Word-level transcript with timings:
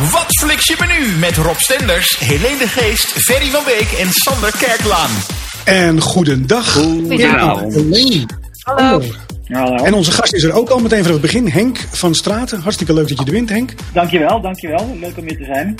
Wat 0.00 0.26
fliks 0.26 0.66
je 0.66 0.76
menu 0.78 1.18
met 1.18 1.36
Rob 1.36 1.56
Stenders, 1.56 2.18
Helene 2.18 2.58
de 2.58 2.68
Geest, 2.68 3.06
Ferry 3.06 3.50
van 3.50 3.64
Beek 3.64 3.92
en 3.92 4.10
Sander 4.10 4.56
Kerklaan. 4.58 5.10
En 5.64 6.00
goedendag. 6.00 6.72
Goedenavond. 6.72 7.74
Helene. 7.74 8.26
Hallo. 8.62 9.02
Hallo. 9.48 9.84
En 9.84 9.94
onze 9.94 10.12
gast 10.12 10.34
is 10.34 10.42
er 10.42 10.52
ook 10.52 10.68
al 10.68 10.78
meteen 10.78 10.98
vanaf 10.98 11.12
het 11.12 11.20
begin, 11.20 11.48
Henk 11.48 11.78
van 11.90 12.14
Straten. 12.14 12.60
Hartstikke 12.60 12.92
leuk 12.92 13.08
dat 13.08 13.18
je 13.18 13.24
er 13.24 13.32
bent, 13.32 13.48
Henk. 13.48 13.74
Dankjewel, 13.92 14.40
dankjewel. 14.40 14.96
Leuk 15.00 15.16
om 15.16 15.24
hier 15.24 15.36
te 15.36 15.44
zijn. 15.44 15.76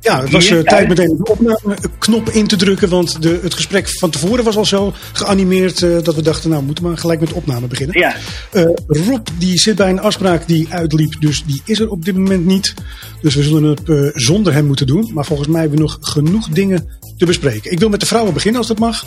Ja, 0.00 0.20
het 0.20 0.30
was 0.30 0.50
eh, 0.50 0.58
tijd 0.58 0.88
meteen 0.88 1.16
de 1.16 1.30
opname-knop 1.30 2.28
in 2.30 2.46
te 2.46 2.56
drukken, 2.56 2.88
want 2.88 3.22
de, 3.22 3.38
het 3.42 3.54
gesprek 3.54 3.88
van 3.98 4.10
tevoren 4.10 4.44
was 4.44 4.56
al 4.56 4.64
zo 4.64 4.92
geanimeerd 5.12 5.82
eh, 5.82 5.90
dat 6.02 6.14
we 6.14 6.22
dachten, 6.22 6.48
nou, 6.48 6.60
we 6.60 6.66
moeten 6.66 6.84
maar 6.84 6.98
gelijk 6.98 7.20
met 7.20 7.28
de 7.28 7.34
opname 7.34 7.66
beginnen. 7.66 7.98
Ja, 7.98 8.14
Eh, 8.52 8.64
Rob 8.86 9.26
die 9.38 9.58
zit 9.58 9.76
bij 9.76 9.90
een 9.90 10.00
afspraak 10.00 10.46
die 10.46 10.66
uitliep, 10.70 11.20
dus 11.20 11.44
die 11.44 11.62
is 11.64 11.80
er 11.80 11.88
op 11.90 12.04
dit 12.04 12.16
moment 12.16 12.46
niet. 12.46 12.74
Dus 13.22 13.34
we 13.34 13.42
zullen 13.42 13.62
het 13.64 14.12
zonder 14.14 14.52
hem 14.52 14.66
moeten 14.66 14.86
doen. 14.86 15.10
Maar 15.14 15.24
volgens 15.24 15.48
mij 15.48 15.60
hebben 15.60 15.78
we 15.78 15.84
nog 15.84 15.98
genoeg 16.00 16.48
dingen 16.48 16.88
te 17.16 17.26
bespreken. 17.26 17.72
Ik 17.72 17.78
wil 17.78 17.88
met 17.88 18.00
de 18.00 18.06
vrouwen 18.06 18.34
beginnen 18.34 18.58
als 18.60 18.68
dat 18.68 18.78
mag. 18.78 19.04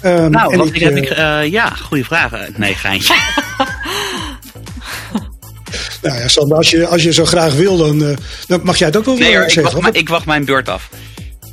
Ehm, 0.00 0.30
Nou, 0.30 0.52
en 0.52 0.58
wat 0.58 0.68
ik, 0.68 0.80
heb 0.80 0.96
ik, 0.96 1.08
ja, 1.50 1.68
goede 1.70 2.04
vraag. 2.04 2.32
Eh, 2.32 2.40
Nee, 2.56 2.74
geintje. 2.74 3.14
nou 6.02 6.18
ja, 6.18 6.28
Sander, 6.28 6.56
als 6.56 6.70
je, 6.70 6.86
als 6.86 7.02
je 7.02 7.12
zo 7.12 7.24
graag 7.24 7.54
wil, 7.54 7.76
dan, 7.76 8.04
eh, 8.04 8.16
dan 8.46 8.60
mag 8.62 8.76
jij 8.78 8.86
het 8.86 8.96
ook 8.96 9.04
wel 9.04 9.16
Nee 9.16 9.34
hoor, 9.34 9.42
ik 9.44 9.50
zeggen. 9.50 9.72
wacht, 9.72 9.84
maar 9.84 9.96
ik 9.96 10.08
wacht 10.08 10.26
mijn 10.26 10.44
beurt 10.44 10.68
af. 10.68 10.88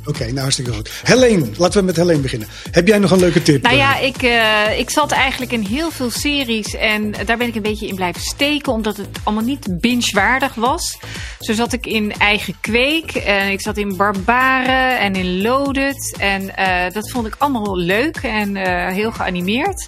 Oké, 0.08 0.24
nou 0.24 0.38
hartstikke 0.38 0.72
goed. 0.72 0.90
Helene, 1.02 1.46
laten 1.56 1.80
we 1.80 1.86
met 1.86 1.96
Helene 1.96 2.18
beginnen. 2.20 2.48
Heb 2.70 2.86
jij 2.88 2.98
nog 2.98 3.10
een 3.10 3.18
leuke 3.18 3.42
tip? 3.42 3.62
Nou 3.62 3.76
ja, 3.76 4.00
Eh, 4.00 4.06
ik, 4.06 4.22
eh, 4.22 4.78
ik 4.78 4.90
zat 4.90 5.12
eigenlijk 5.12 5.52
in 5.52 5.60
heel 5.60 5.90
veel 5.90 6.10
series 6.10 6.74
en 6.74 7.14
daar 7.24 7.36
ben 7.36 7.46
ik 7.46 7.54
een 7.54 7.62
beetje 7.62 7.86
in 7.86 7.94
blijven 7.94 8.22
steken, 8.22 8.72
omdat 8.72 8.96
het 8.96 9.06
allemaal 9.22 9.44
niet 9.44 9.80
binge-waardig 9.80 10.54
was. 10.54 10.98
Zo 11.40 11.52
zat 11.52 11.72
ik 11.72 11.86
in 11.86 12.12
Eigen 12.18 12.54
Kweek, 12.60 13.10
en 13.14 13.50
ik 13.50 13.60
zat 13.60 13.76
in 13.76 13.96
Barbaren 13.96 14.98
en 14.98 15.14
in 15.14 15.42
Loaded. 15.42 16.14
En 16.18 16.56
eh, 16.56 16.92
dat 16.92 17.10
vond 17.10 17.26
ik 17.26 17.34
allemaal 17.38 17.76
leuk 17.76 18.16
en 18.16 18.56
eh, 18.56 18.92
heel 18.92 19.12
geanimeerd. 19.12 19.86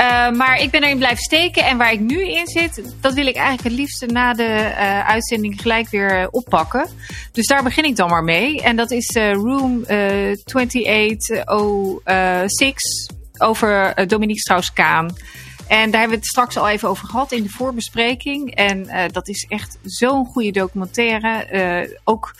Eh, 0.00 0.30
maar 0.30 0.60
ik 0.60 0.70
ben 0.70 0.82
erin 0.82 0.98
blijven 0.98 1.22
steken 1.22 1.64
en 1.64 1.78
waar 1.78 1.92
ik 1.92 2.00
nu 2.00 2.28
in 2.28 2.46
zit, 2.46 2.94
dat 3.00 3.14
wil 3.14 3.26
ik 3.26 3.36
eigenlijk 3.36 3.68
het 3.68 3.78
liefste 3.78 4.06
na 4.06 4.32
de 4.32 4.44
eh, 4.44 5.08
uitzending 5.08 5.60
gelijk 5.60 5.88
weer 5.88 6.20
eh, 6.20 6.26
oppakken. 6.30 6.88
Dus 7.32 7.46
daar 7.46 7.62
begin 7.62 7.84
ik 7.84 7.96
dan 7.96 8.08
maar 8.08 8.24
mee. 8.24 8.62
En 8.62 8.76
dat 8.76 8.90
is 8.90 9.16
Room 9.32 9.84
eh 9.84 10.32
2806 10.44 13.10
over 13.38 14.06
Dominique 14.06 14.40
Strauss-Kaan. 14.40 15.16
En 15.68 15.90
daar 15.90 16.00
hebben 16.00 16.18
we 16.18 16.24
het 16.24 16.26
straks 16.26 16.56
al 16.56 16.68
even 16.68 16.88
over 16.88 17.08
gehad 17.08 17.32
in 17.32 17.42
de 17.42 17.48
voorbespreking. 17.48 18.54
En 18.54 18.88
dat 19.12 19.28
is 19.28 19.46
echt 19.48 19.78
zo'n 19.82 20.26
goede 20.26 20.50
documentaire. 20.50 21.98
Ook 22.04 22.34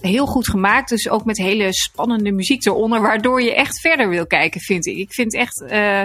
heel 0.00 0.26
goed 0.26 0.48
gemaakt. 0.48 0.88
Dus 0.88 1.08
ook 1.08 1.24
met 1.24 1.36
hele 1.36 1.72
spannende 1.72 2.32
muziek 2.32 2.66
eronder. 2.66 3.00
Waardoor 3.00 3.42
je 3.42 3.54
echt 3.54 3.80
verder 3.80 4.08
wil 4.08 4.26
kijken, 4.26 4.60
vind 4.60 4.86
ik. 4.86 4.96
Ik 4.96 5.12
vind 5.12 5.34
echt 5.34 5.62
eh, 5.62 6.02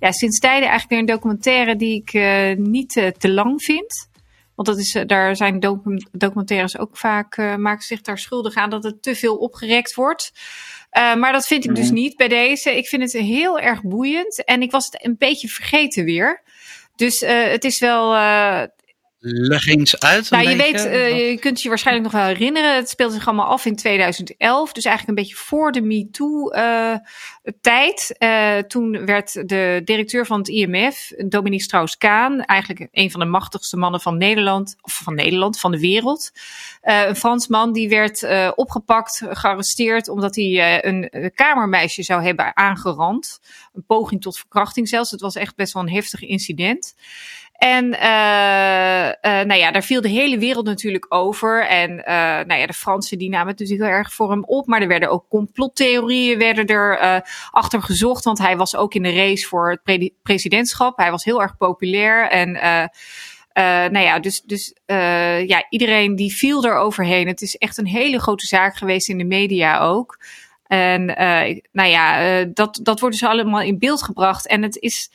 ja, 0.00 0.10
sinds 0.12 0.38
tijden 0.38 0.68
eigenlijk 0.68 0.88
weer 0.90 0.98
een 0.98 1.06
documentaire 1.20 1.76
die 1.76 1.94
ik 2.02 2.12
eh, 2.12 2.56
niet 2.56 2.96
eh, 2.96 3.06
te 3.18 3.30
lang 3.30 3.62
vind. 3.62 4.08
Want 4.54 4.68
dat 4.68 4.78
is, 4.78 4.98
daar 5.06 5.36
zijn 5.36 5.60
docu- 5.60 6.06
documentaires 6.12 6.78
ook 6.78 6.96
vaak, 6.96 7.36
maken 7.36 7.82
zich 7.82 8.00
daar 8.00 8.18
schuldig 8.18 8.54
aan 8.54 8.70
dat 8.70 8.84
het 8.84 9.02
te 9.02 9.14
veel 9.14 9.36
opgerekt 9.36 9.94
wordt. 9.94 10.32
Maar 10.90 11.32
dat 11.32 11.46
vind 11.46 11.64
ik 11.64 11.74
dus 11.74 11.84
Mhm. 11.86 11.94
niet 11.94 12.16
bij 12.16 12.28
deze. 12.28 12.76
Ik 12.76 12.86
vind 12.86 13.02
het 13.02 13.12
heel 13.12 13.58
erg 13.60 13.82
boeiend. 13.82 14.44
En 14.44 14.62
ik 14.62 14.70
was 14.70 14.84
het 14.86 15.04
een 15.04 15.16
beetje 15.18 15.48
vergeten 15.48 16.04
weer. 16.04 16.42
Dus 16.94 17.20
het 17.26 17.64
is 17.64 17.78
wel. 17.78 18.14
Leg 19.28 19.66
eens 19.66 20.00
uit. 20.00 20.30
een 20.30 20.38
nou, 20.38 20.50
je 20.50 20.56
beetje. 20.56 20.72
weet, 20.72 20.84
eh, 20.86 21.30
je 21.30 21.38
kunt 21.38 21.62
je 21.62 21.68
waarschijnlijk 21.68 22.12
nog 22.12 22.22
wel 22.22 22.30
herinneren. 22.30 22.74
Het 22.74 22.88
speelde 22.88 23.14
zich 23.14 23.26
allemaal 23.26 23.46
af 23.46 23.64
in 23.64 23.76
2011. 23.76 24.72
Dus 24.72 24.84
eigenlijk 24.84 25.18
een 25.18 25.24
beetje 25.24 25.44
voor 25.44 25.72
de 25.72 25.82
MeToo-tijd. 25.82 27.04
Eh, 28.18 28.58
toen 28.58 29.06
werd 29.06 29.48
de 29.48 29.80
directeur 29.84 30.26
van 30.26 30.38
het 30.38 30.48
IMF, 30.48 31.12
Dominique 31.28 31.64
Strauss-Kaan, 31.64 32.40
eigenlijk 32.40 32.88
een 32.92 33.10
van 33.10 33.20
de 33.20 33.26
machtigste 33.26 33.76
mannen 33.76 34.00
van 34.00 34.18
Nederland, 34.18 34.76
of 34.80 34.92
van 34.92 35.14
Nederland, 35.14 35.60
van 35.60 35.70
de 35.70 35.80
wereld. 35.80 36.30
Eh, 36.80 37.06
een 37.06 37.16
Fransman 37.16 37.72
die 37.72 37.88
werd 37.88 38.22
eh, 38.22 38.52
opgepakt, 38.54 39.22
gearresteerd, 39.28 40.08
omdat 40.08 40.34
hij 40.34 40.44
eh, 40.44 40.90
een 40.92 41.08
eh, 41.08 41.30
kamermeisje 41.34 42.02
zou 42.02 42.22
hebben 42.22 42.56
aangerand. 42.56 43.40
Een 43.74 43.84
poging 43.86 44.22
tot 44.22 44.38
verkrachting 44.38 44.88
zelfs. 44.88 45.10
Het 45.10 45.20
was 45.20 45.34
echt 45.34 45.56
best 45.56 45.72
wel 45.72 45.82
een 45.82 45.90
heftig 45.90 46.20
incident. 46.20 46.94
En 47.56 48.00
eh, 48.00 49.08
eh, 49.08 49.46
nou 49.46 49.60
ja, 49.60 49.70
daar 49.70 49.82
viel 49.82 50.00
de 50.00 50.08
hele 50.08 50.38
wereld 50.38 50.64
natuurlijk 50.64 51.06
over. 51.08 51.66
En 51.66 52.04
eh, 52.04 52.14
nou 52.46 52.60
ja, 52.60 52.66
de 52.66 52.72
Fransen 52.72 53.18
die 53.18 53.28
namen 53.28 53.48
het 53.48 53.58
natuurlijk 53.58 53.88
heel 53.88 53.98
erg 53.98 54.12
voor 54.12 54.30
hem 54.30 54.44
op. 54.44 54.66
Maar 54.66 54.80
er 54.80 54.88
werden 54.88 55.10
ook 55.10 55.28
complottheorieën 55.28 56.38
werden 56.38 56.66
er 56.66 57.22
achter 57.50 57.82
gezocht. 57.82 58.24
Want 58.24 58.38
hij 58.38 58.56
was 58.56 58.76
ook 58.76 58.94
in 58.94 59.02
de 59.02 59.14
race 59.14 59.46
voor 59.46 59.70
het 59.70 59.82
pre- 59.82 60.10
presidentschap. 60.22 60.96
Hij 60.96 61.10
was 61.10 61.24
heel 61.24 61.42
erg 61.42 61.56
populair. 61.56 62.28
En 62.28 62.52
nou 63.92 63.98
ja, 63.98 64.18
dus, 64.18 64.42
dus 64.42 64.74
ja, 65.46 65.66
iedereen 65.68 66.16
die 66.16 66.34
viel 66.34 66.64
er 66.64 66.76
overheen. 66.76 67.26
Het 67.26 67.42
is 67.42 67.56
echt 67.56 67.78
een 67.78 67.86
hele 67.86 68.20
grote 68.20 68.46
zaak 68.46 68.76
geweest 68.76 69.08
in 69.08 69.18
de 69.18 69.24
media 69.24 69.78
ook. 69.78 70.20
En 70.66 71.04
nou 71.72 71.88
ja, 71.88 72.44
dat, 72.44 72.80
dat 72.82 73.00
wordt 73.00 73.18
dus 73.18 73.28
allemaal 73.28 73.60
in 73.62 73.78
beeld 73.78 74.02
gebracht. 74.02 74.46
En 74.46 74.62
het 74.62 74.76
is, 74.76 75.10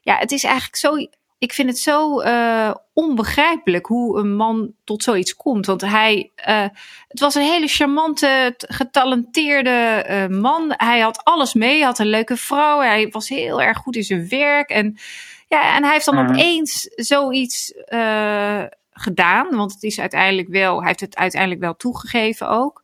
ja, 0.00 0.16
het 0.18 0.32
is 0.32 0.44
eigenlijk 0.44 0.76
zo. 0.76 0.96
Ik 1.38 1.52
vind 1.52 1.68
het 1.68 1.78
zo 1.78 2.20
eh, 2.20 2.74
onbegrijpelijk 2.92 3.86
hoe 3.86 4.18
een 4.18 4.34
man 4.36 4.72
tot 4.84 5.02
zoiets 5.02 5.34
komt. 5.36 5.66
Want 5.66 5.80
hij, 5.80 6.30
eh, 6.34 6.66
het 7.08 7.20
was 7.20 7.34
een 7.34 7.42
hele 7.42 7.66
charmante, 7.68 8.54
getalenteerde 8.58 9.70
eh, 9.70 10.26
man. 10.26 10.74
Hij 10.76 11.00
had 11.00 11.24
alles 11.24 11.54
mee, 11.54 11.84
had 11.84 11.98
een 11.98 12.06
leuke 12.06 12.36
vrouw. 12.36 12.80
Hij 12.80 13.08
was 13.08 13.28
heel 13.28 13.62
erg 13.62 13.78
goed 13.78 13.96
in 13.96 14.02
zijn 14.02 14.28
werk. 14.28 14.70
En, 14.70 14.98
ja, 15.48 15.76
en 15.76 15.82
hij 15.82 15.92
heeft 15.92 16.04
dan 16.04 16.14
Mhm. 16.14 16.28
opeens 16.28 16.82
zoiets 16.94 17.72
gedaan. 18.90 19.56
Want 19.56 19.72
het 19.72 19.82
is 19.82 20.00
uiteindelijk 20.00 20.48
wel, 20.48 20.78
hij 20.78 20.86
heeft 20.86 21.00
het 21.00 21.16
uiteindelijk 21.16 21.60
wel 21.60 21.76
toegegeven 21.76 22.48
ook. 22.48 22.82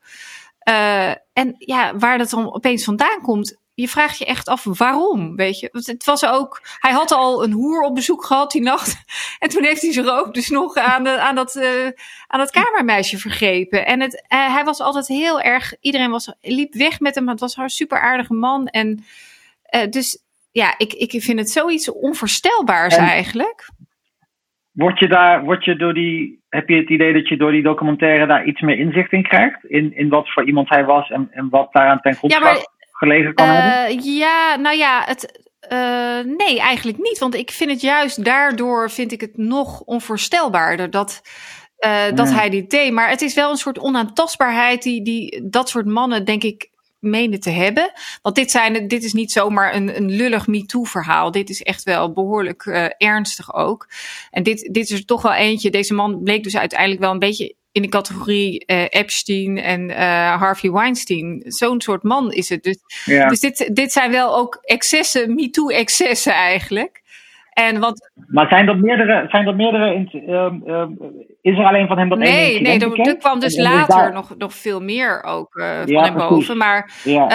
En 1.32 1.54
ja, 1.58 1.96
waar 1.96 2.18
dat 2.18 2.30
dan 2.30 2.54
opeens 2.54 2.84
vandaan 2.84 3.20
komt, 3.22 3.56
je 3.74 3.88
vraagt 3.88 4.18
je 4.18 4.24
echt 4.24 4.48
af 4.48 4.64
waarom, 4.64 5.36
weet 5.36 5.60
je. 5.60 5.68
Want 5.72 5.86
het 5.86 6.04
was 6.04 6.26
ook, 6.26 6.60
hij 6.78 6.92
had 6.92 7.10
al 7.12 7.44
een 7.44 7.52
hoer 7.52 7.82
op 7.82 7.94
bezoek 7.94 8.24
gehad 8.24 8.50
die 8.50 8.62
nacht. 8.62 8.96
En 9.38 9.48
toen 9.48 9.64
heeft 9.64 9.82
hij 9.82 9.92
zich 9.92 10.06
ook 10.08 10.34
dus 10.34 10.48
nog 10.48 10.76
aan, 10.76 11.04
de, 11.04 11.20
aan, 11.20 11.34
dat, 11.34 11.56
eh, 11.56 11.86
aan 12.26 12.38
dat 12.40 12.50
kamermeisje 12.50 13.18
vergrepen. 13.18 13.86
En 13.86 14.00
het, 14.00 14.24
eh, 14.28 14.54
hij 14.54 14.64
was 14.64 14.80
altijd 14.80 15.06
heel 15.06 15.40
erg, 15.40 15.74
iedereen 15.80 16.10
was, 16.10 16.34
liep 16.40 16.74
weg 16.74 17.00
met 17.00 17.14
hem. 17.14 17.28
Het 17.28 17.40
was 17.40 17.56
een 17.56 17.68
super 17.68 18.00
aardige 18.00 18.34
man. 18.34 18.66
En 18.66 19.04
eh, 19.62 19.88
dus 19.90 20.22
ja, 20.50 20.74
ik, 20.78 20.92
ik 20.92 21.22
vind 21.22 21.38
het 21.38 21.50
zoiets 21.50 21.90
onvoorstelbaars 21.92 22.96
En- 22.96 23.04
eigenlijk. 23.04 23.70
word 24.70 24.98
je 24.98 25.08
daar, 25.08 25.44
word 25.44 25.64
je 25.64 25.76
door 25.76 25.94
die, 25.94 26.42
heb 26.48 26.68
je 26.68 26.76
het 26.76 26.88
idee 26.88 27.12
dat 27.12 27.28
je 27.28 27.36
door 27.36 27.50
die 27.52 27.62
documentaire 27.62 28.26
daar 28.26 28.44
iets 28.46 28.60
meer 28.60 28.78
inzicht 28.78 29.12
in 29.12 29.22
krijgt? 29.22 29.64
In, 29.64 29.96
in 29.96 30.08
wat 30.08 30.32
voor 30.32 30.46
iemand 30.46 30.68
hij 30.68 30.84
was 30.84 31.10
en, 31.10 31.28
en 31.32 31.48
wat 31.48 31.72
daaraan 31.72 32.00
ten 32.00 32.14
grondslag 32.14 32.42
maar- 32.42 32.71
gelegen 33.02 33.34
kan 33.34 33.46
hebben? 33.46 33.98
Eh, 33.98 34.16
ja, 34.18 34.56
nou 34.56 34.76
ja, 34.76 35.02
het, 35.06 35.50
eh, 35.60 36.20
nee, 36.36 36.60
eigenlijk 36.60 36.98
niet. 36.98 37.18
Want 37.18 37.34
ik 37.34 37.50
vind 37.50 37.70
het 37.70 37.80
juist 37.80 38.24
daardoor 38.24 38.90
vind 38.90 39.12
ik 39.12 39.20
het 39.20 39.36
nog 39.36 39.80
onvoorstelbaarder 39.80 40.90
dat, 40.90 41.22
eh, 41.76 42.04
dat 42.14 42.28
Ja. 42.28 42.34
hij 42.34 42.50
dit 42.50 42.70
deed. 42.70 42.92
Maar 42.92 43.08
het 43.08 43.22
is 43.22 43.34
wel 43.34 43.50
een 43.50 43.56
soort 43.56 43.78
onaantastbaarheid 43.78 44.82
die, 44.82 45.02
die 45.04 45.48
dat 45.48 45.68
soort 45.68 45.86
mannen, 45.86 46.24
denk 46.24 46.42
ik, 46.42 46.70
menen 46.98 47.40
te 47.40 47.50
hebben. 47.50 47.92
Want 48.22 48.34
dit, 48.34 48.50
zijn, 48.50 48.88
dit 48.88 49.04
is 49.04 49.12
niet 49.12 49.32
zomaar 49.32 49.74
een, 49.74 49.96
een 49.96 50.10
lullig 50.10 50.46
MeToo-verhaal. 50.46 51.30
Dit 51.30 51.50
is 51.50 51.62
echt 51.62 51.82
wel 51.82 52.12
behoorlijk 52.12 52.66
eh, 52.66 52.84
ernstig 52.98 53.54
ook. 53.54 53.88
En 54.30 54.42
dit, 54.42 54.68
dit 54.72 54.90
is 54.90 54.98
er 54.98 55.04
toch 55.04 55.22
wel 55.22 55.32
eentje. 55.34 55.70
Deze 55.70 55.94
man 55.94 56.22
bleek 56.22 56.42
dus 56.42 56.56
uiteindelijk 56.56 57.00
wel 57.00 57.10
een 57.10 57.18
beetje 57.18 57.54
in 57.72 57.82
de 57.82 57.88
categorie 57.88 58.64
eh, 58.66 58.84
Epstein 58.88 59.58
en 59.58 59.90
eh, 59.90 60.40
Harvey 60.40 60.70
Weinstein. 60.70 61.42
Zo'n 61.46 61.80
soort 61.80 62.02
man 62.02 62.32
is 62.32 62.48
het. 62.48 62.62
Dus 62.62 62.78
ja. 63.04 63.28
dus 63.28 63.40
dit, 63.40 63.70
dit 63.74 63.92
zijn 63.92 64.10
wel 64.10 64.36
ook 64.36 64.58
excessen, 64.62 65.34
MeToo-excessen 65.34 66.32
eigenlijk. 66.32 67.00
En 67.52 67.80
wat, 67.80 68.10
Maar 68.26 68.48
zijn 68.48 68.68
er 68.68 68.76
meerdere, 68.78 69.26
zijn 69.28 69.46
er 69.46 69.54
meerdere 69.56 69.94
in- 69.94 70.22
ehm, 70.26 70.62
ehm, 70.66 70.90
is 71.40 71.58
er 71.58 71.64
alleen 71.64 71.86
van 71.86 71.98
hem 71.98 72.08
dat 72.08 72.18
nee, 72.18 72.28
incident 72.52 72.62
nee, 72.66 72.78
er, 72.80 72.88
bekend? 72.88 73.06
er 73.06 73.16
kwam 73.16 73.40
dus 73.40 73.54
En- 73.54 73.62
later 73.62 73.96
daar- 73.96 74.12
nog, 74.12 74.36
nog 74.36 74.54
veel 74.54 74.80
meer 74.80 75.22
ook 75.22 75.56
eh, 75.56 75.78
van 75.78 75.86
Ja, 75.92 76.02
hem 76.02 76.14
boven. 76.14 76.56
Maar, 76.56 76.92
Ja, 77.04 77.26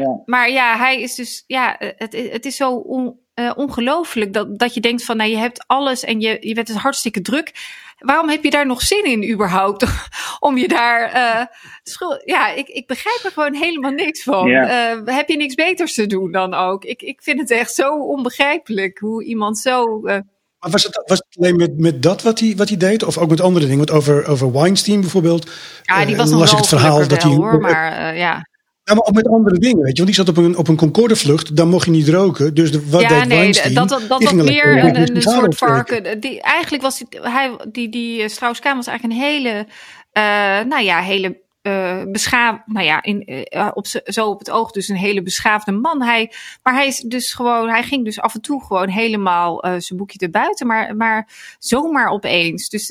ja. 0.00 0.22
maar 0.24 0.50
ja, 0.50 0.76
hij 0.76 1.00
is 1.00 1.14
dus, 1.14 1.44
ja, 1.46 1.76
het, 1.78 2.28
het 2.32 2.44
is 2.46 2.56
zo 2.56 2.70
on, 2.74 3.18
eh, 3.38 3.50
ongelooflijk 3.54 4.32
dat, 4.32 4.58
dat 4.58 4.74
je 4.74 4.80
denkt 4.80 5.04
van, 5.04 5.16
nou, 5.16 5.30
je 5.30 5.36
hebt 5.36 5.64
alles 5.66 6.04
en 6.04 6.20
je, 6.20 6.36
je 6.40 6.54
bent 6.54 6.66
dus 6.66 6.76
hartstikke 6.76 7.20
druk. 7.20 7.52
Waarom 7.98 8.28
heb 8.28 8.44
je 8.44 8.50
daar 8.50 8.66
nog 8.66 8.82
zin 8.82 9.04
in 9.04 9.32
überhaupt? 9.32 9.86
Om 10.48 10.58
je 10.58 10.68
daar, 10.68 11.12
eh 11.12 11.46
schuld, 11.82 12.22
ja, 12.24 12.48
ik, 12.48 12.68
ik 12.68 12.86
begrijp 12.86 13.20
er 13.24 13.30
gewoon 13.30 13.54
helemaal 13.54 13.90
niks 13.90 14.22
van. 14.22 14.48
Ja. 14.48 14.90
Eh, 14.90 15.16
heb 15.16 15.28
je 15.28 15.36
niks 15.36 15.54
beters 15.54 15.94
te 15.94 16.06
doen 16.06 16.32
dan 16.32 16.54
ook? 16.54 16.84
Ik, 16.84 17.02
ik 17.02 17.22
vind 17.22 17.40
het 17.40 17.50
echt 17.50 17.74
zo 17.74 17.94
onbegrijpelijk 17.94 18.98
hoe 18.98 19.24
iemand 19.24 19.58
zo, 19.58 19.84
eh, 20.04 20.18
Maar 20.58 20.70
was 20.70 20.82
het, 20.82 21.02
was 21.06 21.22
het 21.28 21.38
alleen 21.38 21.56
met, 21.56 21.78
met 21.78 22.02
dat 22.02 22.22
wat 22.22 22.40
hij, 22.40 22.54
wat 22.56 22.68
hij 22.68 22.76
deed? 22.76 23.04
Of 23.04 23.18
ook 23.18 23.30
met 23.30 23.40
andere 23.40 23.66
dingen? 23.66 23.86
Want 23.86 23.98
over, 23.98 24.26
over 24.26 24.52
Weinstein 24.52 25.00
bijvoorbeeld. 25.00 25.50
Ja, 25.82 26.04
die 26.04 26.16
was 26.16 26.30
nog 26.30 26.40
las 26.40 26.50
wel 26.50 26.60
ik 26.60 26.70
het 26.70 26.80
verhaal 26.80 27.08
dat 27.08 27.22
hij. 27.22 27.32
hoor, 27.32 27.60
maar 27.60 27.92
eh, 27.92 28.18
ja. 28.18 28.46
Ja, 28.88 28.94
maar 28.94 29.04
ook 29.04 29.14
met 29.14 29.28
andere 29.28 29.58
dingen, 29.58 29.82
weet 29.82 29.96
je. 29.96 30.02
Want 30.02 30.16
die 30.16 30.24
zat 30.24 30.28
op 30.28 30.36
een, 30.36 30.56
op 30.56 30.68
een 30.68 30.76
Concorde-vlucht, 30.76 31.56
dan 31.56 31.68
mocht 31.68 31.84
je 31.84 31.90
niet 31.90 32.08
roken. 32.08 32.54
Dus 32.54 32.72
de, 32.72 32.88
wat 32.90 33.00
ja, 33.00 33.08
deed 33.08 33.26
nee, 33.26 33.38
Weinstein? 33.38 33.74
dat, 33.74 33.88
dat, 33.88 34.08
dat 34.08 34.22
was 34.22 34.32
meer 34.32 34.84
een, 34.84 35.16
een, 35.16 35.22
soort 35.22 35.56
varken. 35.56 36.20
Die, 36.20 36.40
eigenlijk 36.42 36.82
was 36.82 36.98
die, 36.98 37.06
hij, 37.20 37.50
die, 37.72 37.88
die 37.88 38.22
eh, 38.22 38.28
Strauss-Kaan 38.28 38.76
was 38.76 38.86
eigenlijk 38.86 39.20
een 39.20 39.26
hele, 39.26 39.66
eh, 40.12 40.22
nou 40.68 40.82
ja, 40.82 41.00
hele 41.00 41.46
eh 41.62 42.02
beschaafd, 42.12 42.60
nou 42.66 42.86
ja, 42.86 43.02
in, 43.02 43.46
op, 43.74 43.86
zo 44.04 44.28
op 44.28 44.38
het 44.38 44.50
oog 44.50 44.70
dus 44.70 44.88
een 44.88 44.96
hele 44.96 45.22
beschaafde 45.22 45.72
man. 45.72 46.02
Hij, 46.02 46.32
maar 46.62 46.74
hij 46.74 46.86
is 46.86 46.98
dus 46.98 47.32
gewoon, 47.32 47.68
hij 47.68 47.82
ging 47.82 48.04
dus 48.04 48.20
af 48.20 48.34
en 48.34 48.40
toe 48.40 48.64
gewoon 48.64 48.88
helemaal 48.88 49.64
zijn 49.78 49.98
boekje 49.98 50.18
erbuiten, 50.18 50.66
maar, 50.66 50.96
maar 50.96 51.28
zomaar 51.58 52.08
opeens. 52.08 52.68
Dus 52.68 52.86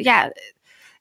ja, 0.00 0.32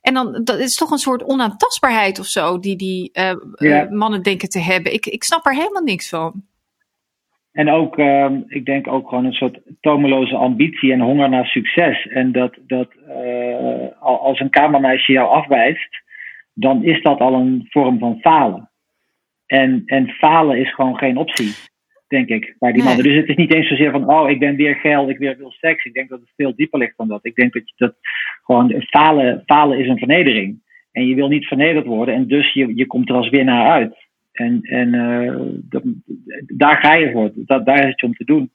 en 0.01 0.13
dan 0.13 0.41
dat 0.43 0.59
is 0.59 0.75
toch 0.75 0.91
een 0.91 0.97
soort 0.97 1.23
onaantastbaarheid 1.23 2.19
of 2.19 2.25
zo 2.25 2.59
die 2.59 2.75
die 2.75 3.09
eh, 3.13 3.33
Ja. 3.55 3.85
eh, 3.85 3.89
mannen 3.91 4.21
denken 4.23 4.49
te 4.49 4.59
hebben. 4.59 4.93
Ik, 4.93 5.05
ik 5.05 5.23
snap 5.23 5.45
er 5.45 5.53
helemaal 5.55 5.83
niks 5.83 6.09
van. 6.09 6.43
En 7.51 7.69
ook, 7.69 7.97
ehm, 7.97 8.41
ik 8.47 8.65
denk 8.65 8.87
ook 8.87 9.09
gewoon 9.09 9.25
een 9.25 9.33
soort 9.33 9.59
tomeloze 9.81 10.35
ambitie 10.35 10.91
en 10.91 10.99
honger 10.99 11.29
naar 11.29 11.45
succes. 11.45 12.07
En 12.07 12.31
dat, 12.31 12.57
dat 12.67 12.89
eh, 13.07 13.85
al- 13.99 14.19
als 14.21 14.39
een 14.39 14.49
kamermeisje 14.49 15.11
jou 15.11 15.29
afwijst, 15.29 16.01
dan 16.53 16.83
is 16.83 17.01
dat 17.01 17.19
al 17.19 17.33
een 17.33 17.67
vorm 17.69 17.99
van 17.99 18.17
falen. 18.19 18.69
En, 19.45 19.81
en 19.85 20.09
falen 20.09 20.57
is 20.59 20.73
gewoon 20.73 20.97
geen 20.97 21.17
optie, 21.17 21.53
denk 22.11 22.29
ik, 22.29 22.55
bij 22.59 22.71
die 22.71 22.83
Nee. 22.83 22.87
mannen. 22.95 23.05
Dus 23.11 23.15
het 23.21 23.27
is 23.29 23.35
niet 23.35 23.53
eens 23.53 23.67
zozeer 23.67 23.91
van, 23.91 24.09
oh, 24.09 24.29
ik 24.29 24.39
ben 24.39 24.55
weer 24.55 24.75
geil, 24.75 25.09
ik 25.09 25.17
weer 25.17 25.37
wil 25.37 25.51
seks. 25.51 25.83
Ik 25.85 25.93
denk 25.93 26.09
dat 26.09 26.19
het 26.19 26.29
veel 26.35 26.55
dieper 26.55 26.79
ligt 26.79 26.97
dan 26.97 27.07
dat. 27.07 27.25
Ik 27.25 27.35
denk 27.35 27.53
dat, 27.53 27.61
je, 27.65 27.73
dat 27.75 27.95
gewoon 28.43 28.81
falen, 28.81 29.43
falen 29.45 29.79
is 29.79 29.87
een 29.87 29.97
vernedering. 29.97 30.59
En 30.91 31.07
je 31.07 31.15
wil 31.15 31.27
niet 31.27 31.45
vernederd 31.47 31.85
worden 31.85 32.15
en 32.15 32.27
dus 32.27 32.53
je, 32.53 32.75
je 32.75 32.85
komt 32.87 33.09
er 33.09 33.15
als 33.15 33.29
winnaar 33.29 33.71
uit. 33.71 33.95
En, 34.31 34.59
en 34.61 34.93
eh, 34.93 35.35
dat, 35.69 35.83
daar 36.47 36.77
ga 36.77 36.93
je 36.95 37.11
voor. 37.11 37.31
Dat, 37.35 37.65
daar 37.65 37.79
is 37.79 37.85
het 37.89 37.99
je 37.99 38.05
om 38.07 38.13
te 38.15 38.25
doen. 38.25 38.51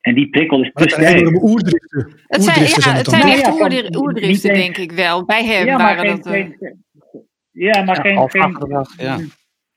En 0.00 0.14
die 0.14 0.28
prikkel 0.28 0.62
is 0.62 0.70
te 0.72 0.88
sterk. 0.88 1.42
oerdriften. 1.42 2.12
Het 2.26 2.42
zijn, 2.42 2.56
Oerdriften 2.58 2.74
ja, 2.76 2.80
zijn 2.82 2.96
het 2.96 3.08
zijn 3.08 3.20
Nou 3.20 3.32
echt 3.32 3.44
ja, 3.46 3.52
van- 3.52 3.60
oerdri- 3.62 3.96
oerdriften, 3.96 4.52
niet 4.52 4.62
denk 4.62 4.76
ik 4.76 4.92
wel. 4.92 5.24
Bij 5.24 5.44
hem 5.44 5.66
Ja, 5.66 5.76
maar 5.76 5.96
waren 5.96 6.06
geen, 6.06 6.16
dat... 6.16 6.26
eh, 6.26 6.32
geen- 6.32 6.84
ja, 7.50 7.82
maar 7.82 7.96
geen, 8.00 8.28
ja. 8.96 9.18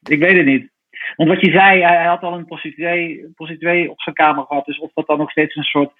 Ik 0.09 0.19
weet 0.19 0.37
het 0.37 0.45
niet. 0.45 0.69
Want 1.15 1.29
wat 1.29 1.41
je 1.41 1.51
zei, 1.51 1.81
hij 1.81 2.05
had 2.05 2.21
al 2.21 2.33
een 2.33 2.45
prostituee, 2.45 3.25
prostituee 3.35 3.91
op 3.91 4.01
zijn 4.01 4.15
kamer 4.15 4.45
gehad. 4.45 4.65
Dus 4.65 4.79
of 4.79 4.91
dat 4.93 5.07
dan 5.07 5.17
nog 5.17 5.31
steeds 5.31 5.55
een 5.55 5.63
soort 5.63 5.91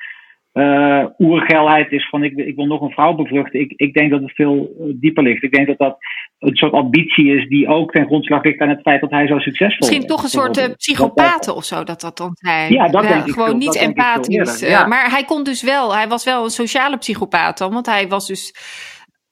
eh 0.51 1.05
oergeilheid 1.17 1.91
is 1.91 2.09
van 2.09 2.23
ik, 2.23 2.35
ik 2.35 2.55
wil 2.55 2.65
nog 2.65 2.81
een 2.81 2.91
vrouw 2.91 3.13
bevruchten. 3.13 3.59
Ik, 3.59 3.73
ik 3.75 3.93
denk 3.93 4.11
dat 4.11 4.21
het 4.21 4.31
veel 4.35 4.55
eh, 4.79 4.85
dieper 4.95 5.23
ligt. 5.23 5.43
Ik 5.43 5.51
denk 5.51 5.67
dat 5.67 5.77
dat 5.77 5.97
een 6.39 6.55
soort 6.55 6.71
ambitie 6.73 7.35
is 7.37 7.47
die 7.49 7.67
ook 7.67 7.91
ten 7.91 8.05
grondslag 8.05 8.43
ligt 8.43 8.59
aan 8.59 8.69
het 8.69 8.81
feit 8.81 9.01
dat 9.01 9.09
hij 9.09 9.27
zo 9.27 9.39
succesvol 9.39 9.77
Misschien 9.79 10.01
is. 10.01 10.07
toch 10.07 10.23
een 10.23 10.29
soort 10.29 10.57
eh, 10.57 10.75
psychopaten 10.75 11.55
of 11.55 11.63
zo, 11.63 11.83
dat 11.83 12.01
dat 12.01 12.17
dan 12.17 12.31
zijn. 12.33 12.73
Ja, 12.73 12.87
dat 12.87 13.01
denk 13.07 13.25
ik 13.25 13.33
Gewoon 13.33 13.47
veel- 13.49 13.57
niet 13.57 13.75
empathisch. 13.77 14.59
ja. 14.59 14.85
maar 14.87 15.09
hij 15.11 15.23
kon 15.23 15.43
dus 15.43 15.63
wel, 15.63 15.95
hij 15.95 16.07
was 16.07 16.23
wel 16.25 16.43
een 16.43 16.49
sociale 16.49 16.97
psychopaat 16.97 17.57
dan, 17.57 17.73
want 17.73 17.85
hij 17.85 18.07
was 18.07 18.27
dus... 18.27 18.53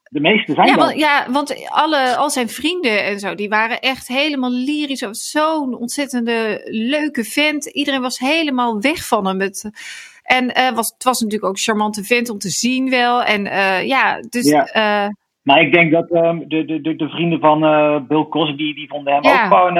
De 0.10 0.20
meeste 0.20 0.54
zijn 0.54 0.68
Ja, 0.68 0.76
want, 0.76 0.96
ja, 1.00 1.26
want 1.32 1.68
alle, 1.70 2.16
al 2.16 2.30
zijn 2.30 2.50
vrienden 2.50 3.04
en 3.04 3.20
zo, 3.20 3.36
die 3.36 3.50
waren 3.50 3.80
echt 3.80 4.08
helemaal 4.08 4.52
lyrisch. 4.52 5.08
Zo'n 5.32 5.78
ontzettende 5.78 6.62
leuke 6.66 7.24
vent. 7.24 7.66
Iedereen 7.66 8.02
was 8.02 8.20
helemaal 8.20 8.82
weg 8.82 9.08
van 9.08 9.28
hem. 9.28 9.40
Het, 9.40 9.70
en 10.24 10.54
eh, 10.54 10.72
was, 10.72 10.94
het 10.94 11.04
was 11.04 11.20
natuurlijk 11.20 11.50
ook 11.50 11.56
een 11.56 11.64
charmante 11.64 12.04
vent 12.04 12.30
om 12.30 12.38
te 12.38 12.50
zien 12.50 12.90
wel. 12.90 13.24
En 13.24 13.48
eh, 13.48 13.88
ja, 13.88 14.20
dus... 14.30 14.50
Ja. 14.50 14.66
eh, 14.66 15.10
Maar 15.42 15.62
ik 15.62 15.74
denk 15.74 15.92
dat 15.92 16.12
ehm, 16.12 16.38
de, 16.48 16.66
de, 16.66 16.82
de, 16.82 16.96
de 16.96 17.10
vrienden 17.10 17.40
van 17.40 17.60
Bill 18.08 18.26
Cosby, 18.30 18.74
die 18.74 18.88
vonden 18.88 19.14
hem 19.14 19.24
Ja. 19.24 19.32
ook 19.32 19.54
gewoon 19.58 19.78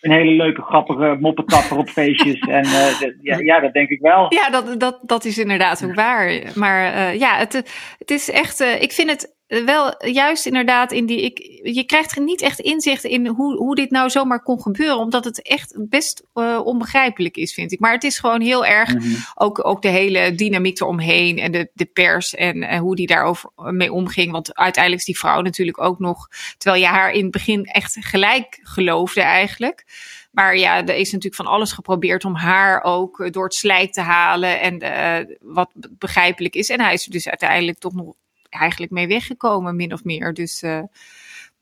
een 0.00 0.12
hele 0.12 0.30
leuke, 0.30 0.62
grappige 0.62 1.16
moppetapper 1.20 1.76
op 1.76 1.88
feestjes. 1.88 2.40
en 2.40 2.64
eh, 2.64 3.00
ja, 3.22 3.38
ja, 3.38 3.60
dat 3.60 3.72
denk 3.72 3.88
ik 3.88 4.00
wel. 4.00 4.34
Ja, 4.34 4.50
dat, 4.50 4.80
dat, 4.80 4.98
dat 5.02 5.24
is 5.24 5.38
inderdaad 5.38 5.84
ook 5.84 5.94
waar. 5.94 6.52
Maar 6.54 6.92
eh, 6.92 7.18
ja, 7.18 7.36
het, 7.36 7.52
het 7.98 8.10
is 8.10 8.30
echt. 8.30 8.60
eh, 8.60 8.82
ik 8.82 8.92
vind 8.92 9.10
het 9.10 9.36
wel 9.48 10.06
juist 10.06 10.46
inderdaad 10.46 10.92
in 10.92 11.06
die. 11.06 11.22
Ik, 11.22 11.60
je 11.74 11.84
krijgt 11.84 12.16
er 12.16 12.22
niet 12.22 12.40
echt 12.40 12.58
inzicht 12.58 13.04
in 13.04 13.26
hoe, 13.26 13.56
hoe 13.56 13.74
dit 13.74 13.90
nou 13.90 14.10
zomaar 14.10 14.42
kon 14.42 14.62
gebeuren. 14.62 14.98
Omdat 14.98 15.24
het 15.24 15.42
echt 15.42 15.74
best 15.88 16.22
eh, 16.34 16.60
onbegrijpelijk 16.64 17.36
is, 17.36 17.54
vind 17.54 17.72
ik. 17.72 17.80
Maar 17.80 17.92
het 17.92 18.04
is 18.04 18.18
gewoon 18.18 18.40
heel 18.40 18.66
erg. 18.66 18.94
Mhm. 18.94 19.14
Ook, 19.34 19.66
ook 19.66 19.82
de 19.82 19.88
hele 19.88 20.34
dynamiek 20.34 20.80
eromheen 20.80 21.38
en 21.38 21.52
de, 21.52 21.70
de 21.72 21.84
pers 21.84 22.34
en, 22.34 22.62
en 22.62 22.80
hoe 22.80 22.96
die 22.96 23.06
daarover 23.06 23.50
mee 23.56 23.92
omging. 23.92 24.32
Want 24.32 24.54
uiteindelijk 24.56 25.02
is 25.06 25.12
die 25.14 25.18
vrouw 25.18 25.40
natuurlijk 25.40 25.80
ook 25.80 25.98
nog. 25.98 26.28
Terwijl 26.58 26.82
je 26.82 26.88
haar 26.88 27.12
in 27.12 27.22
het 27.22 27.30
begin 27.30 27.64
echt 27.64 27.96
gelijk 28.00 28.58
geloofde 28.62 29.20
eigenlijk. 29.20 29.86
Maar 30.30 30.56
ja, 30.56 30.76
er 30.76 30.94
is 30.94 31.12
natuurlijk 31.12 31.42
van 31.42 31.52
alles 31.52 31.72
geprobeerd 31.72 32.24
om 32.24 32.34
haar 32.34 32.82
ook 32.82 33.20
eh, 33.20 33.30
door 33.30 33.44
het 33.44 33.54
slijk 33.54 33.92
te 33.92 34.00
halen. 34.00 34.60
En 34.60 34.78
eh, 34.78 35.36
wat 35.40 35.70
be- 35.74 35.90
begrijpelijk 35.98 36.54
is. 36.54 36.68
En 36.68 36.80
hij 36.80 36.92
is 36.92 37.04
er 37.04 37.10
dus 37.10 37.28
uiteindelijk 37.28 37.78
toch 37.78 37.92
nog 37.94 38.14
eigenlijk 38.48 38.92
mee 38.92 39.06
weggekomen, 39.08 39.76
min 39.76 39.92
of 39.92 40.04
meer. 40.04 40.34
Dus 40.34 40.62
eh, 40.62 40.82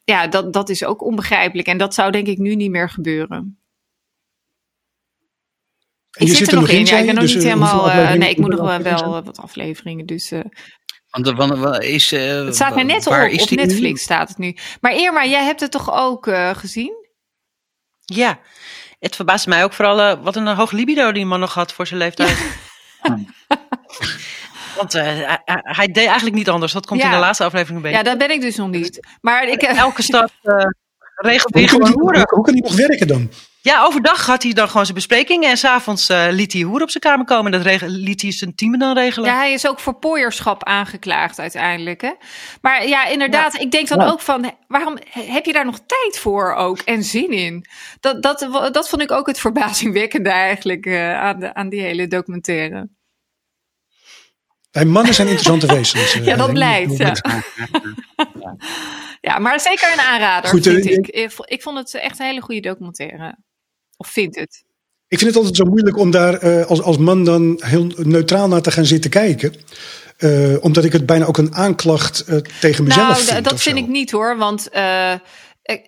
ja, 0.05 0.27
dat, 0.27 0.53
dat 0.53 0.69
is 0.69 0.85
ook 0.85 1.03
onbegrijpelijk. 1.03 1.69
En 1.69 1.79
dat 1.79 1.95
zou 1.95 2.11
denk 2.11 2.27
ik 2.27 2.39
nu 2.39 2.55
niet 2.55 2.71
meer 2.71 2.91
gebeuren. 2.91 3.59
En 6.11 6.23
ik 6.27 6.29
je 6.29 6.35
zit, 6.35 6.49
er 6.53 6.55
nog 6.55 6.69
in. 6.69 6.79
Ja, 6.79 6.87
zei 6.87 7.01
ik 7.01 7.07
ben 7.07 7.15
nog 7.15 7.25
Dus, 7.25 7.35
niet 7.35 7.43
eh, 7.45 7.49
helemaal. 7.49 7.91
eh, 7.91 8.13
nee, 8.13 8.31
ik 8.31 8.39
moet 8.39 8.51
nog 8.51 8.61
wel, 8.61 8.83
wel 8.83 9.25
wat 9.25 9.39
afleveringen. 9.39 10.07
Dus 10.07 10.31
eh, 10.31 10.41
Want, 11.11 11.83
is, 11.83 12.13
eh, 12.13 12.45
het 12.45 12.55
staat 12.55 12.75
mij 12.75 12.85
net 12.85 13.05
waar 13.05 13.31
op. 13.31 13.41
Op 13.41 13.51
nu? 13.51 13.57
Netflix 13.57 14.03
staat 14.03 14.29
het 14.29 14.39
nu. 14.39 14.57
Maar 14.81 14.95
Irma, 14.95 15.25
jij 15.25 15.45
hebt 15.45 15.61
het 15.61 15.71
toch 15.71 15.93
ook 15.93 16.27
eh, 16.27 16.55
gezien? 16.55 17.07
Ja, 18.05 18.41
het 18.99 19.17
verbaast 19.17 19.47
mij 19.47 19.65
ook 19.65 19.73
vooral 19.73 20.21
wat 20.23 20.37
een 20.37 20.47
hoog 20.47 20.71
libido 20.71 21.13
die 21.13 21.27
man 21.27 21.41
nog 21.41 21.55
had 21.55 21.73
voor 21.73 21.87
zijn 21.87 22.01
leeftijd. 22.01 22.39
Want 24.77 24.95
eh, 24.95 25.03
hij, 25.03 25.41
hij- 25.45 25.61
hij 25.63 25.87
deed 25.87 26.07
eigenlijk 26.07 26.37
niet 26.37 26.49
anders. 26.49 26.73
Dat 26.73 26.87
komt 26.87 27.01
Ja. 27.01 27.07
in 27.07 27.13
de 27.13 27.19
laatste 27.21 27.45
aflevering 27.45 27.77
een 27.77 27.83
beetje. 27.83 27.97
Ja, 27.99 28.03
dat 28.05 28.19
ben 28.19 28.31
ik 28.31 28.41
dus 28.41 28.57
nog 28.57 28.69
niet. 28.69 29.07
Maar 29.21 29.49
ik, 29.49 29.63
eh, 29.63 29.79
Elke 29.79 30.03
stad 30.03 30.33
eh 30.43 30.55
regelt 31.19 31.53
Hoe 31.55 31.63
hij 31.63 31.71
kan, 31.71 31.81
gewoon 31.87 32.01
hoeren. 32.01 32.19
hoe, 32.21 32.35
hoe 32.35 32.45
kan 32.45 32.55
die 32.55 32.63
nog 32.63 32.77
werken 32.77 33.07
dan? 33.09 33.31
Ja, 33.61 33.85
overdag 33.85 34.27
had 34.27 34.43
hij 34.43 34.53
dan 34.53 34.69
gewoon 34.69 34.83
zijn 34.85 34.97
besprekingen. 34.97 35.51
En 35.51 35.57
s'avonds 35.57 36.09
eh 36.09 36.27
liet 36.31 36.53
hij 36.53 36.63
hoeren 36.63 36.83
op 36.83 36.91
zijn 36.91 37.03
kamer 37.03 37.27
komen. 37.27 37.53
En 37.53 37.59
dat 37.59 37.67
regel, 37.67 37.89
liet 37.89 38.23
hij 38.23 38.33
zijn 38.33 38.55
team 38.55 38.79
dan 38.79 38.95
regelen. 38.99 39.31
Ja, 39.31 39.37
hij 39.37 39.53
is 39.53 39.67
ook 39.69 39.81
voor 39.81 39.95
pooierschap 39.95 40.65
aangeklaagd 40.65 41.39
uiteindelijk. 41.39 42.01
Hè? 42.01 42.11
Maar 42.61 42.87
ja, 42.89 43.07
inderdaad, 43.07 43.55
ik 43.61 43.71
denk 43.71 43.89
dan 43.89 43.99
Ja. 43.99 44.07
ook 44.07 44.21
van, 44.21 44.53
waarom 44.69 44.99
heb 45.11 45.45
je 45.45 45.53
daar 45.53 45.65
nog 45.65 45.79
tijd 45.87 46.19
voor 46.19 46.55
ook 46.55 46.79
en 46.79 47.05
zin 47.05 47.31
in? 47.31 47.67
Dat, 48.01 48.23
dat, 48.23 48.49
dat 48.73 48.89
vond 48.89 49.03
ik 49.03 49.11
ook 49.11 49.27
het 49.27 49.39
verbazingwekkende 49.41 50.31
eigenlijk 50.31 50.87
eh, 50.87 51.21
aan, 51.21 51.41
de, 51.41 51.55
aan 51.55 51.69
die 51.69 51.81
hele 51.81 52.07
documentaire. 52.07 52.89
Wij 54.77 54.85
mannen 54.85 55.15
zijn 55.15 55.29
interessante 55.29 55.67
wezens. 55.77 56.15
eh, 56.15 56.25
Ja, 56.25 56.37
dat 56.37 56.53
blijkt. 56.53 56.97
Ja. 56.97 57.15
ja, 59.21 59.39
maar 59.39 59.61
zeker 59.61 59.93
een 59.93 60.01
aanrader, 60.01 60.51
Goed, 60.51 60.67
eh, 60.67 60.73
vind 60.73 60.87
ik. 60.87 61.07
Ik 61.07 61.31
vo- 61.31 61.45
Ik 61.47 61.63
vond 61.63 61.79
het 61.79 61.95
echt 61.95 62.19
een 62.19 62.27
hele 62.27 62.41
goede 62.41 62.61
documentaire. 62.61 63.37
Of 63.97 64.09
vind 64.09 64.37
het. 64.37 64.65
Ik 65.09 65.19
vind 65.19 65.31
het 65.31 65.39
altijd 65.39 65.57
zo 65.57 65.65
moeilijk 65.65 65.97
om 65.97 66.11
daar 66.11 66.35
eh, 66.35 66.67
als, 66.67 66.83
als 66.83 66.99
man 66.99 67.25
dan 67.25 67.61
heel 67.65 67.87
neutraal 67.97 68.49
naar 68.49 68.63
te 68.63 68.71
gaan 68.71 68.85
zitten 68.85 69.11
kijken. 69.11 69.55
Eh, 70.17 70.55
omdat 70.61 70.85
ik 70.85 70.93
het 70.93 71.07
bijna 71.07 71.25
ook 71.25 71.39
een 71.39 71.55
aanklacht 71.55 72.21
eh, 72.25 72.37
tegen 72.61 72.85
mezelf 72.85 73.09
nou, 73.09 73.21
vind. 73.25 73.45
dat 73.45 73.63
vind 73.63 73.79
zo. 73.79 73.85
ik 73.85 73.91
niet 73.91 74.11
hoor. 74.11 74.37
Want 74.37 74.69
eh, 74.69 75.13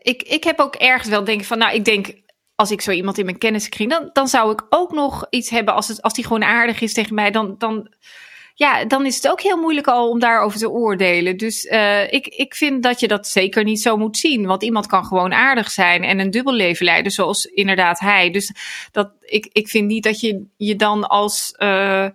ik, 0.03 0.23
ik 0.23 0.45
heb 0.45 0.59
ook 0.61 0.75
ergens 0.75 1.09
wel 1.09 1.25
denken 1.25 1.47
van, 1.47 1.59
nou, 1.59 1.75
ik 1.75 1.85
denk, 1.85 2.13
als 2.55 2.71
ik 2.71 2.81
zo 2.81 2.91
iemand 2.91 3.19
in 3.19 3.25
mijn 3.25 3.39
kenniskring, 3.39 3.91
dan, 3.91 4.11
dan 4.13 4.29
zou 4.29 4.53
ik 4.53 4.63
ook 4.69 4.93
nog 4.93 5.27
iets 5.31 5.51
hebben 5.51 5.75
als, 5.75 5.89
het, 5.89 6.03
als 6.03 6.13
die 6.13 6.25
gewoon 6.25 6.45
aardig 6.45 6.81
is 6.81 6.93
tegen 6.93 7.15
mij. 7.15 7.31
Dan, 7.31 7.55
dan, 7.59 7.95
ja, 8.59 8.85
dan 8.85 9.07
is 9.07 9.17
het 9.17 9.31
ook 9.31 9.41
heel 9.41 9.61
moeilijk 9.61 9.87
al 9.87 10.11
om 10.11 10.19
daarover 10.19 10.59
te 10.59 10.71
oordelen. 10.71 11.37
Dus 11.37 11.67
eh, 11.67 12.13
ik, 12.13 12.27
ik 12.27 12.55
vind 12.55 12.83
dat 12.83 13.01
je 13.01 13.09
dat 13.09 13.27
zeker 13.27 13.65
niet 13.65 13.81
zo 13.81 13.97
moet 13.97 14.17
zien. 14.17 14.47
Want 14.47 14.63
iemand 14.63 14.87
kan 14.87 15.05
gewoon 15.05 15.33
aardig 15.33 15.71
zijn 15.71 16.03
en 16.03 16.19
een 16.19 16.31
dubbel 16.31 16.55
leven 16.55 16.85
leiden, 16.85 17.13
zoals 17.13 17.45
inderdaad 17.45 18.01
hij. 18.01 18.31
Dus 18.31 18.55
dat, 18.91 19.13
ik, 19.21 19.49
ik 19.53 19.69
vind 19.69 19.87
niet 19.87 20.05
dat 20.05 20.21
je 20.21 20.47
je 20.57 20.77
dan 20.77 21.09
als. 21.09 21.53
eh, 21.53 22.09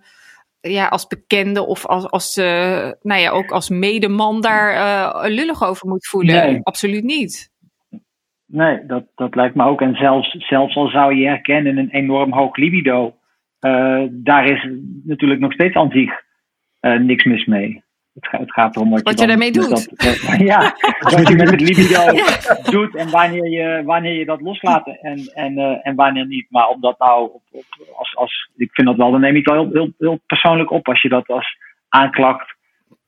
ja, 0.60 0.86
als 0.86 1.06
bekende 1.06 1.66
of 1.66 1.86
als, 1.86 2.10
als 2.10 2.36
eh, 2.36 2.90
nou 3.02 3.20
ja, 3.20 3.30
ook 3.30 3.50
als 3.50 3.68
medeman 3.68 4.40
daar 4.40 5.30
lullig 5.30 5.64
over 5.64 5.88
moet 5.88 6.06
voelen. 6.06 6.34
Nee. 6.34 6.60
Absoluut 6.62 7.04
niet. 7.04 7.50
Nee, 8.46 8.86
dat, 8.86 9.04
dat 9.14 9.34
lijkt 9.34 9.54
me 9.54 9.64
ook. 9.64 9.80
En 9.80 9.94
zelfs, 9.94 10.30
zelfs 10.30 10.76
al 10.76 10.88
zou 10.88 11.14
je 11.14 11.26
herkennen 11.26 11.76
een 11.76 11.90
enorm 11.90 12.32
hoog 12.32 12.56
libido, 12.56 13.14
daar 14.10 14.44
is 14.46 14.68
natuurlijk 15.04 15.40
nog 15.40 15.52
steeds 15.52 15.74
aan 15.74 15.90
zich 15.90 16.23
eh, 16.84 16.98
niks 16.98 17.24
mis 17.24 17.44
mee. 17.44 17.82
Het, 18.14 18.26
ga- 18.28 18.38
het 18.38 18.52
gaat 18.52 18.76
erom 18.76 18.90
wat, 18.90 19.02
Wat 19.02 19.12
je 19.12 19.18
dan 19.18 19.28
daarmee 19.28 19.50
met 19.50 19.60
doet. 19.60 19.70
Dat, 19.70 19.88
dat- 20.28 20.38
ja, 20.52 20.76
wat 21.16 21.28
je 21.28 21.34
met 21.36 21.50
het 21.50 21.60
libido 21.60 22.04
doet 22.76 22.94
en 22.96 23.10
wanneer 23.10 23.48
je, 23.50 23.82
wanneer 23.84 24.12
je 24.18 24.24
dat 24.24 24.40
loslaat 24.40 24.86
en, 25.00 25.30
en, 25.34 25.58
eh, 25.58 25.76
en 25.86 25.94
wanneer 25.94 26.26
niet. 26.26 26.46
Maar 26.50 26.68
om 26.68 26.80
dat 26.80 26.98
nou, 26.98 27.22
op, 27.32 27.42
op, 27.50 27.64
als, 27.96 28.16
als, 28.16 28.50
ik 28.56 28.70
vind 28.72 28.86
dat 28.86 28.96
wel, 28.96 29.10
dan 29.10 29.20
neem 29.20 29.32
je 29.32 29.38
het 29.38 29.48
wel 29.50 29.62
heel, 29.62 29.70
heel, 29.72 29.92
heel 29.98 30.20
persoonlijk 30.26 30.70
op 30.70 30.88
als 30.88 31.02
je 31.02 31.08
dat 31.08 31.28
als 31.28 31.56
aanklacht 31.88 32.54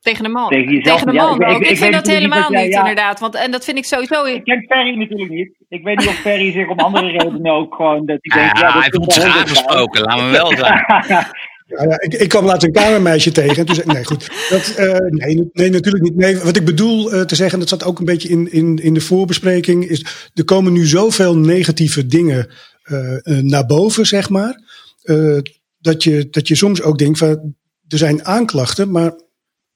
Tegen 0.01 0.23
de 0.23 0.29
man. 0.29 0.49
Tegen 0.49 0.73
jezelf. 0.73 1.01
de 1.01 1.11
Ja, 1.11 1.23
man 1.25 1.35
ik- 1.35 1.41
ik- 1.41 1.47
ook. 1.47 1.55
Ik, 1.55 1.61
ik 1.61 1.67
vind 1.67 1.79
weet 1.79 1.93
dat 1.93 2.07
helemaal 2.07 2.51
jij- 2.51 2.63
niet, 2.63 2.73
ja. 2.73 2.79
inderdaad. 2.79 3.19
Want, 3.19 3.35
en 3.35 3.51
dat 3.51 3.65
vind 3.65 3.77
ik 3.77 3.85
sowieso... 3.85 4.25
Ik 4.25 4.43
ken 4.43 4.65
Ferry 4.67 4.97
natuurlijk 4.97 5.29
niet. 5.29 5.51
Ik 5.69 5.83
weet 5.83 5.97
niet 5.97 6.07
of 6.07 6.15
Ferry 6.15 6.51
zich 6.51 6.67
om 6.69 6.77
andere 6.79 7.07
redenen 7.11 7.51
ook 7.51 7.75
gewoon 7.75 8.05
dat 8.05 8.17
hij 8.21 8.41
denkt. 8.41 8.59
Ja, 8.59 8.67
Ja, 8.67 8.73
dat 8.73 8.83
hij 8.83 8.91
wel 9.23 9.31
heel 9.31 9.39
aangesproken, 9.39 10.01
laat 10.01 10.17
me 10.21 10.29
wel 10.31 10.47
zijn. 10.57 10.85
Ja, 11.67 12.01
ik, 12.01 12.13
ik 12.13 12.29
kwam 12.29 12.45
laatst 12.45 12.63
een 12.63 12.71
kamermeisje 12.71 13.31
tegen. 13.31 13.57
En 13.57 13.65
toen 13.65 13.75
zei 13.75 13.87
nee, 13.87 14.05
goed. 14.05 14.31
Dat, 14.49 14.67
eh, 14.67 14.97
nee, 15.07 15.49
nee, 15.53 15.69
natuurlijk 15.69 16.03
niet. 16.03 16.15
Nee, 16.15 16.37
wat 16.37 16.55
ik 16.55 16.65
bedoel 16.65 17.11
eh, 17.11 17.21
te 17.21 17.35
zeggen, 17.35 17.59
dat 17.59 17.69
zat 17.69 17.83
ook 17.83 17.99
een 17.99 18.05
beetje 18.05 18.29
in, 18.29 18.51
in, 18.51 18.77
in 18.77 18.93
de 18.93 19.01
voorbespreking, 19.01 19.87
is 19.87 20.05
er 20.33 20.45
komen 20.45 20.73
nu 20.73 20.85
zoveel 20.85 21.37
negatieve 21.37 22.05
dingen 22.05 22.49
eh, 22.83 23.17
naar 23.23 23.65
boven, 23.65 24.05
zeg 24.05 24.29
maar. 24.29 24.61
dat, 25.79 26.03
je, 26.03 26.27
dat 26.29 26.47
je 26.47 26.55
soms 26.55 26.81
ook 26.81 26.97
denkt 26.97 27.17
van, 27.17 27.55
er 27.87 27.97
zijn 27.97 28.25
aanklachten, 28.25 28.91
maar 28.91 29.13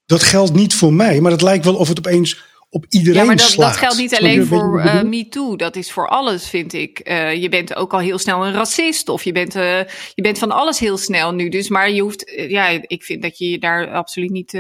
dat 0.05 0.24
geldt 0.24 0.53
niet 0.53 0.74
voor 0.74 0.93
mij. 0.93 1.21
Maar 1.21 1.31
het 1.31 1.41
lijkt 1.41 1.65
wel 1.65 1.75
of 1.75 1.88
het 1.88 1.98
opeens 1.98 2.50
op 2.73 2.85
iedereen 2.89 3.19
Ja, 3.19 3.25
maar 3.25 3.35
dat, 3.55 3.77
geldt 3.77 3.97
niet 3.97 4.17
alleen 4.17 4.45
voor 4.45 4.81
bedoel? 4.81 5.09
MeToo. 5.09 5.55
Dat 5.55 5.75
is 5.75 5.91
voor 5.91 6.07
alles, 6.07 6.49
vind 6.49 6.73
ik. 6.73 6.99
Eh, 6.99 7.41
je 7.41 7.49
bent 7.49 7.75
ook 7.75 7.93
al 7.93 7.99
heel 7.99 8.17
snel 8.17 8.45
een 8.45 8.53
racist. 8.53 9.09
Of 9.09 9.23
je 9.23 9.31
bent, 9.31 9.55
eh, 9.55 9.79
je 10.13 10.21
bent 10.21 10.37
van 10.37 10.51
alles 10.51 10.79
heel 10.79 10.97
snel 10.97 11.33
nu. 11.33 11.49
Dus, 11.49 11.69
maar 11.69 11.91
je 11.91 12.01
hoeft, 12.01 12.31
ja, 12.47 12.67
ik 12.81 13.03
vind 13.03 13.21
dat 13.21 13.37
je 13.37 13.49
je 13.49 13.59
daar 13.59 13.91
absoluut 13.91 14.29
niet 14.29 14.55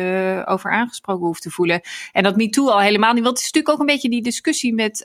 over 0.45 0.71
aangesproken 0.71 1.25
hoeft 1.25 1.41
te 1.41 1.49
voelen. 1.49 1.81
En 2.11 2.23
dat 2.23 2.35
MeToo 2.35 2.69
al 2.69 2.79
helemaal 2.79 3.13
niet. 3.13 3.23
Want 3.23 3.37
het 3.37 3.45
is 3.45 3.51
natuurlijk 3.51 3.73
ook 3.73 3.87
een 3.87 3.93
beetje 3.93 4.09
die 4.09 4.23
discussie 4.23 4.73
met 4.73 5.03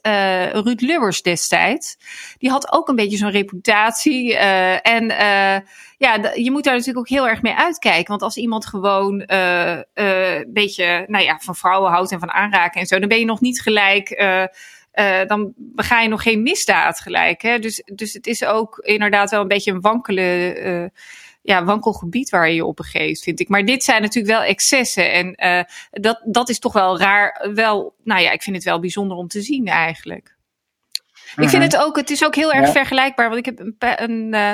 Ruud 0.52 0.80
Lubbers 0.80 1.22
destijds. 1.22 1.96
Die 2.38 2.50
had 2.50 2.72
ook 2.72 2.88
een 2.88 2.96
beetje 2.96 3.16
zo'n 3.16 3.30
reputatie. 3.30 4.36
en 4.36 5.10
ja, 5.98 6.32
je 6.34 6.50
moet 6.50 6.64
daar 6.64 6.72
natuurlijk 6.72 6.98
ook 6.98 7.08
heel 7.18 7.28
erg 7.28 7.42
mee 7.42 7.54
uitkijken. 7.54 8.08
Want 8.08 8.22
als 8.22 8.36
iemand 8.36 8.66
gewoon 8.66 9.20
eh, 9.20 9.72
eh, 9.72 10.34
een 10.38 10.52
beetje 10.52 11.04
nou 11.08 11.24
ja, 11.24 11.38
van 11.38 11.56
vrouwen 11.56 11.90
houdt 11.90 12.12
en 12.12 12.18
van 12.18 12.30
aanraken 12.30 12.80
en 12.80 12.86
zo, 12.86 12.98
dan 12.98 13.08
ben 13.08 13.18
je 13.18 13.24
nog 13.24 13.40
niet 13.40 13.60
gelijk. 13.60 14.10
eh, 14.10 14.44
dan 15.26 15.52
bega 15.56 16.00
je 16.00 16.08
nog 16.08 16.22
geen 16.22 16.42
misdaad 16.42 17.00
gelijk. 17.00 17.42
Hè? 17.42 17.58
Dus, 17.58 17.82
dus 17.94 18.12
het 18.12 18.26
is 18.26 18.44
ook 18.44 18.78
inderdaad 18.78 19.30
wel 19.30 19.40
een 19.40 19.48
beetje 19.48 19.72
een 19.72 19.80
wankele. 19.80 20.90
ja, 21.42 21.64
wankel 21.64 21.92
gebied 21.92 22.30
waar 22.30 22.48
je 22.48 22.54
je 22.54 22.64
op 22.64 22.76
begeeft, 22.76 23.22
vind 23.22 23.40
ik. 23.40 23.48
Maar 23.48 23.64
dit 23.64 23.84
zijn 23.84 24.02
natuurlijk 24.02 24.34
wel 24.34 24.42
excessen. 24.42 25.12
En 25.12 25.34
eh, 25.34 25.62
dat, 25.90 26.20
dat 26.24 26.48
is 26.48 26.58
toch 26.58 26.72
wel 26.72 26.98
raar. 26.98 27.50
Wel, 27.54 27.94
nou 28.04 28.20
ja, 28.20 28.30
ik 28.30 28.42
vind 28.42 28.56
het 28.56 28.64
wel 28.64 28.80
bijzonder 28.80 29.16
om 29.16 29.28
te 29.28 29.42
zien 29.42 29.66
eigenlijk. 29.66 30.34
Ik 31.36 31.48
vind 31.48 31.62
het 31.62 31.76
ook, 31.76 31.96
het 31.96 32.10
is 32.10 32.24
ook 32.24 32.34
heel 32.34 32.52
erg 32.52 32.66
Ja. 32.66 32.72
vergelijkbaar. 32.72 33.26
Want 33.28 33.38
ik 33.38 33.44
heb 33.44 33.58
een, 33.58 33.76
een, 33.78 34.34
eh, 34.34 34.52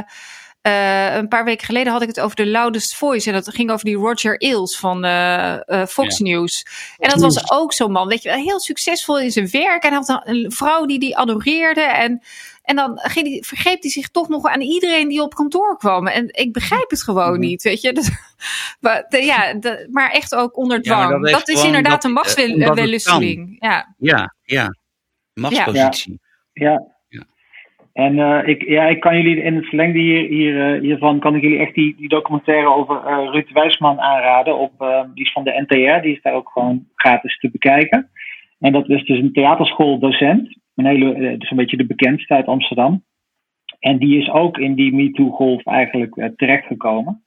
eh, 0.62 1.14
een 1.14 1.28
paar 1.28 1.44
weken 1.44 1.66
geleden 1.66 1.92
had 1.92 2.02
ik 2.02 2.08
het 2.08 2.20
over 2.20 2.36
de 2.36 2.46
Loudest 2.46 2.94
Voice. 2.94 3.28
En 3.28 3.34
dat 3.34 3.54
ging 3.54 3.70
over 3.70 3.84
die 3.84 3.96
Roger 3.96 4.38
Ailes 4.38 4.76
van 4.78 5.04
eh, 5.04 5.68
eh, 5.80 5.86
Fox 5.86 6.18
News. 6.18 6.66
En 6.98 7.10
dat 7.10 7.20
was 7.20 7.50
ook 7.52 7.72
zo'n 7.72 7.92
man, 7.92 8.08
weet 8.08 8.22
je 8.22 8.28
wel, 8.28 8.38
heel 8.38 8.60
succesvol 8.60 9.18
in 9.20 9.30
zijn 9.30 9.48
werk. 9.50 9.82
En 9.82 9.88
hij 9.92 10.02
had 10.06 10.08
een, 10.26 10.34
een 10.44 10.52
vrouw 10.52 10.86
die 10.86 10.98
die 10.98 11.16
adoreerde. 11.16 11.80
En, 11.80 12.22
en 12.62 12.76
dan 12.76 12.98
ging 13.02 13.26
die, 13.26 13.46
vergreep 13.46 13.82
hij 13.82 13.90
zich 13.90 14.08
toch 14.08 14.28
nog 14.28 14.46
aan 14.46 14.60
iedereen 14.60 15.08
die 15.08 15.22
op 15.22 15.34
kantoor 15.34 15.78
kwam. 15.78 16.06
En 16.06 16.28
ik 16.30 16.52
begrijp 16.52 16.90
het 16.90 17.02
gewoon 17.02 17.30
Mhm. 17.30 17.40
niet, 17.40 17.62
weet 17.62 17.80
je. 17.80 17.92
Dat, 18.02 18.10
maar, 18.80 19.04
de- 19.08 19.24
ja, 19.24 19.54
de- 19.54 19.88
maar 19.90 20.10
echt 20.10 20.34
ook 20.34 20.56
onder 20.56 20.78
Ja, 20.82 21.06
dwang. 21.06 21.30
dat 21.30 21.48
is 21.48 21.64
inderdaad 21.64 21.92
dat- 21.92 22.04
een 22.04 22.12
machtswellusteling. 22.12 23.56
Ja. 23.58 23.94
Ja, 23.98 24.34
ja. 24.42 24.74
Machtspositie. 25.34 26.20
Ja. 26.52 26.70
Ja. 26.70 26.91
En 27.92 28.18
eh, 28.18 28.48
ik, 28.48 28.68
ja, 28.68 28.86
ik 28.86 29.00
kan 29.00 29.16
jullie 29.16 29.42
in 29.42 29.54
het 29.54 29.66
verlengde 29.66 29.98
hier, 29.98 30.28
hier, 30.28 30.74
eh, 30.74 30.80
hiervan 30.80 31.18
kan 31.18 31.34
ik 31.34 31.42
jullie 31.42 31.58
echt 31.58 31.74
die, 31.74 32.08
documentaire 32.08 32.74
over 32.74 32.96
eh, 32.96 33.28
Ruud 33.30 33.52
Wijsman 33.52 34.00
aanraden. 34.00 34.58
Op, 34.58 34.72
die 35.14 35.24
is 35.24 35.32
van 35.32 35.44
de 35.44 35.64
NTR, 35.66 36.02
die 36.02 36.14
is 36.14 36.22
daar 36.22 36.34
ook 36.34 36.50
gewoon 36.52 36.86
gratis 36.94 37.38
te 37.38 37.50
bekijken. 37.50 38.10
En 38.58 38.72
dat 38.72 38.88
is 38.88 39.04
dus 39.04 39.18
een 39.18 39.32
theaterschooldocent. 39.32 40.60
Een 40.74 40.86
hele, 40.86 41.36
dus 41.38 41.50
een 41.50 41.56
beetje 41.56 41.76
de 41.76 41.86
bekendste 41.86 42.34
uit 42.34 42.46
Amsterdam. 42.46 43.04
En 43.78 43.98
die 43.98 44.18
is 44.18 44.30
ook 44.30 44.58
in 44.58 44.74
die 44.74 44.94
MeToo-golf 44.94 45.66
eigenlijk 45.66 46.30
terechtgekomen. 46.36 47.24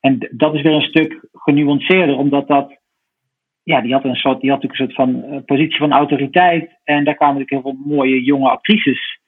En 0.00 0.28
dat 0.30 0.54
is 0.54 0.62
weer 0.62 0.72
een 0.72 0.82
stuk 0.82 1.24
genuanceerder, 1.32 2.16
omdat 2.16 2.48
dat. 2.48 2.78
Ja, 3.62 3.80
die 3.80 3.92
had, 3.92 4.04
een 4.04 4.14
soort, 4.14 4.40
die 4.40 4.50
had 4.50 4.62
natuurlijk 4.62 4.98
een 4.98 5.04
soort 5.06 5.22
van 5.22 5.44
positie 5.44 5.76
van 5.76 5.92
autoriteit. 5.92 6.80
En 6.84 7.04
daar 7.04 7.14
kwamen 7.14 7.38
natuurlijk 7.38 7.66
heel 7.66 7.74
veel 7.74 7.94
mooie 7.94 8.22
jonge 8.22 8.50
actrices 8.50 9.19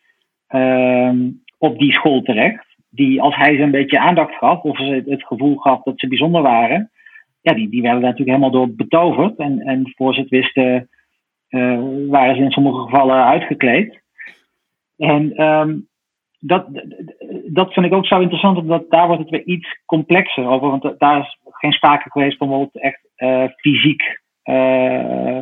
op 1.59 1.79
die 1.79 1.93
school 1.93 2.23
terecht. 2.23 2.67
Die, 2.91 3.21
als 3.23 3.37
hij 3.37 3.57
ze 3.57 3.63
een 3.63 3.71
beetje 3.71 3.99
aandacht 3.99 4.35
gaf, 4.35 4.63
of 4.63 4.77
ze 4.77 5.03
het 5.07 5.27
gevoel 5.27 5.57
gaf 5.57 5.83
dat 5.83 6.01
ze 6.01 6.09
bijzonder 6.09 6.43
waren, 6.43 6.91
ja, 7.41 7.53
die, 7.55 7.69
die 7.69 7.83
werden 7.83 8.01
daar 8.01 8.11
natuurlijk 8.11 8.39
helemaal 8.39 8.61
door 8.61 8.75
betoverd. 8.75 9.37
En, 9.37 9.61
en 9.61 9.93
voor 9.95 10.15
ze 10.15 10.21
het 10.21 10.29
wisten, 10.29 10.89
eh, 11.49 11.79
waren 12.09 12.37
ze 12.37 12.43
in 12.43 12.51
sommige 12.51 12.83
gevallen 12.83 13.25
uitgekleed. 13.25 14.01
En 14.99 15.37
ehm, 15.37 15.77
dat, 16.39 16.67
dat 17.47 17.73
vind 17.73 17.87
ik 17.87 17.93
ook 17.93 18.07
zo 18.07 18.21
interessant, 18.21 18.59
omdat 18.59 18.91
daar 18.91 19.07
wordt 19.07 19.23
het 19.23 19.31
weer 19.31 19.45
iets 19.45 19.81
complexer 19.87 20.47
over. 20.47 20.69
Want 20.69 20.99
daar 20.99 21.21
is 21.21 21.39
geen 21.45 21.73
sprake 21.73 22.11
geweest 22.11 22.37
van 22.37 22.49
bijvoorbeeld 22.49 22.83
echt 22.83 23.09
eh, 23.17 23.45
fysiek 23.57 24.21
eh, 24.43 25.39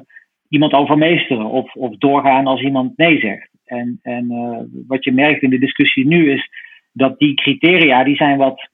iemand 0.49 0.73
overmeesteren 0.73 1.47
of, 1.47 1.75
of 1.75 1.97
doorgaan 1.97 2.47
als 2.47 2.62
iemand 2.62 2.97
nee 2.97 3.21
zegt. 3.21 3.50
En, 3.71 3.99
en 4.03 4.31
eh, 4.31 4.83
wat 4.87 5.05
je 5.05 5.12
merkt 5.12 5.43
in 5.43 5.50
de 5.50 5.59
discussie 5.59 6.07
nu 6.07 6.33
is 6.33 6.50
dat 6.93 7.19
die 7.19 7.35
criteria, 7.35 8.05
die 8.05 8.17
zijn 8.17 8.39
wat 8.39 8.71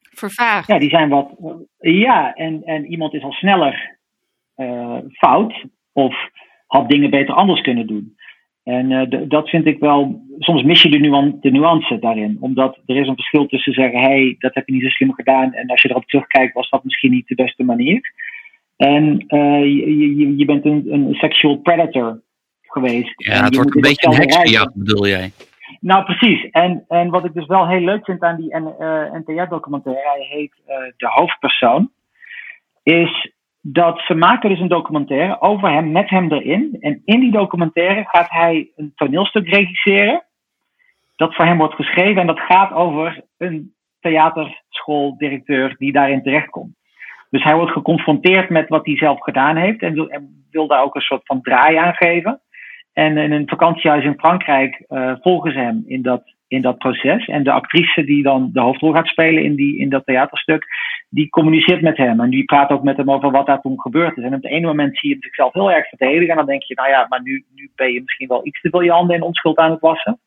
Vervaagd. 0.00 0.68
ja, 0.68 0.78
die 0.78 0.88
zijn 0.88 1.08
wat. 1.08 1.30
Ja, 1.78 2.34
en, 2.34 2.62
en 2.64 2.86
iemand 2.86 3.14
is 3.14 3.22
al 3.22 3.32
sneller 3.32 3.98
eh, 4.54 4.98
fout 5.12 5.64
of 5.92 6.30
had 6.66 6.88
dingen 6.88 7.10
beter 7.10 7.34
anders 7.34 7.60
kunnen 7.60 7.86
doen. 7.86 8.16
En 8.62 8.92
eh, 8.92 9.22
dat 9.28 9.48
vind 9.48 9.66
ik 9.66 9.78
wel. 9.78 10.24
Soms 10.38 10.62
mis 10.62 10.82
je 10.82 10.88
de, 10.88 10.98
nuan- 10.98 11.36
de 11.40 11.50
nuance 11.50 11.98
daarin. 11.98 12.36
Omdat 12.40 12.78
er 12.86 12.96
is 12.96 13.08
een 13.08 13.14
verschil 13.14 13.46
tussen 13.46 13.72
zeggen: 13.72 14.00
hé, 14.00 14.06
hey, 14.06 14.36
dat 14.38 14.54
heb 14.54 14.66
je 14.66 14.72
niet 14.72 14.82
zo 14.82 14.88
slim 14.88 15.12
gedaan. 15.12 15.52
En 15.52 15.68
als 15.68 15.82
je 15.82 15.90
erop 15.90 16.06
terugkijkt, 16.06 16.54
was 16.54 16.70
dat 16.70 16.84
misschien 16.84 17.10
niet 17.10 17.26
de 17.26 17.34
beste 17.34 17.64
manier. 17.64 18.12
En 18.76 19.24
je, 19.28 20.16
je, 20.16 20.36
je 20.36 20.44
bent 20.44 20.64
een, 20.64 20.92
een 20.92 21.14
sexual 21.14 21.56
predator 21.56 22.24
geweest. 22.72 23.12
Ja, 23.16 23.32
En 23.32 23.44
het 23.44 23.54
wordt 23.54 23.74
een 23.74 23.80
beetje 23.80 24.06
een 24.06 24.14
heksenjacht, 24.14 24.74
bedoel 24.74 25.06
jij? 25.06 25.32
Nou, 25.80 26.04
precies. 26.04 26.50
En, 26.50 26.84
en 26.88 27.10
wat 27.10 27.24
ik 27.24 27.34
dus 27.34 27.46
wel 27.46 27.68
heel 27.68 27.80
leuk 27.80 28.04
vind 28.04 28.22
aan 28.22 28.36
die 28.36 28.50
uh, 28.50 29.12
NTR-documentaire, 29.12 30.08
hij 30.08 30.26
heet 30.30 30.52
uh, 30.68 30.76
De 30.96 31.08
Hoofdpersoon, 31.08 31.90
is 32.82 33.32
dat 33.60 34.00
ze 34.00 34.14
maken 34.14 34.50
dus 34.50 34.60
een 34.60 34.68
documentaire 34.68 35.40
over 35.40 35.70
hem, 35.70 35.92
met 35.92 36.10
hem 36.10 36.32
erin. 36.32 36.76
En 36.80 37.02
in 37.04 37.20
die 37.20 37.30
documentaire 37.32 38.04
gaat 38.04 38.30
hij 38.30 38.70
een 38.76 38.92
toneelstuk 38.94 39.48
regisseren, 39.48 40.24
dat 41.16 41.34
voor 41.34 41.44
hem 41.44 41.58
wordt 41.58 41.74
geschreven. 41.74 42.20
En 42.20 42.26
dat 42.26 42.40
gaat 42.40 42.72
over 42.72 43.24
een 43.38 43.74
theaterschooldirecteur 44.00 45.74
die 45.78 45.92
daarin 45.92 46.22
terechtkomt. 46.22 46.74
Dus 47.30 47.42
hij 47.42 47.54
wordt 47.54 47.72
geconfronteerd 47.72 48.50
met 48.50 48.68
wat 48.68 48.86
hij 48.86 48.96
zelf 48.96 49.20
gedaan 49.20 49.56
heeft 49.56 49.82
en 49.82 49.92
wil, 49.92 50.08
en 50.08 50.46
wil 50.50 50.66
daar 50.66 50.82
ook 50.82 50.94
een 50.94 51.00
soort 51.00 51.26
van 51.26 51.40
draai 51.40 51.76
aan 51.76 51.94
geven. 51.94 52.40
En 52.96 53.18
in 53.18 53.32
een 53.32 53.48
vakantiehuis 53.48 54.04
in 54.04 54.18
Frankrijk 54.18 54.84
uh, 54.88 55.12
volgen 55.20 55.52
ze 55.52 55.58
hem 55.58 55.84
in 55.86 56.02
dat, 56.02 56.22
in 56.48 56.62
dat 56.62 56.78
proces. 56.78 57.26
En 57.26 57.42
de 57.42 57.52
actrice 57.52 58.04
die 58.04 58.22
dan 58.22 58.50
de 58.52 58.60
hoofdrol 58.60 58.92
gaat 58.92 59.06
spelen 59.06 59.42
in, 59.42 59.54
die, 59.54 59.78
in 59.78 59.88
dat 59.88 60.06
theaterstuk, 60.06 60.66
die 61.08 61.28
communiceert 61.28 61.82
met 61.82 61.96
hem. 61.96 62.20
En 62.20 62.30
die 62.30 62.44
praat 62.44 62.70
ook 62.70 62.82
met 62.82 62.96
hem 62.96 63.10
over 63.10 63.30
wat 63.30 63.46
daar 63.46 63.60
toen 63.60 63.80
gebeurd 63.80 64.16
is. 64.16 64.24
En 64.24 64.34
op 64.34 64.42
het 64.42 64.52
ene 64.52 64.66
moment 64.66 64.98
zie 64.98 65.10
je 65.10 65.16
zichzelf 65.20 65.52
heel 65.52 65.72
erg 65.72 65.88
verdedigen. 65.88 66.28
En 66.28 66.36
dan 66.36 66.46
denk 66.46 66.62
je, 66.62 66.74
nou 66.74 66.88
ja, 66.88 67.06
maar 67.08 67.22
nu, 67.22 67.44
nu 67.54 67.70
ben 67.74 67.92
je 67.92 68.00
misschien 68.00 68.28
wel 68.28 68.46
iets 68.46 68.60
te 68.60 68.70
veel 68.70 68.80
je 68.80 68.90
handen 68.90 69.16
in 69.16 69.22
onschuld 69.22 69.58
aan 69.58 69.70
het 69.70 69.80
wassen. 69.80 70.20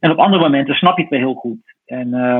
En 0.00 0.10
op 0.10 0.18
andere 0.18 0.42
momenten 0.42 0.74
snap 0.74 0.96
je 0.96 1.02
het 1.02 1.10
weer 1.10 1.20
heel 1.20 1.34
goed. 1.34 1.74
En, 1.86 2.08
uh, 2.08 2.38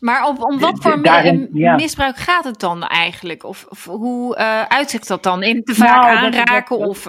maar 0.00 0.28
op, 0.28 0.42
om 0.42 0.58
wat 0.58 0.82
voor 0.82 1.02
daarin, 1.02 1.48
ja. 1.52 1.74
misbruik 1.74 2.16
gaat 2.16 2.44
het 2.44 2.60
dan 2.60 2.82
eigenlijk? 2.82 3.44
Of, 3.44 3.66
of 3.68 3.84
hoe 3.84 4.36
uh, 4.38 4.62
uitzicht 4.62 5.08
dat 5.08 5.22
dan? 5.22 5.42
In 5.42 5.62
te 5.62 5.74
vaak 5.74 6.02
nou, 6.02 6.16
aanraken 6.16 6.78
dat, 6.78 6.78
dat, 6.78 6.88
of... 6.88 7.06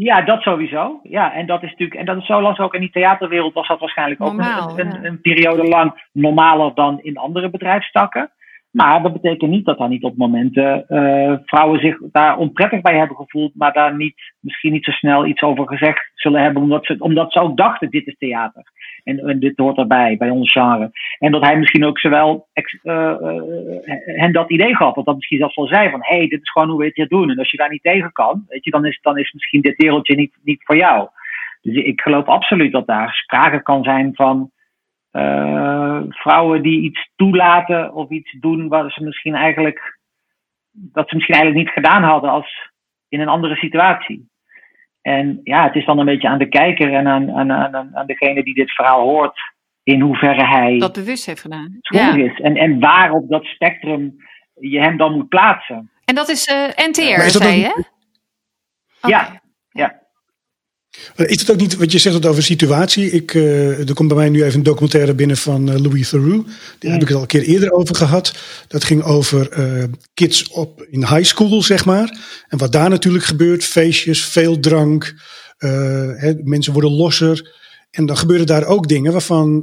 Ja, 0.00 0.22
dat 0.22 0.42
sowieso. 0.42 1.00
Ja, 1.02 1.34
en 1.34 1.46
dat 1.46 1.62
is 1.62 1.70
natuurlijk, 1.70 2.00
en 2.00 2.06
dat 2.06 2.16
is 2.16 2.26
zo 2.26 2.42
lang 2.42 2.58
ook 2.58 2.74
in 2.74 2.80
die 2.80 2.90
theaterwereld 2.90 3.54
was 3.54 3.68
dat 3.68 3.80
waarschijnlijk 3.80 4.20
Normaal, 4.20 4.70
ook 4.70 4.78
een, 4.78 4.86
een, 4.86 5.02
ja. 5.02 5.08
een, 5.08 5.20
periode 5.20 5.62
lang 5.62 6.08
normaler 6.12 6.74
dan 6.74 7.00
in 7.02 7.16
andere 7.16 7.50
bedrijfstakken. 7.50 8.30
Maar 8.70 9.02
dat 9.02 9.12
betekent 9.12 9.50
niet 9.50 9.64
dat 9.64 9.78
daar 9.78 9.88
niet 9.88 10.02
op 10.02 10.16
momenten 10.16 10.84
uh, 10.88 11.36
vrouwen 11.44 11.80
zich 11.80 11.98
daar 12.12 12.36
onprettig 12.36 12.80
bij 12.80 12.98
hebben 12.98 13.16
gevoeld, 13.16 13.54
maar 13.54 13.72
daar 13.72 13.96
niet, 13.96 14.14
misschien 14.40 14.72
niet 14.72 14.84
zo 14.84 14.90
snel 14.90 15.26
iets 15.26 15.42
over 15.42 15.66
gezegd 15.66 16.10
zullen 16.14 16.42
hebben, 16.42 16.62
omdat 16.62 16.86
ze, 16.86 16.96
omdat 16.98 17.32
ze 17.32 17.40
ook 17.40 17.56
dachten: 17.56 17.90
dit 17.90 18.06
is 18.06 18.16
theater. 18.18 18.62
En, 19.04 19.18
en 19.18 19.38
dit 19.38 19.56
hoort 19.56 19.78
erbij, 19.78 20.16
bij 20.16 20.30
ons 20.30 20.52
genre. 20.52 20.90
En 21.18 21.32
dat 21.32 21.44
hij 21.44 21.58
misschien 21.58 21.84
ook 21.84 21.98
zowel 21.98 22.48
uh, 22.82 22.94
uh, 23.20 23.42
hen 24.04 24.32
dat 24.32 24.50
idee 24.50 24.76
gaf, 24.76 24.94
want 24.94 25.06
dat 25.06 25.16
misschien 25.16 25.38
zelfs 25.38 25.56
wel 25.56 25.66
zei: 25.66 25.90
van 25.90 26.02
hé, 26.02 26.16
hey, 26.16 26.28
dit 26.28 26.40
is 26.40 26.50
gewoon 26.50 26.68
hoe 26.68 26.78
we 26.78 26.84
het 26.84 26.96
hier 26.96 27.08
doen. 27.08 27.30
En 27.30 27.38
als 27.38 27.50
je 27.50 27.56
daar 27.56 27.70
niet 27.70 27.82
tegen 27.82 28.12
kan, 28.12 28.44
weet 28.48 28.64
je, 28.64 28.70
dan 28.70 28.84
is, 28.84 28.98
dan 29.02 29.18
is 29.18 29.32
misschien 29.32 29.60
dit 29.60 29.76
wereldje 29.76 30.14
niet, 30.14 30.38
niet 30.42 30.64
voor 30.64 30.76
jou. 30.76 31.08
Dus 31.62 31.76
ik 31.76 32.00
geloof 32.00 32.26
absoluut 32.26 32.72
dat 32.72 32.86
daar 32.86 33.12
sprake 33.12 33.62
kan 33.62 33.82
zijn 33.82 34.14
van 34.14 34.50
uh, 35.18 36.00
vrouwen 36.08 36.62
die 36.62 36.80
iets 36.80 37.10
toelaten 37.16 37.94
of 37.94 38.10
iets 38.10 38.36
doen 38.40 38.68
waar 38.68 38.90
ze 38.90 39.04
misschien 39.04 39.34
eigenlijk 39.34 39.98
dat 40.72 41.08
ze 41.08 41.14
misschien 41.14 41.34
eigenlijk 41.34 41.64
niet 41.64 41.74
gedaan 41.74 42.02
hadden 42.02 42.30
als 42.30 42.70
in 43.08 43.20
een 43.20 43.28
andere 43.28 43.56
situatie. 43.56 44.28
En 45.02 45.40
ja, 45.44 45.64
het 45.64 45.74
is 45.74 45.84
dan 45.84 45.98
een 45.98 46.04
beetje 46.04 46.28
aan 46.28 46.38
de 46.38 46.48
kijker 46.48 46.94
en 46.94 47.06
aan, 47.06 47.30
aan, 47.30 47.52
aan, 47.52 47.96
aan 47.96 48.06
degene 48.06 48.42
die 48.42 48.54
dit 48.54 48.70
verhaal 48.70 49.00
hoort, 49.00 49.40
in 49.82 50.00
hoeverre 50.00 50.46
hij 50.46 50.78
dat 50.78 50.92
bewust 50.92 51.26
heeft 51.26 51.40
gedaan. 51.40 51.78
Ja. 51.80 52.14
Is. 52.14 52.40
En, 52.40 52.56
en 52.56 52.80
waar 52.80 53.10
op 53.12 53.28
dat 53.28 53.44
spectrum 53.44 54.16
je 54.54 54.80
hem 54.80 54.96
dan 54.96 55.12
moet 55.12 55.28
plaatsen. 55.28 55.90
En 56.04 56.14
dat 56.14 56.28
is 56.28 56.48
uh, 56.48 56.86
NTR, 56.88 57.38
zei 57.38 57.56
je? 57.56 57.84
Ja, 59.00 59.08
ja. 59.08 59.40
Eh, 61.14 61.28
is 61.28 61.40
het 61.40 61.50
ook 61.50 61.56
niet, 61.56 61.76
wat 61.76 61.92
je 61.92 61.98
zegt 61.98 62.14
het 62.14 62.26
over 62.26 62.42
situatie. 62.42 63.10
Ik, 63.10 63.34
uh, 63.34 63.88
er 63.88 63.94
komt 63.94 64.08
bij 64.08 64.16
mij 64.16 64.28
nu 64.28 64.42
even 64.42 64.58
een 64.58 64.62
documentaire 64.62 65.14
binnen 65.14 65.36
van 65.36 65.68
uh, 65.68 65.78
Louis 65.78 66.08
Theroux. 66.08 66.50
Daar 66.78 66.92
heb 66.92 67.02
ik 67.02 67.08
het 67.08 67.16
al 67.16 67.22
een 67.22 67.28
keer 67.28 67.42
eerder 67.42 67.72
over 67.72 67.94
gehad. 67.94 68.34
Dat 68.68 68.84
ging 68.84 69.02
over 69.02 69.58
uh, 69.58 69.84
kids 70.14 70.48
op 70.48 70.86
in 70.90 71.06
high 71.06 71.24
school, 71.24 71.62
zeg 71.62 71.84
maar. 71.84 72.18
En 72.48 72.58
wat 72.58 72.72
daar 72.72 72.90
natuurlijk 72.90 73.24
gebeurt. 73.24 73.64
Feestjes, 73.64 74.24
veel 74.24 74.60
drank. 74.60 75.14
Hè, 75.58 76.34
mensen 76.44 76.72
worden 76.72 76.90
losser. 76.90 77.56
En 77.90 78.06
dan 78.06 78.16
gebeuren 78.16 78.46
daar 78.46 78.64
ook 78.64 78.88
dingen 78.88 79.12
waarvan 79.12 79.60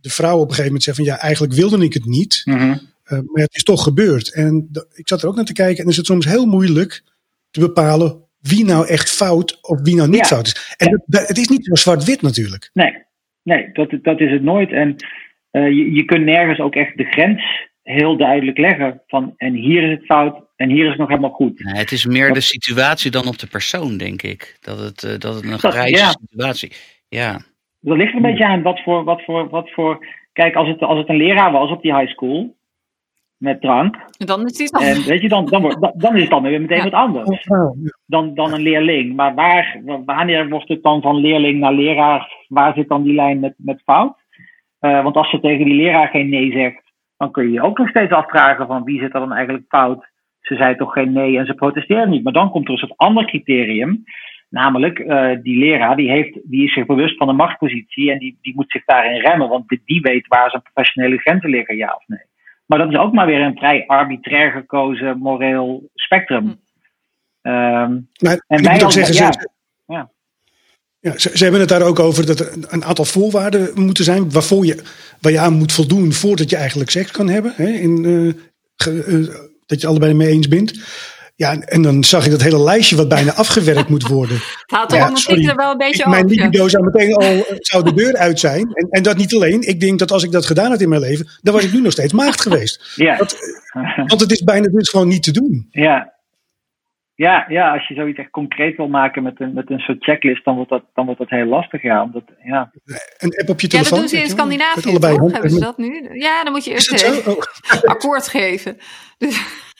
de 0.00 0.10
vrouw 0.10 0.34
op 0.34 0.40
een 0.40 0.48
gegeven 0.48 0.64
moment 0.64 0.82
zegt 0.82 0.96
van... 0.96 1.06
ja, 1.06 1.18
eigenlijk 1.18 1.52
wilde 1.52 1.84
ik 1.84 1.94
het 1.94 2.04
niet. 2.04 2.42
Mm 2.44 2.58
-hmm. 2.58 2.80
maar 3.08 3.42
het 3.42 3.54
is 3.54 3.62
toch 3.62 3.82
gebeurd. 3.82 4.32
En 4.32 4.68
ik 4.92 5.08
zat 5.08 5.22
er 5.22 5.28
ook 5.28 5.36
naar 5.36 5.44
te 5.44 5.52
kijken. 5.52 5.84
En 5.84 5.90
is 5.90 5.96
het 5.96 6.06
soms 6.06 6.26
heel 6.26 6.46
moeilijk 6.46 7.02
te 7.50 7.60
bepalen 7.60 8.23
wie 8.50 8.64
nou 8.64 8.86
echt 8.86 9.10
fout 9.10 9.58
of 9.62 9.80
wie 9.82 9.96
nou 9.96 10.08
niet 10.08 10.26
fout 10.26 10.46
is. 10.46 10.74
En 10.76 11.02
dat, 11.06 11.28
het 11.28 11.38
is 11.38 11.48
niet 11.48 11.64
zo 11.64 11.74
zwart-wit 11.74 12.22
natuurlijk. 12.22 12.70
Nee, 12.72 12.96
nee 13.42 13.68
dat, 13.72 13.90
dat 14.02 14.20
is 14.20 14.30
het 14.30 14.42
nooit. 14.42 14.70
En 14.72 14.96
uh, 15.52 15.68
je, 15.68 15.92
je 15.92 16.04
kunt 16.04 16.24
nergens 16.24 16.58
ook 16.58 16.74
echt 16.74 16.96
de 16.96 17.04
grens 17.04 17.68
heel 17.82 18.16
duidelijk 18.16 18.58
leggen 18.58 19.02
van 19.06 19.34
en 19.36 19.54
hier 19.54 19.82
is 19.82 19.90
het 19.90 20.04
fout 20.04 20.44
en 20.56 20.70
hier 20.70 20.84
is 20.84 20.90
het 20.90 20.98
nog 20.98 21.08
helemaal 21.08 21.30
goed. 21.30 21.64
Nee, 21.64 21.74
het 21.74 21.92
is 21.92 22.06
meer 22.06 22.32
de 22.32 22.40
situatie 22.40 23.10
dan 23.10 23.26
op 23.26 23.38
de 23.38 23.46
persoon, 23.46 23.96
denk 23.96 24.22
ik. 24.22 24.56
Dat 24.60 24.78
het, 24.78 25.02
uh, 25.02 25.18
dat 25.18 25.34
het 25.34 25.44
een 25.44 25.58
grijze 25.58 25.96
ja. 25.96 26.08
situatie 26.08 26.72
Ja. 27.08 27.40
Dat 27.80 27.96
ligt 27.96 28.14
een 28.14 28.22
beetje 28.22 28.46
aan 28.46 28.62
wat 28.62 28.80
voor, 28.80 29.04
wat 29.04 29.22
voor, 29.24 29.48
wat 29.48 29.70
voor. 29.70 30.06
Kijk, 30.32 30.54
als 30.54 30.68
het, 30.68 30.80
als 30.80 30.98
het 30.98 31.08
een 31.08 31.16
leraar 31.16 31.52
was 31.52 31.70
op 31.70 31.82
die 31.82 31.96
high 31.96 32.12
school, 32.12 32.56
met 33.44 33.60
drank. 33.60 33.96
Dan 34.10 34.44
is, 34.44 34.58
het 34.58 34.70
dan... 34.70 34.82
En 34.82 35.02
weet 35.02 35.20
je, 35.22 35.28
dan, 35.28 35.44
dan, 35.46 35.62
wordt, 35.62 36.00
dan 36.00 36.16
is 36.16 36.20
het 36.20 36.30
dan 36.30 36.42
weer 36.42 36.60
meteen 36.60 36.76
ja. 36.76 36.84
wat 36.84 36.92
anders 36.92 37.48
dan, 38.06 38.34
dan 38.34 38.52
een 38.52 38.62
leerling. 38.62 39.16
Maar 39.16 39.34
waar, 39.34 39.80
wanneer 40.04 40.48
wordt 40.48 40.68
het 40.68 40.82
dan 40.82 41.02
van 41.02 41.16
leerling 41.16 41.60
naar 41.60 41.72
leraar? 41.72 42.32
Waar 42.48 42.74
zit 42.74 42.88
dan 42.88 43.02
die 43.02 43.14
lijn 43.14 43.40
met, 43.40 43.54
met 43.56 43.82
fout? 43.84 44.16
Uh, 44.80 45.02
want 45.02 45.16
als 45.16 45.30
je 45.30 45.40
tegen 45.40 45.64
die 45.64 45.74
leraar 45.74 46.08
geen 46.08 46.28
nee 46.28 46.52
zegt, 46.52 46.82
dan 47.16 47.30
kun 47.30 47.44
je 47.44 47.52
je 47.52 47.62
ook 47.62 47.78
nog 47.78 47.88
steeds 47.88 48.12
afvragen 48.12 48.66
van 48.66 48.84
wie 48.84 49.00
zit 49.00 49.14
er 49.14 49.20
dan 49.20 49.32
eigenlijk 49.32 49.64
fout? 49.68 50.12
Ze 50.40 50.54
zei 50.54 50.76
toch 50.76 50.92
geen 50.92 51.12
nee 51.12 51.38
en 51.38 51.46
ze 51.46 51.54
protesteert 51.54 52.08
niet. 52.08 52.24
Maar 52.24 52.32
dan 52.32 52.50
komt 52.50 52.66
er 52.66 52.72
een 52.72 52.78
soort 52.78 52.96
ander 52.96 53.26
criterium. 53.26 54.04
Namelijk, 54.48 54.98
uh, 54.98 55.30
die 55.42 55.58
leraar 55.58 55.96
die, 55.96 56.10
heeft, 56.10 56.38
die 56.42 56.64
is 56.64 56.72
zich 56.72 56.86
bewust 56.86 57.16
van 57.16 57.26
de 57.26 57.32
machtspositie 57.32 58.12
en 58.12 58.18
die, 58.18 58.38
die 58.40 58.54
moet 58.54 58.70
zich 58.70 58.84
daarin 58.84 59.20
remmen. 59.20 59.48
Want 59.48 59.68
die 59.84 60.00
weet 60.00 60.26
waar 60.26 60.50
zijn 60.50 60.62
professionele 60.62 61.18
grenzen 61.18 61.50
liggen, 61.50 61.76
ja 61.76 61.94
of 61.96 62.04
nee. 62.06 62.32
Maar 62.66 62.78
dat 62.78 62.88
is 62.88 62.98
ook 62.98 63.12
maar 63.12 63.26
weer 63.26 63.40
een 63.40 63.56
vrij 63.56 63.86
arbitrair 63.86 64.50
gekozen 64.50 65.18
moreel 65.18 65.90
spectrum. 65.94 66.62
Um, 67.42 68.08
maar, 68.20 68.44
en 68.46 68.62
wij 68.62 68.84
ook 68.84 68.92
zeggen, 68.92 69.14
ja, 69.14 69.32
ze, 69.32 69.50
ja. 69.86 70.10
Ja, 71.00 71.18
ze, 71.18 71.30
ze, 71.34 71.42
hebben 71.42 71.60
het 71.60 71.68
daar 71.68 71.82
ook 71.82 71.98
over 71.98 72.26
dat 72.26 72.40
er 72.40 72.52
een 72.68 72.84
aantal 72.84 73.04
voorwaarden 73.04 73.70
moeten 73.74 74.04
zijn 74.04 74.30
waarvoor 74.30 74.66
je, 74.66 74.82
waar 75.20 75.32
je 75.32 75.38
aan 75.38 75.52
moet 75.52 75.72
voldoen 75.72 76.12
voordat 76.12 76.50
je 76.50 76.56
eigenlijk 76.56 76.90
seks 76.90 77.10
kan 77.10 77.28
hebben. 77.28 77.52
Hè, 77.56 77.68
in, 77.68 78.04
uh, 78.04 78.32
ge, 78.76 79.04
uh, 79.06 79.34
dat 79.66 79.80
je 79.80 79.86
allebei 79.86 80.14
mee 80.14 80.28
eens 80.28 80.48
bent. 80.48 80.72
Ja, 81.36 81.60
en 81.60 81.82
dan 81.82 82.04
zag 82.04 82.24
ik 82.24 82.30
dat 82.30 82.42
hele 82.42 82.62
lijstje 82.62 82.96
wat 82.96 83.08
bijna 83.08 83.32
afgewerkt 83.32 83.88
moet 83.88 84.06
worden. 84.06 84.36
Het 84.60 84.70
haalt 84.70 84.90
de 84.90 84.96
ja, 85.40 85.50
er 85.50 85.56
wel 85.56 85.70
een 85.70 85.78
beetje 85.78 86.08
Mijn 86.08 86.26
libido 86.26 86.68
zou 86.68 86.84
meteen 86.84 87.14
al 87.14 87.44
zou 87.58 87.84
de 87.84 87.94
deur 87.94 88.16
uit 88.16 88.40
zijn. 88.40 88.72
En, 88.74 88.88
en 88.90 89.02
dat 89.02 89.16
niet 89.16 89.34
alleen. 89.34 89.62
Ik 89.62 89.80
denk 89.80 89.98
dat 89.98 90.10
als 90.10 90.22
ik 90.22 90.32
dat 90.32 90.46
gedaan 90.46 90.70
had 90.70 90.80
in 90.80 90.88
mijn 90.88 91.00
leven, 91.00 91.26
dan 91.42 91.54
was 91.54 91.64
ik 91.64 91.72
nu 91.72 91.80
nog 91.80 91.92
steeds 91.92 92.12
maagd 92.12 92.40
geweest. 92.40 92.82
Ja. 93.04 93.16
Dat, 93.16 93.36
want 94.06 94.20
het 94.20 94.30
is 94.30 94.42
bijna 94.42 94.68
dus 94.68 94.88
gewoon 94.88 95.08
niet 95.08 95.22
te 95.22 95.32
doen. 95.32 95.66
Ja. 95.70 96.12
Ja, 97.14 97.44
ja, 97.48 97.72
als 97.72 97.88
je 97.88 97.94
zoiets 97.94 98.18
echt 98.18 98.30
concreet 98.30 98.76
wil 98.76 98.88
maken 98.88 99.22
met 99.22 99.40
een, 99.40 99.52
met 99.52 99.70
een 99.70 99.78
soort 99.78 100.04
checklist, 100.04 100.44
dan 100.44 100.54
wordt 100.54 100.70
dat, 100.70 100.84
dan 100.94 101.04
wordt 101.04 101.20
dat 101.20 101.30
heel 101.30 101.46
lastig. 101.46 101.82
Ja, 101.82 102.02
omdat, 102.02 102.22
ja. 102.44 102.70
Een 103.18 103.38
app 103.40 103.48
op 103.48 103.60
je 103.60 103.68
telefoon. 103.68 103.98
Ja, 103.98 104.02
dat 104.02 104.10
doen 104.10 104.18
ze 104.18 104.24
in 104.24 104.30
Scandinavië. 104.30 104.88
Allebei? 104.88 105.32
Hebben 105.32 105.50
ze 105.50 105.60
dat 105.60 105.78
nu? 105.78 106.08
Ja, 106.12 106.44
dan 106.44 106.52
moet 106.52 106.64
je 106.64 106.70
eerst 106.70 106.92
even 106.92 107.32
oh. 107.32 107.38
akkoord 107.82 108.28
geven. 108.28 108.76
Dus. 109.18 109.42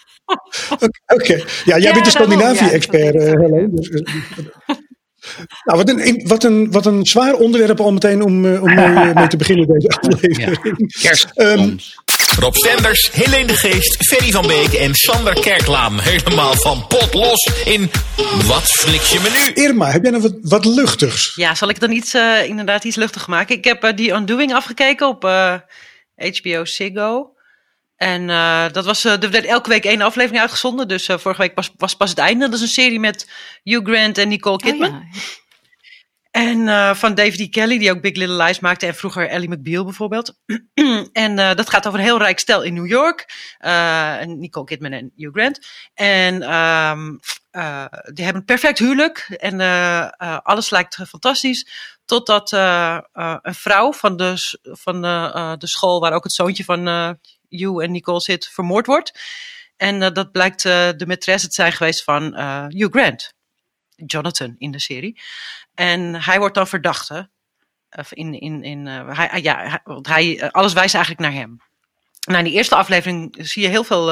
Oké, 0.71 0.89
okay. 1.07 1.37
ja, 1.37 1.45
jij 1.65 1.81
ja, 1.81 1.93
bent 1.93 2.05
de 2.05 2.11
Scandinavië-expert, 2.11 3.15
ja, 3.15 3.21
uh, 3.21 3.41
Helene. 3.41 3.69
Dus, 3.71 3.89
uh, 3.89 4.01
nou, 5.65 5.79
wat 5.79 5.89
een, 5.89 6.23
wat, 6.27 6.45
een, 6.45 6.71
wat 6.71 6.87
een 6.87 7.07
zwaar 7.07 7.35
onderwerp 7.35 7.81
al 7.81 7.93
meteen 7.93 8.23
om, 8.23 8.45
uh, 8.45 8.63
om 8.63 8.75
mee, 8.75 9.15
mee, 9.15 9.27
te 9.27 9.37
beginnen 9.37 9.67
deze 9.67 9.89
aflevering. 9.99 10.97
Kerst. 11.01 11.31
Um, 11.35 11.77
Rob 12.39 12.55
Stenders, 12.55 13.11
Helene 13.13 13.47
de 13.47 13.57
Geest, 13.57 13.97
Ferry 14.09 14.31
van 14.31 14.47
Beek 14.47 14.73
en 14.73 14.95
Sander 14.95 15.41
Kerklaan. 15.41 16.01
Helemaal 16.01 16.55
van 16.55 16.87
pot 16.87 17.15
los 17.15 17.51
in 17.65 17.91
Wat 18.47 18.63
flik 18.63 19.01
je 19.01 19.21
me 19.21 19.31
nu? 19.31 19.63
Irma, 19.63 19.91
heb 19.91 20.03
jij 20.03 20.11
nog 20.11 20.23
wat, 20.23 20.35
wat 20.41 20.65
luchtigs? 20.65 21.35
Ja, 21.35 21.55
zal 21.55 21.69
ik 21.69 21.81
dan 21.81 21.91
iets, 21.91 22.15
uh, 22.15 22.45
inderdaad 22.45 22.85
iets 22.85 22.97
luchtig 22.97 23.27
maken? 23.27 23.57
Ik 23.57 23.65
heb 23.65 23.85
uh, 23.85 23.91
die 23.95 24.13
Undoing 24.13 24.55
afgekeken 24.55 25.09
op 25.09 25.25
uh, 25.25 25.55
HBO 26.17 26.65
Ziggo. 26.65 27.34
En 27.97 28.29
uh, 28.29 28.69
dat 28.73 28.85
was, 28.85 29.05
uh, 29.05 29.23
er 29.23 29.31
werd 29.31 29.45
elke 29.45 29.69
week 29.69 29.85
één 29.85 30.01
aflevering 30.01 30.41
uitgezonden. 30.41 30.89
Dus 30.89 31.09
uh, 31.09 31.19
vorige 31.19 31.41
week 31.41 31.55
was, 31.55 31.71
was 31.77 31.97
pas 31.97 32.11
het 32.11 32.19
einde. 32.19 32.45
Dat 32.45 32.55
is 32.55 32.61
een 32.61 32.69
serie 32.69 33.01
met 33.01 33.31
Hugh 33.63 33.87
Grant 33.87 34.19
en 34.19 34.29
Nicole 34.29 34.57
Kidman. 34.57 34.89
Oh, 34.89 35.03
ja. 35.13 35.21
En 36.31 36.97
van 36.97 37.15
David 37.15 37.41
E. 37.41 37.49
Kelly, 37.49 37.79
die 37.79 37.91
ook 37.91 38.01
Big 38.01 38.17
Little 38.17 38.45
Lies 38.45 38.61
maakte. 38.61 38.87
En 38.87 38.95
vroeger 38.95 39.29
Ellie 39.29 39.49
McBeal 39.49 39.85
bijvoorbeeld. 39.85 40.39
en 41.13 41.37
dat 41.37 41.71
gaat 41.71 41.87
over 41.87 41.99
een 41.99 42.05
heel 42.05 42.19
rijk 42.19 42.39
stel 42.39 42.63
in 42.63 42.75
New 42.75 42.87
York. 42.87 43.33
Nicole 44.27 44.65
Kidman 44.65 44.93
en 44.93 45.13
Hugh 45.17 45.35
Grant. 45.35 45.67
En 45.95 46.55
um, 46.55 47.21
die 48.13 48.25
hebben 48.25 48.35
een 48.35 48.45
perfect 48.45 48.79
huwelijk. 48.79 49.19
En 49.37 49.61
alles 50.43 50.71
lijkt 50.71 50.99
fantastisch. 51.09 51.69
Totdat 52.05 52.53
een 52.53 53.55
vrouw 53.55 53.93
van 53.93 54.17
de, 54.17 54.59
van 54.63 55.03
de, 55.03 55.55
de 55.59 55.67
school, 55.67 56.01
waar 56.01 56.13
ook 56.13 56.25
het 56.25 56.33
zoontje 56.33 56.65
van 56.65 57.19
Hugh 57.57 57.83
en 57.83 57.91
Nicole 57.91 58.21
zit, 58.21 58.49
vermoord 58.49 58.87
wordt. 58.87 59.21
En 59.77 60.03
uh, 60.03 60.11
dat 60.11 60.33
blijkt 60.33 60.65
uh, 60.65 60.73
de 60.97 61.07
maîtresse 61.07 61.49
te 61.49 61.55
zijn 61.55 61.73
geweest 61.73 62.05
van 62.05 62.39
uh, 62.39 62.67
Hugh 62.69 62.93
Grant. 62.93 63.33
Jonathan 63.97 64.55
in 64.59 64.71
de 64.71 64.81
serie. 64.81 65.21
En 65.75 66.15
hij 66.15 66.39
wordt 66.39 66.55
dan 66.55 66.67
verdachte. 66.67 67.31
In, 68.11 68.41
in, 68.41 68.63
in, 68.63 68.87
hij, 68.87 69.43
ja, 69.43 69.81
want 69.85 70.07
hij, 70.07 70.51
alles 70.51 70.73
wijst 70.73 70.95
eigenlijk 70.95 71.25
naar 71.25 71.41
hem. 71.41 71.61
Nou, 72.27 72.39
in 72.39 72.45
die 72.45 72.55
eerste 72.55 72.75
aflevering 72.75 73.37
zie 73.39 73.63
je 73.63 73.69
heel 73.69 73.85
veel, 73.85 74.07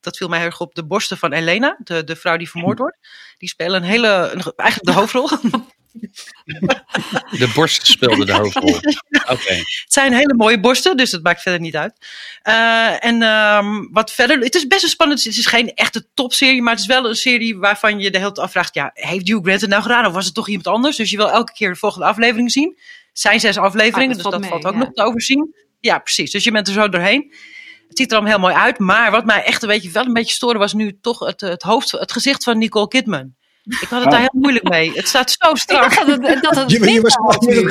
dat 0.00 0.16
viel 0.16 0.28
mij 0.28 0.38
heel 0.38 0.46
erg 0.46 0.60
op, 0.60 0.74
de 0.74 0.86
borsten 0.86 1.18
van 1.18 1.32
Elena, 1.32 1.76
de, 1.78 2.04
de 2.04 2.16
vrouw 2.16 2.36
die 2.36 2.50
vermoord 2.50 2.78
wordt. 2.84 2.98
Die 3.38 3.48
spelen 3.48 3.82
een 3.82 3.88
hele, 3.88 4.08
eigenlijk 4.56 4.84
de 4.84 4.92
hoofdrol. 4.92 5.28
De 7.38 7.50
borst 7.54 7.86
speelde 7.86 8.24
de 8.24 8.32
hoofdrol. 8.32 8.74
Oké. 8.76 9.32
Okay. 9.32 9.56
Het 9.56 9.84
zijn 9.86 10.12
hele 10.12 10.34
mooie 10.34 10.60
borsten, 10.60 10.96
dus 10.96 11.10
dat 11.10 11.22
maakt 11.22 11.42
verder 11.42 11.60
niet 11.60 11.76
uit. 11.76 12.06
Uh, 12.44 13.04
en 13.04 13.22
um, 13.22 13.88
wat 13.92 14.12
verder, 14.12 14.38
het 14.38 14.54
is 14.54 14.66
best 14.66 14.82
een 14.82 14.88
spannend, 14.88 15.24
het 15.24 15.36
is 15.36 15.46
geen 15.46 15.74
echte 15.74 16.06
topserie, 16.14 16.62
maar 16.62 16.72
het 16.72 16.80
is 16.80 16.86
wel 16.86 17.08
een 17.08 17.14
serie 17.14 17.56
waarvan 17.58 17.98
je 17.98 18.10
de 18.10 18.18
hele 18.18 18.32
tijd 18.32 18.46
afvraagt, 18.46 18.74
ja, 18.74 18.90
heeft 18.94 19.28
Hugh 19.28 19.42
Grant 19.42 19.60
het 19.60 19.70
nou 19.70 19.82
gedaan 19.82 20.06
of 20.06 20.12
was 20.12 20.24
het 20.24 20.34
toch 20.34 20.48
iemand 20.48 20.66
anders? 20.66 20.96
Dus 20.96 21.10
je 21.10 21.16
wil 21.16 21.30
elke 21.30 21.52
keer 21.52 21.70
de 21.70 21.78
volgende 21.78 22.06
aflevering 22.06 22.52
zien. 22.52 22.74
Het 23.08 23.20
zijn 23.20 23.40
zes 23.40 23.56
afleveringen, 23.56 24.16
ah, 24.16 24.22
dat 24.22 24.32
dus 24.32 24.32
dat 24.32 24.40
mee, 24.40 24.50
valt 24.50 24.66
ook 24.66 24.72
ja. 24.72 24.78
nog 24.78 24.92
te 24.92 25.02
overzien. 25.02 25.54
Ja, 25.80 25.98
precies. 25.98 26.30
Dus 26.30 26.44
je 26.44 26.50
bent 26.50 26.68
er 26.68 26.74
zo 26.74 26.88
doorheen. 26.88 27.34
Het 27.88 27.98
ziet 27.98 28.10
er 28.10 28.16
allemaal 28.16 28.38
heel 28.38 28.48
mooi 28.48 28.54
uit, 28.54 28.78
maar 28.78 29.10
wat 29.10 29.24
mij 29.24 29.44
echt 29.44 29.62
een 29.62 29.68
beetje, 29.68 29.90
wel 29.90 30.06
een 30.06 30.12
beetje 30.12 30.34
stoorde 30.34 30.58
was 30.58 30.72
nu 30.72 30.98
toch 31.00 31.18
het, 31.18 31.40
het 31.40 31.62
hoofd, 31.62 31.90
het 31.90 32.12
gezicht 32.12 32.44
van 32.44 32.58
Nicole 32.58 32.88
Kidman. 32.88 33.34
Ik 33.68 33.88
had 33.88 34.00
het 34.02 34.10
daar 34.10 34.20
heel 34.20 34.28
moeilijk 34.40 34.68
mee. 34.68 34.92
Het 34.94 35.08
staat 35.08 35.36
zo 35.38 35.54
strak. 35.54 35.94
Dat 35.96 36.06
het, 36.06 36.42
dat 36.42 36.56
het 36.56 36.70
Je- 36.72 36.92
je 36.92 37.00
was 37.00 37.14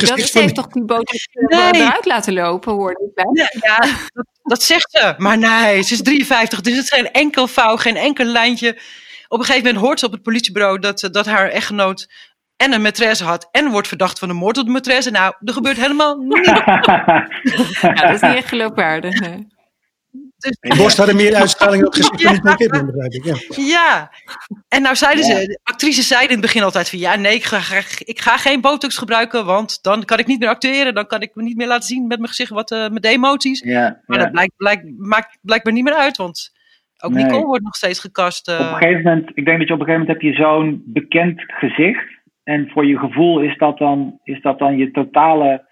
Dat 0.09 0.29
heeft 0.33 0.55
toch 0.55 0.67
die 0.67 0.83
botox 0.83 1.27
eh, 1.31 1.71
Nee. 1.71 1.81
eruit 1.81 2.05
laten 2.05 2.33
lopen, 2.33 2.73
hoorde 2.73 3.11
ik. 3.15 3.25
Ja, 3.33 3.49
ja, 3.61 3.77
dat, 4.13 4.25
dat 4.43 4.63
zegt 4.63 4.91
ze. 4.91 5.13
Maar 5.17 5.37
nee, 5.37 5.81
ze 5.81 5.93
is 5.93 6.01
53, 6.01 6.61
dus 6.61 6.75
het 6.75 6.83
is 6.83 6.89
geen 6.99 7.11
enkel 7.11 7.47
vouw, 7.47 7.75
geen 7.77 7.95
enkel 7.95 8.25
lijntje. 8.25 8.79
Op 9.27 9.39
een 9.39 9.45
gegeven 9.45 9.65
moment 9.67 9.83
hoort 9.85 9.99
ze 9.99 10.05
op 10.05 10.11
het 10.11 10.21
politiebureau 10.21 10.79
dat, 10.79 10.99
ze- 10.99 11.09
dat 11.09 11.25
haar 11.25 11.49
echtgenoot 11.49 12.07
en 12.57 12.73
een 12.73 12.81
maîtresse 12.87 13.23
had 13.23 13.47
en 13.51 13.71
wordt 13.71 13.87
verdacht 13.87 14.19
van 14.19 14.27
de 14.27 14.33
moord 14.33 14.57
op 14.57 14.65
de 14.65 14.71
maîtresse. 14.79 15.11
Nou, 15.11 15.33
er 15.43 15.53
gebeurt 15.53 15.77
helemaal 15.77 16.15
niets. 16.17 16.47
Ja, 17.81 17.93
dat 17.93 18.13
is 18.13 18.21
niet 18.21 18.35
echt 18.35 18.47
geloofwaardig. 18.47 19.19
Dus, 20.59 20.77
borst 20.77 20.97
hadden 20.97 21.15
meer 21.15 21.35
uitstraling 21.41 21.81
dan 21.83 21.91
het 21.93 22.05
gezicht 22.05 22.21
van 22.23 22.33
Nicole 22.33 22.55
Kidman, 22.55 22.85
begrijp 22.85 23.13
ik. 23.13 23.23
Ja. 23.25 23.63
ja. 23.65 24.11
En 24.67 24.81
nou 24.81 24.95
zeiden 24.95 25.23
ze, 25.23 25.33
de 25.33 25.59
actrices 25.63 26.07
zeiden 26.07 26.29
in 26.29 26.37
het 26.37 26.45
begin 26.45 26.63
altijd 26.63 26.89
van 26.89 26.99
ja, 26.99 27.15
nee, 27.15 27.35
ik 27.35 27.43
ga, 27.43 27.77
ik 27.97 28.19
geen 28.21 28.61
botox 28.61 28.97
gebruiken, 28.97 29.45
want 29.45 29.83
dan 29.83 30.03
kan 30.05 30.19
ik 30.19 30.27
niet 30.27 30.39
meer 30.39 30.49
acteren. 30.49 30.93
Dan 30.93 31.07
kan 31.07 31.21
ik 31.21 31.35
me 31.35 31.43
niet 31.43 31.57
meer 31.57 31.67
laten 31.67 31.87
zien 31.87 32.07
met 32.07 32.17
mijn 32.17 32.29
gezicht, 32.29 32.49
wat, 32.49 32.71
eh, 32.71 32.89
met 32.89 33.01
de 33.01 33.09
emoties. 33.09 33.59
ja, 33.59 34.01
Maar 34.05 34.17
ja. 34.17 34.23
dat 34.23 34.31
blijkt, 34.31 34.53
blijkt, 34.57 34.83
maakt 34.97 35.37
blijkbaar 35.41 35.73
niet 35.73 35.83
meer 35.83 35.93
uit, 35.93 36.17
want 36.17 36.53
ook 37.03 37.11
Nee. 37.11 37.23
Nicole 37.23 37.45
wordt 37.45 37.63
nog 37.63 37.75
steeds 37.75 37.99
gekast. 37.99 38.47
eh. 38.47 38.55
Op 38.55 38.59
een 38.59 38.75
gegeven 38.75 39.03
moment, 39.03 39.31
ik 39.33 39.45
denk 39.45 39.57
dat 39.59 39.67
je 39.67 39.73
op 39.73 39.79
een 39.79 39.85
gegeven 39.85 40.05
moment 40.07 40.07
heb 40.07 40.21
je 40.21 40.41
zo'n 40.43 40.83
bekend 40.85 41.43
gezicht. 41.47 42.13
En 42.43 42.69
voor 42.69 42.85
je 42.85 42.97
gevoel 42.97 43.39
is 43.41 43.57
dat 43.57 43.77
dan, 43.77 44.19
is 44.23 44.41
dat 44.41 44.59
dan 44.59 44.77
je 44.77 44.91
totale 44.91 45.67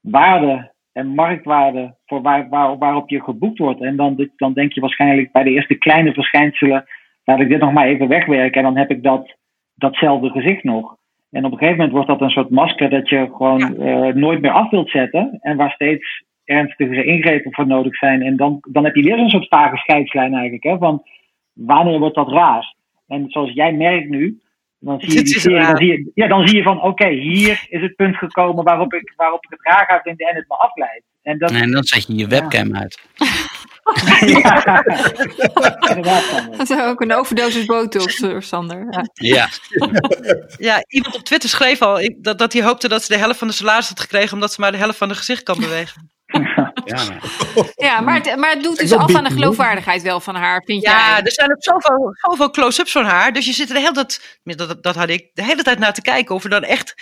waarde 0.00 0.72
en 1.00 1.14
marktwaarde 1.14 1.94
voor 2.06 2.22
waar, 2.22 2.48
waar, 2.48 2.78
waarop 2.78 3.10
je 3.10 3.22
geboekt 3.22 3.58
wordt. 3.58 3.80
En 3.80 3.96
dan, 3.96 4.30
dan 4.36 4.52
denk 4.52 4.72
je 4.72 4.80
waarschijnlijk 4.80 5.32
bij 5.32 5.42
de 5.42 5.50
eerste 5.50 5.74
kleine 5.74 6.12
verschijnselen, 6.12 6.84
laat 7.24 7.40
ik 7.40 7.48
dit 7.48 7.60
nog 7.60 7.72
maar 7.72 7.86
even 7.86 8.08
wegwerken 8.08 8.58
en 8.58 8.62
dan 8.62 8.76
heb 8.76 8.90
ik 8.90 9.02
dat, 9.02 9.36
datzelfde 9.74 10.30
gezicht 10.30 10.64
nog. 10.64 10.96
En 11.30 11.44
op 11.44 11.52
een 11.52 11.58
gegeven 11.58 11.76
moment 11.76 11.92
wordt 11.92 12.08
dat 12.08 12.20
een 12.20 12.30
soort 12.30 12.50
masker 12.50 12.90
dat 12.90 13.08
je 13.08 13.28
gewoon 13.36 13.76
eh, 13.76 14.14
nooit 14.14 14.40
meer 14.40 14.50
af 14.50 14.70
wilt 14.70 14.90
zetten. 14.90 15.38
En 15.40 15.56
waar 15.56 15.70
steeds 15.70 16.24
ernstige 16.44 17.04
ingrepen 17.04 17.54
voor 17.54 17.66
nodig 17.66 17.96
zijn. 17.96 18.22
En 18.22 18.36
dan, 18.36 18.58
dan 18.68 18.84
heb 18.84 18.94
je 18.94 19.02
weer 19.02 19.18
een 19.18 19.30
soort 19.30 19.48
vage 19.48 19.76
scheidslijn 19.76 20.32
eigenlijk. 20.32 20.62
Hè, 20.62 20.78
van 20.78 21.02
wanneer 21.52 21.98
wordt 21.98 22.14
dat 22.14 22.28
raar? 22.28 22.74
En 23.08 23.24
zoals 23.28 23.52
jij 23.52 23.72
merkt 23.72 24.08
nu, 24.08 24.40
dan 24.80 25.00
zie 25.00 25.08
je, 25.08 25.14
Dit 25.16 25.24
die 25.24 25.34
is 25.36 25.42
serie, 25.42 25.58
raar. 25.58 25.66
dan 25.66 25.76
zie 25.76 25.86
je, 25.88 26.10
ja, 26.14 26.26
dan 26.28 26.48
zie 26.48 26.56
je 26.56 26.62
van 26.62 26.82
oké, 26.82 27.08
hier 27.08 27.66
is 27.68 27.82
het 27.82 27.96
punt 27.96 28.16
gekomen 28.16 28.64
waarop 28.64 28.92
ik, 28.94 29.12
waarop 29.16 29.44
ik 29.44 29.50
het 29.50 29.60
raar 29.62 29.84
ga 29.86 30.00
vinden 30.02 30.26
en 30.26 30.36
het 30.36 30.48
me 30.48 30.54
afleidt. 30.56 31.04
En 31.22 31.38
dat, 31.38 31.50
En 31.50 31.70
dan 31.70 31.84
zet 31.84 32.06
je 32.06 32.14
je 32.14 32.26
webcam 32.26 32.76
uit. 32.76 32.98
ja. 34.26 34.84
Inderdaad, 35.88 36.22
Sander. 36.22 36.56
Dat 36.58 36.70
is 36.70 36.78
ook 36.80 37.00
een 37.00 37.12
overdosis 37.14 37.64
botox, 37.64 38.20
eh, 38.20 38.36
Sander. 38.40 38.86
Ja. 38.90 39.08
Ja. 39.12 39.48
Ja, 40.58 40.84
iemand 40.88 41.14
op 41.14 41.22
Twitter 41.22 41.48
schreef 41.48 41.82
al 41.82 42.10
dat, 42.18 42.38
dat 42.38 42.52
hij 42.52 42.62
hoopte 42.62 42.88
dat 42.88 43.02
ze 43.02 43.12
de 43.12 43.18
helft 43.18 43.38
van 43.38 43.48
de 43.48 43.54
salaris 43.54 43.88
had 43.88 44.00
gekregen, 44.00 44.32
omdat 44.32 44.52
ze 44.52 44.60
maar 44.60 44.72
de 44.72 44.78
helft 44.78 44.98
van 44.98 45.08
haar 45.08 45.16
gezicht 45.16 45.42
kan 45.42 45.60
bewegen. 45.60 46.10
Ja. 46.84 47.18
Ja, 47.86 48.00
maar 48.00 48.14
het, 48.14 48.36
maar 48.36 48.50
het 48.50 48.62
doet 48.62 48.78
dus 48.78 48.92
af 48.92 49.14
aan 49.14 49.24
de 49.24 49.30
geloofwaardigheid 49.30 50.02
wel 50.02 50.20
van 50.20 50.34
haar, 50.34 50.62
vind 50.64 50.82
Ja, 50.82 51.08
jij? 51.10 51.22
er 51.22 51.32
zijn 51.32 51.50
ook 51.50 51.62
zoveel, 51.62 52.10
zoveel 52.12 52.50
close-ups 52.50 52.92
van 52.92 53.04
haar. 53.04 53.32
Dus 53.32 53.46
je 53.46 53.52
zit 53.52 53.68
er 53.68 53.74
de 53.74 53.80
hele 53.80 53.92
tijd, 53.92 54.38
dat, 54.44 54.82
dat 54.82 54.94
had 54.94 55.08
ik, 55.08 55.30
de 55.34 55.44
hele 55.44 55.62
tijd 55.62 55.78
naar 55.78 55.94
te 55.94 56.02
kijken 56.02 56.34
of 56.34 56.44
er 56.44 56.50
dan 56.50 56.62
echt 56.62 56.94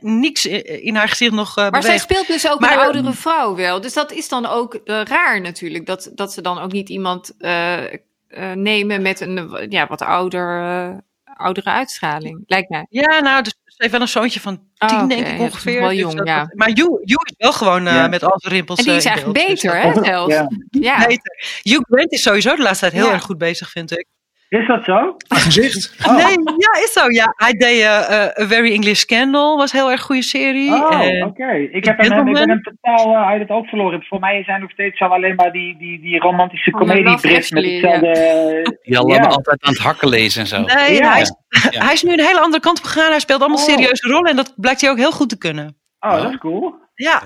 niks 0.00 0.46
in, 0.46 0.96
haar 0.96 1.08
gezicht 1.08 1.32
nog 1.32 1.56
eh 1.56 1.70
Maar 1.70 1.82
zij 1.82 1.98
speelt 1.98 2.26
dus 2.26 2.50
ook 2.50 2.60
Maar, 2.60 2.72
een 2.72 2.78
oudere 2.78 3.12
vrouw 3.12 3.54
wel. 3.54 3.80
Dus 3.80 3.92
dat 3.92 4.12
is 4.12 4.28
dan 4.28 4.46
ook 4.46 4.74
eh, 4.74 5.00
raar 5.02 5.40
natuurlijk. 5.40 5.86
Dat, 5.86 6.10
dat 6.14 6.32
ze 6.32 6.42
dan 6.42 6.58
ook 6.58 6.72
niet 6.72 6.88
iemand 6.88 7.36
eh, 7.38 7.92
eh, 8.34 8.52
nemen 8.52 9.02
met 9.02 9.20
een 9.20 9.66
ja, 9.68 9.86
wat 9.86 10.02
ouder, 10.02 10.60
eh, 10.62 10.96
oudere 11.36 11.70
uitstraling. 11.70 12.44
Lijkt 12.46 12.68
mij. 12.70 12.86
Ja, 12.88 13.20
nou, 13.20 13.42
dus 13.42 13.54
heeft 13.84 13.92
wel 13.92 14.00
een 14.00 14.08
zoontje 14.08 14.40
van 14.40 14.54
tien, 14.78 14.88
Oh, 14.88 14.96
oké. 15.04 15.06
denk 15.14 15.26
Ja, 15.26 15.32
ik 15.32 15.40
ongeveer. 15.40 15.80
wel 15.80 15.88
Dus 15.88 15.98
jong, 15.98 16.14
dat- 16.16 16.26
ja. 16.26 16.50
maar 16.54 16.68
Hugh, 16.68 16.88
Hugh 17.04 17.22
is 17.24 17.34
wel 17.36 17.52
gewoon 17.52 17.86
eh, 17.86 17.94
Ja. 17.94 18.08
met 18.08 18.22
al 18.22 18.34
zijn 18.40 18.54
rimpels 18.54 18.78
En 18.78 18.84
die 18.84 18.92
eh, 18.92 18.98
is 18.98 19.04
eigenlijk 19.04 19.38
beeld. 19.38 19.48
Dus 19.60 19.62
beter, 19.72 19.82
hè, 19.82 20.04
zelfs. 20.04 20.34
Ja. 20.34 20.48
Ja. 20.70 21.06
Beter. 21.06 21.60
Hugh 21.62 21.82
Grant 21.88 22.12
is 22.12 22.22
sowieso 22.22 22.56
de 22.56 22.62
laatste 22.62 22.80
tijd 22.84 22.92
heel 22.96 23.06
Ja. 23.06 23.12
erg 23.12 23.22
goed 23.22 23.38
bezig, 23.38 23.70
vind 23.70 23.90
ik. 23.90 24.06
Is 24.48 24.66
dat 24.66 24.84
zo? 24.84 25.16
Gezicht. 25.28 25.94
Oh. 26.06 26.16
Nee, 26.16 26.36
ja, 26.56 26.82
is 26.82 26.92
zo. 26.92 27.10
Ja, 27.10 27.32
hij 27.36 27.52
deed 27.52 27.80
eh, 27.80 28.24
eh, 28.24 28.42
A 28.42 28.46
Very 28.46 28.72
English 28.72 28.98
Scandal, 28.98 29.56
was 29.56 29.72
een 29.72 29.78
heel 29.78 29.90
erg 29.90 30.00
goede 30.02 30.22
serie. 30.22 30.70
Oh, 30.72 31.26
oké. 31.26 31.52
Ik, 31.52 31.84
heb 31.84 31.98
hem- 31.98 32.26
ik 32.28 32.32
ben 32.34 32.48
hem 32.48 32.62
totaal 32.62 33.14
eh, 33.14 33.26
uit 33.26 33.40
het 33.40 33.50
oog 33.50 33.68
verloren. 33.68 34.02
Voor 34.02 34.20
mij 34.20 34.44
zijn 34.44 34.60
nog 34.60 34.70
steeds 34.70 34.98
zo 34.98 35.04
alleen 35.04 35.34
maar 35.34 35.52
die, 35.52 35.78
die, 35.78 36.00
die 36.00 36.18
romantische 36.18 36.70
Van 36.70 36.80
de 36.80 36.86
comedie 36.86 37.04
Love 37.10 37.26
Brits 37.28 37.50
met 37.50 37.64
hetzelfde... 37.64 38.78
Die 38.82 38.98
al 38.98 39.08
Ja. 39.08 39.20
altijd 39.22 39.62
aan 39.62 39.72
het 39.72 39.82
hakken 39.82 40.08
lezen 40.08 40.40
en 40.40 40.46
zo. 40.46 40.60
Nee, 40.60 40.92
Ja. 40.94 41.12
hij, 41.12 41.20
is, 41.20 41.34
hij 41.70 41.92
is 41.92 42.02
nu 42.02 42.12
een 42.12 42.20
hele 42.24 42.40
andere 42.40 42.62
kant 42.62 42.78
op 42.78 42.84
gegaan. 42.84 43.10
Hij 43.10 43.20
speelt 43.20 43.40
allemaal 43.40 43.58
Oh. 43.58 43.64
serieuze 43.64 44.08
rollen 44.08 44.30
en 44.30 44.36
dat 44.36 44.52
blijkt 44.56 44.80
hij 44.80 44.90
ook 44.90 44.98
heel 44.98 45.12
goed 45.12 45.28
te 45.28 45.38
kunnen. 45.38 45.76
Oh, 46.00 46.22
dat 46.22 46.30
is 46.30 46.38
cool. 46.38 46.74
Ja, 46.94 47.22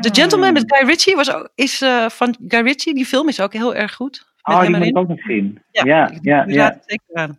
The 0.00 0.10
Gentleman 0.12 0.52
met 0.52 0.64
Guy 0.76 0.86
Ritchie 0.88 1.16
was 1.16 1.34
ook, 1.34 1.50
is 1.54 1.82
eh, 1.82 2.08
van 2.08 2.36
Guy 2.48 2.60
Ritchie. 2.60 2.94
Die 2.94 3.06
film 3.06 3.28
is 3.28 3.40
ook 3.40 3.52
heel 3.52 3.74
erg 3.74 3.94
goed. 3.94 4.32
Oh, 4.44 4.60
die 4.60 4.70
hem 4.70 4.78
moet 4.78 4.88
ik 4.88 4.96
ook 4.98 5.08
nog 5.08 5.20
zien. 5.20 5.62
Ja, 5.70 5.84
Ja, 6.22 6.72
ik 6.74 6.80
zeker 6.86 7.06
aan. 7.14 7.38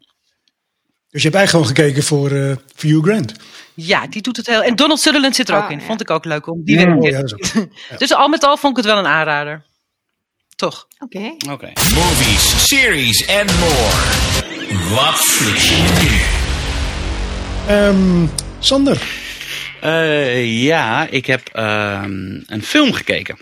Dus 1.09 1.23
je 1.23 1.29
hebt 1.29 1.35
eigenlijk 1.41 1.49
gewoon 1.49 1.65
gekeken 1.87 2.03
voor, 2.03 2.31
eh 2.31 2.55
voor 2.75 2.89
Hugh 2.89 3.03
Grant. 3.03 3.33
Ja, 3.73 4.07
die 4.07 4.21
doet 4.21 4.37
het 4.37 4.47
heel. 4.47 4.63
En 4.63 4.75
Donald 4.75 4.99
Sutherland 4.99 5.35
zit 5.35 5.49
er 5.49 5.55
ook 5.55 5.63
Ah, 5.63 5.71
in. 5.71 5.79
ja. 5.79 5.85
Vond 5.85 6.01
ik 6.01 6.09
ook 6.09 6.25
leuk 6.25 6.47
om 6.47 6.63
die 6.63 6.79
Ja. 6.79 6.85
weer 6.85 6.91
een 6.93 6.99
Oh, 7.01 7.09
ja, 7.09 7.21
te 7.23 7.37
zien. 7.53 7.71
Dus 7.97 8.13
al 8.13 8.27
met 8.27 8.43
al 8.43 8.57
vond 8.57 8.77
ik 8.77 8.83
het 8.83 8.93
wel 8.93 9.03
een 9.03 9.09
aanrader. 9.11 9.63
Toch? 10.55 10.87
Oké. 10.99 11.35
Oké. 11.51 11.71
Movies, 11.93 12.67
series 12.67 13.25
en 13.25 13.45
more. 13.45 14.95
Wat 14.95 15.15
flits 15.15 15.69
je 15.69 16.01
nu? 16.01 17.73
Ehm, 17.75 18.27
Sander, 18.59 19.23
Eh, 19.81 20.63
ja, 20.63 21.07
ik 21.09 21.25
heb 21.25 21.47
ehm, 21.53 22.39
een 22.45 22.63
film 22.63 22.93
gekeken. 22.93 23.37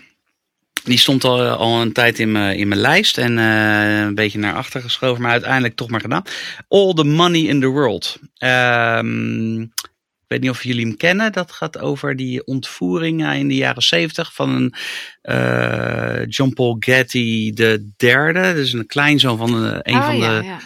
Die 0.84 0.98
stond 0.98 1.24
al, 1.24 1.46
al 1.48 1.80
een 1.80 1.92
tijd 1.92 2.18
in 2.18 2.32
mijn, 2.32 2.56
in 2.58 2.68
mijn 2.68 2.80
lijst 2.80 3.18
en 3.18 3.38
eh, 3.38 3.98
een 4.00 4.14
beetje 4.14 4.38
naar 4.38 4.54
achter 4.54 4.80
geschoven, 4.82 5.22
maar 5.22 5.30
uiteindelijk 5.30 5.76
toch 5.76 5.88
maar 5.90 6.00
gedaan. 6.00 6.22
All 6.68 6.92
the 6.94 7.04
Money 7.04 7.40
in 7.40 7.60
the 7.60 7.66
World. 7.66 8.18
Ehm, 8.36 9.60
ik 9.62 10.30
weet 10.30 10.40
niet 10.40 10.50
of 10.50 10.62
jullie 10.64 10.86
hem 10.86 10.96
kennen. 10.96 11.32
Dat 11.32 11.52
gaat 11.52 11.78
over 11.78 12.16
die 12.16 12.44
ontvoering 12.46 13.24
eh, 13.26 13.38
in 13.38 13.48
de 13.48 13.54
jaren 13.54 13.82
zeventig 13.82 14.34
van 14.34 14.50
een 14.50 14.74
eh, 15.22 16.26
John 16.28 16.52
Paul 16.52 16.76
Getty 16.78 17.52
de 17.52 17.92
derde. 17.96 18.54
Dus 18.54 18.72
een 18.72 18.86
kleinzoon 18.86 19.36
van 19.38 19.52
de, 19.52 19.80
een 19.82 19.94
Oh, 19.96 20.04
van 20.04 20.16
ja, 20.16 20.38
de 20.40 20.44
ja. 20.46 20.58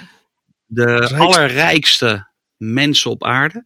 de 0.66 0.84
Rijkste. 0.84 1.16
allerrijkste 1.16 2.30
mensen 2.56 3.10
op 3.10 3.24
aarde. 3.24 3.64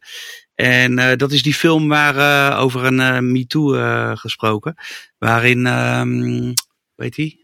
En 0.55 0.99
eh, 0.99 1.17
dat 1.17 1.33
is 1.33 1.43
die 1.43 1.55
film 1.55 1.89
waar 1.89 2.17
eh, 2.53 2.61
over 2.61 2.85
een 2.85 3.01
eh, 3.01 3.19
MeToo 3.19 3.75
eh, 3.75 4.11
gesproken. 4.17 4.75
Waarin, 5.19 5.67
ehm 5.67 6.53
weet 6.95 7.17
hij, 7.17 7.39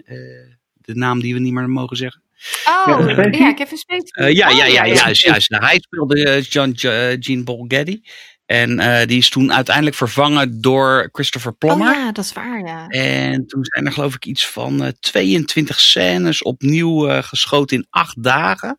de 0.74 0.94
naam 0.94 1.20
die 1.20 1.34
we 1.34 1.40
niet 1.40 1.52
meer 1.52 1.70
mogen 1.70 1.96
zeggen. 1.96 2.22
Oh, 2.66 3.08
Ja, 3.30 3.52
Kevin 3.52 3.76
Spacey. 3.78 4.26
Eh, 4.26 4.32
ja, 4.34 4.48
Oh, 4.50 4.56
ja, 4.56 4.64
ja, 4.64 4.86
juist, 4.86 5.24
juist. 5.24 5.50
Nou, 5.50 5.64
hij 5.64 5.78
speelde 5.78 6.40
John, 6.40 6.68
uh, 6.82 7.16
Gene 7.20 7.42
Paul 7.44 7.64
Getty. 7.68 8.00
En 8.46 8.78
eh, 8.78 9.06
die 9.06 9.18
is 9.18 9.28
toen 9.28 9.52
uiteindelijk 9.52 9.96
vervangen 9.96 10.60
door 10.60 11.08
Christopher 11.12 11.50
Oh 11.52 11.58
Plummer. 11.58 11.94
ja, 11.94 12.12
dat 12.12 12.24
is 12.24 12.32
waar, 12.32 12.66
ja. 12.66 12.86
En 12.86 13.46
toen 13.46 13.64
zijn 13.64 13.86
er 13.86 13.92
geloof 13.92 14.14
ik 14.14 14.24
iets 14.26 14.46
van 14.48 14.82
eh, 14.84 14.90
22 15.00 15.80
scènes 15.80 16.42
opnieuw 16.42 17.08
eh, 17.08 17.22
geschoten 17.22 17.76
in 17.76 17.86
acht 17.90 18.22
dagen. 18.22 18.78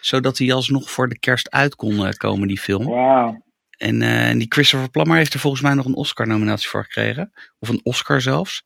Zodat 0.00 0.38
hij 0.38 0.52
alsnog 0.52 0.90
voor 0.90 1.08
de 1.08 1.18
kerst 1.18 1.50
uit 1.50 1.74
kon 1.74 2.12
komen, 2.16 2.48
die 2.48 2.58
film. 2.58 2.84
Wauw. 2.84 3.46
En 3.78 4.02
eh, 4.02 4.38
die 4.38 4.46
Christopher 4.48 4.90
Plummer 4.90 5.16
heeft 5.16 5.34
er 5.34 5.40
volgens 5.40 5.62
mij 5.62 5.74
nog 5.74 5.86
een 5.86 5.94
Oscar-nominatie 5.94 6.68
voor 6.68 6.84
gekregen. 6.84 7.32
Of 7.58 7.68
een 7.68 7.80
Oscar 7.82 8.20
zelfs. 8.20 8.62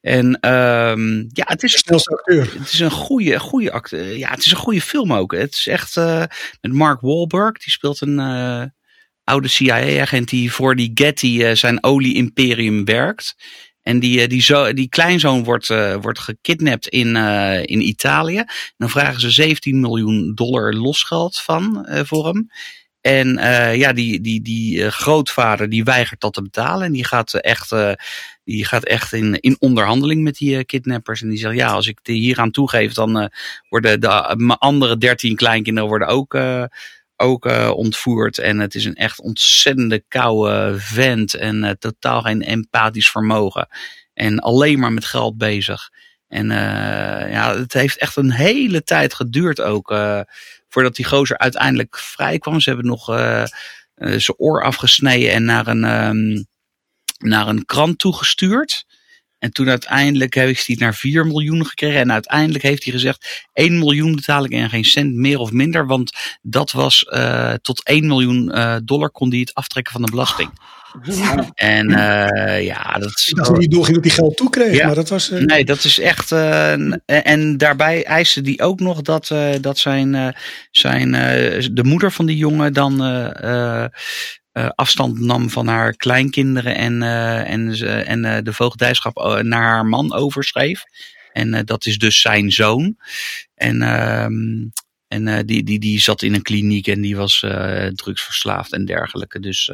En 0.00 0.40
ehm, 0.40 1.16
ja, 1.18 1.44
het 1.46 1.62
is, 1.62 1.84
acteur. 1.86 2.52
het 2.58 2.72
is 2.72 2.80
een 2.80 2.90
goede, 2.90 3.40
goede 3.40 3.72
acte. 3.72 3.96
Ja, 3.96 4.30
het 4.30 4.44
is 4.44 4.50
een 4.50 4.56
goede 4.56 4.80
film 4.80 5.12
ook. 5.12 5.32
Het 5.32 5.52
is 5.52 5.66
echt 5.66 5.96
eh, 5.96 6.22
met 6.60 6.72
Mark 6.72 7.00
Wahlberg. 7.00 7.52
Die 7.52 7.72
speelt 7.72 8.00
een 8.00 8.18
eh, 8.18 8.62
oude 9.24 9.48
CIA-agent 9.48 10.28
die 10.28 10.52
voor 10.52 10.76
die 10.76 10.90
Getty 10.94 11.42
eh, 11.42 11.54
zijn 11.54 11.84
olie-imperium 11.84 12.84
werkt. 12.84 13.34
En 13.86 14.00
die, 14.00 14.20
eh, 14.20 14.28
die, 14.28 14.42
zo, 14.42 14.72
die 14.72 14.88
kleinzoon 14.88 15.44
wordt, 15.44 15.70
eh, 15.70 15.96
wordt 16.00 16.18
gekidnapt 16.18 16.88
in, 16.88 17.16
eh, 17.16 17.58
in 17.62 17.88
Italië. 17.88 18.44
Dan 18.76 18.90
vragen 18.90 19.20
ze 19.20 19.30
17 19.30 19.80
miljoen 19.80 20.34
dollar 20.34 20.72
losgeld 20.72 21.38
van 21.38 21.84
eh, 21.84 22.04
voor 22.04 22.26
hem. 22.26 22.48
En 23.06 23.38
eh, 23.38 23.76
ja, 23.76 23.92
die, 23.92 24.20
die, 24.20 24.42
die 24.42 24.84
eh, 24.84 24.90
grootvader 24.90 25.68
die 25.68 25.84
weigert 25.84 26.20
dat 26.20 26.32
te 26.32 26.42
betalen. 26.42 26.86
En 26.86 26.92
die 26.92 27.04
gaat 27.04 27.34
eh, 27.34 27.50
echt, 27.50 27.74
die 28.44 28.64
gaat 28.64 28.84
echt 28.84 29.12
in, 29.12 29.40
in 29.40 29.56
onderhandeling 29.58 30.22
met 30.22 30.36
die 30.36 30.64
kidnappers. 30.64 31.22
En 31.22 31.28
die 31.28 31.38
zegt, 31.38 31.54
ja, 31.54 31.68
als 31.68 31.86
ik 31.86 31.98
hier 32.02 32.38
aan 32.38 32.50
toegeef, 32.50 32.92
dan 32.92 33.30
worden 33.68 34.00
de, 34.00 34.34
mijn 34.36 34.58
andere 34.58 34.98
dertien 34.98 35.36
kleinkinderen 35.36 35.88
worden 35.88 36.08
ook, 36.08 36.38
ook 37.16 37.44
ontvoerd. 37.74 38.38
En 38.38 38.58
het 38.58 38.74
is 38.74 38.84
een 38.84 38.94
echt 38.94 39.20
ontzettende 39.20 40.04
koude 40.08 40.74
vent. 40.78 41.34
En 41.34 41.76
totaal 41.78 42.22
geen 42.22 42.42
empathisch 42.42 43.10
vermogen. 43.10 43.68
En 44.14 44.38
alleen 44.38 44.78
maar 44.78 44.92
met 44.92 45.04
geld 45.04 45.38
bezig. 45.38 45.90
En 46.28 46.48
ja, 47.30 47.56
het 47.56 47.72
heeft 47.72 47.98
echt 47.98 48.16
een 48.16 48.32
hele 48.32 48.82
tijd 48.82 49.14
geduurd 49.14 49.60
ook. 49.60 49.94
Eh, 50.76 50.82
voordat 50.82 50.96
die 50.96 51.04
gozer 51.04 51.38
uiteindelijk 51.38 51.98
vrij 51.98 52.38
kwam. 52.38 52.60
Ze 52.60 52.68
hebben 52.68 52.86
nog 52.86 53.10
uh, 53.10 53.44
zijn 53.96 54.34
oor 54.36 54.62
afgesneden 54.62 55.32
en 55.32 55.44
naar 55.44 55.66
een, 55.66 55.84
um, 55.84 56.46
naar 57.18 57.48
een 57.48 57.64
krant 57.64 57.98
toegestuurd. 57.98 58.84
En 59.38 59.52
toen 59.52 59.68
uiteindelijk 59.68 60.34
heeft 60.34 60.66
hij 60.66 60.74
het 60.74 60.84
naar 60.84 60.94
4 60.94 61.26
miljoen 61.26 61.66
gekregen. 61.66 62.00
En 62.00 62.12
uiteindelijk 62.12 62.64
heeft 62.64 62.84
hij 62.84 62.92
gezegd: 62.92 63.46
1 63.52 63.78
miljoen 63.78 64.14
betaal 64.14 64.44
ik 64.44 64.50
en 64.50 64.70
geen 64.70 64.84
cent 64.84 65.14
meer 65.14 65.38
of 65.38 65.52
minder. 65.52 65.86
Want 65.86 66.12
dat 66.42 66.72
was 66.72 67.06
uh, 67.08 67.52
tot 67.52 67.84
1 67.84 68.06
miljoen 68.06 68.52
dollar 68.84 69.10
kon 69.10 69.30
hij 69.30 69.38
het 69.38 69.54
aftrekken 69.54 69.92
van 69.92 70.02
de 70.02 70.10
belasting. 70.10 70.50
Ja. 71.02 71.50
En 71.54 71.90
uh, 71.90 72.64
ja, 72.64 72.92
dat 72.92 73.10
is. 73.10 73.32
Dat 73.36 73.56
hij 73.56 73.66
doorging 73.66 73.96
dat 73.96 74.04
hij 74.04 74.14
geld 74.14 74.36
toekreeg. 74.36 74.76
Ja. 74.76 74.86
Maar 74.86 74.94
dat 74.94 75.08
was. 75.08 75.30
Nee, 75.30 75.64
dat 75.64 75.84
is 75.84 75.98
echt. 75.98 76.32
en 77.06 77.56
daarbij 77.56 78.04
eiste 78.04 78.40
hij 78.40 78.60
ook 78.60 78.80
nog 78.80 79.02
dat, 79.02 79.34
dat 79.60 79.78
zijn, 79.78 80.34
zijn 80.70 81.10
de 81.72 81.84
moeder 81.84 82.12
van 82.12 82.26
die 82.26 82.36
jongen 82.36 82.72
dan 82.72 83.00
uh, 84.56 84.68
afstand 84.74 85.18
nam 85.20 85.50
van 85.50 85.66
haar 85.66 85.96
kleinkinderen 85.96 86.76
en, 86.76 87.02
uh, 87.02 87.50
en, 87.50 87.60
uh, 87.60 88.08
en 88.08 88.44
de 88.44 88.52
voogdijschap 88.52 89.40
naar 89.42 89.62
haar 89.62 89.86
man 89.86 90.12
overschreef. 90.12 90.82
En 91.32 91.64
dat 91.64 91.86
is 91.86 91.98
dus 91.98 92.20
zijn 92.20 92.50
zoon. 92.50 92.96
En, 93.54 93.82
ehm, 93.82 94.68
en 95.08 95.46
die, 95.46 95.62
die, 95.62 95.78
die 95.78 96.00
zat 96.00 96.22
in 96.22 96.34
een 96.34 96.42
kliniek 96.42 96.86
en 96.86 97.00
die 97.00 97.16
was 97.16 97.44
drugsverslaafd 97.94 98.72
en 98.72 98.84
dergelijke. 98.84 99.40
Dus 99.40 99.70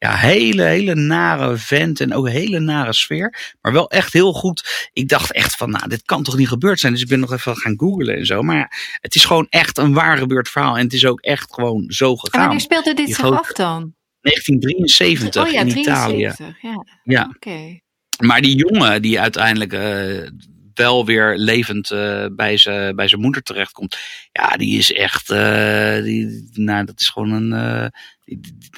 ja, 0.00 0.16
hele, 0.16 0.62
hele 0.62 0.94
nare 0.94 1.56
vent 1.56 2.00
en 2.00 2.14
ook 2.14 2.28
hele 2.28 2.58
nare 2.58 2.92
sfeer. 2.92 3.54
Maar 3.60 3.72
wel 3.72 3.90
echt 3.90 4.12
heel 4.12 4.32
goed. 4.32 4.90
Ik 4.92 5.08
dacht 5.08 5.32
echt 5.32 5.56
van, 5.56 5.70
nou, 5.70 5.88
dit 5.88 6.02
kan 6.02 6.22
toch 6.22 6.36
niet 6.36 6.48
gebeurd 6.48 6.80
zijn. 6.80 6.92
Dus 6.92 7.02
ik 7.02 7.08
ben 7.08 7.20
nog 7.20 7.32
even 7.32 7.56
gaan 7.56 7.78
googlen 7.78 8.16
en 8.16 8.26
zo. 8.26 8.42
Maar 8.42 8.56
ja, 8.56 8.68
het 9.00 9.14
is 9.14 9.24
gewoon 9.24 9.46
echt 9.50 9.78
een 9.78 9.92
waar 9.92 10.18
gebeurd 10.18 10.48
verhaal. 10.48 10.76
En 10.76 10.84
het 10.84 10.92
is 10.92 11.06
ook 11.06 11.20
echt 11.20 11.54
gewoon 11.54 11.84
zo 11.88 12.16
gegaan. 12.16 12.40
En 12.40 12.46
wanneer 12.46 12.60
speelde 12.64 12.94
dit 12.94 13.14
zich 13.14 13.24
af 13.24 13.52
dan? 13.52 13.94
1973 14.20 15.46
oh, 15.46 15.52
ja, 15.52 15.60
in 15.60 15.68
73, 15.68 15.94
Italië. 15.94 16.54
Ja. 16.60 16.84
ja. 17.02 17.32
Oké. 17.34 17.80
Maar 18.24 18.40
die 18.40 18.56
jongen 18.56 19.02
die 19.02 19.20
uiteindelijk 19.20 19.72
uh, 19.72 20.28
wel 20.74 21.06
weer 21.06 21.36
levend 21.36 21.90
uh, 21.90 22.26
bij 22.32 22.56
zijn 22.56 22.96
bij 22.96 23.08
zijn 23.08 23.20
moeder 23.20 23.42
terechtkomt. 23.42 23.98
Ja, 24.32 24.56
die 24.56 24.78
is 24.78 24.92
echt. 24.92 25.30
Uh, 25.30 26.02
die, 26.02 26.48
nou, 26.52 26.84
dat 26.84 27.00
is 27.00 27.08
gewoon 27.08 27.30
een, 27.30 27.92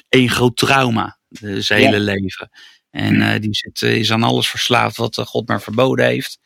een 0.09 0.29
groot 0.29 0.57
trauma. 0.57 1.17
Zijn 1.29 1.81
ja. 1.81 1.85
hele 1.85 1.99
leven. 1.99 2.49
En 2.89 3.41
die 3.41 3.55
zit, 3.55 3.81
is 3.81 4.11
aan 4.11 4.23
alles 4.23 4.49
verslaafd 4.49 4.97
wat 4.97 5.15
God 5.25 5.47
maar 5.47 5.61
verboden 5.61 6.05
heeft. 6.05 6.39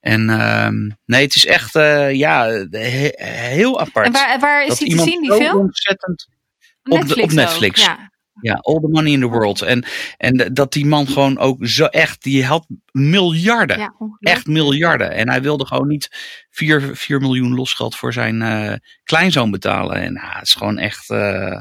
En 0.00 0.28
uh, 0.28 0.68
nee, 1.04 1.22
het 1.22 1.34
is 1.34 1.46
echt 1.46 1.72
ja, 2.12 2.46
he, 2.70 3.10
heel 3.14 3.80
apart. 3.80 4.06
En 4.06 4.12
waar, 4.12 4.38
waar 4.40 4.66
is 4.66 4.78
hij 4.78 4.88
te 4.88 4.98
zien, 4.98 5.22
die 5.22 5.32
film? 5.32 5.58
Ontzettend, 5.58 6.28
Netflix 6.82 7.22
op, 7.22 7.22
op 7.22 7.32
Netflix. 7.32 7.80
Ook, 7.80 7.86
ja. 7.86 8.10
Ja, 8.40 8.54
all 8.54 8.80
the 8.80 8.88
money 8.88 9.12
in 9.12 9.20
the 9.20 9.26
world. 9.26 9.62
En, 9.62 9.84
en 10.16 10.54
dat 10.54 10.72
die 10.72 10.86
man 10.86 11.06
gewoon 11.06 11.38
ook 11.38 11.66
zo 11.66 11.84
echt, 11.84 12.22
die 12.22 12.44
had 12.44 12.66
miljarden. 12.90 13.78
Ja, 13.78 13.94
echt 14.20 14.46
miljarden. 14.46 15.10
En 15.10 15.28
hij 15.28 15.42
wilde 15.42 15.66
gewoon 15.66 15.86
niet 15.86 16.08
4, 16.50 16.96
4 16.96 17.20
miljoen 17.20 17.54
losgeld 17.54 17.96
voor 17.96 18.12
zijn 18.12 18.40
uh, 18.40 18.72
kleinzoon 19.04 19.50
betalen. 19.50 19.96
En 19.96 20.12
nou, 20.12 20.32
het 20.32 20.46
is 20.46 20.54
gewoon 20.54 20.78
echt 20.78 21.10
uh, 21.10 21.60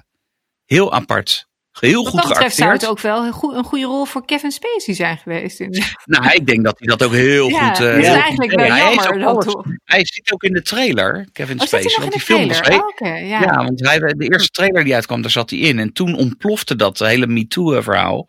heel 0.68 0.94
apart. 0.94 1.48
Heel 1.80 2.04
Wat 2.04 2.12
goed 2.12 2.22
dat 2.22 2.30
betreft 2.30 2.56
zou 2.56 2.72
het 2.72 2.88
ook 2.88 3.00
wel 3.00 3.26
een, 3.26 3.32
goe- 3.32 3.56
een 3.56 3.64
goede 3.64 3.86
rol 3.86 4.06
voor 4.06 4.26
Kevin 4.26 4.52
Spacey 4.52 4.94
zijn 4.94 5.18
geweest. 5.18 5.60
In 5.60 5.84
Nou, 6.06 6.32
ik 6.32 6.46
denk 6.48 6.64
dat 6.64 6.80
hij 6.80 6.88
dat 6.88 7.04
ook 7.04 7.12
heel 7.14 7.50
ja, 7.50 7.68
goed... 7.74 7.86
uh, 7.86 7.94
het 7.94 8.04
is 8.04 8.08
eigenlijk 8.10 8.56
wel 8.56 8.66
jammer. 8.66 9.20
dat 9.20 9.48
alles- 9.48 9.66
hij 9.84 10.06
zit 10.06 10.32
ook 10.34 10.44
in 10.44 10.54
de 10.54 10.62
trailer, 10.62 11.28
Kevin 11.32 11.60
Oh, 11.60 11.66
Spacey. 11.66 12.00
Want 12.00 12.12
die 12.12 12.20
de 12.20 12.26
film 12.26 12.48
was 12.48 12.60
Oh, 12.60 12.90
ja. 13.00 13.42
Ja, 13.42 13.64
want 13.64 13.88
hij, 13.88 14.00
de 14.00 14.28
eerste 14.32 14.50
trailer 14.50 14.84
die 14.84 14.96
uitkwam, 14.96 15.22
daar 15.22 15.32
zat 15.32 15.50
hij 15.50 15.60
in. 15.60 15.80
En 15.80 15.94
toen 15.94 16.16
ontplofte 16.16 16.76
dat 16.76 17.00
hele 17.00 17.28
MeToo-verhaal. 17.28 18.28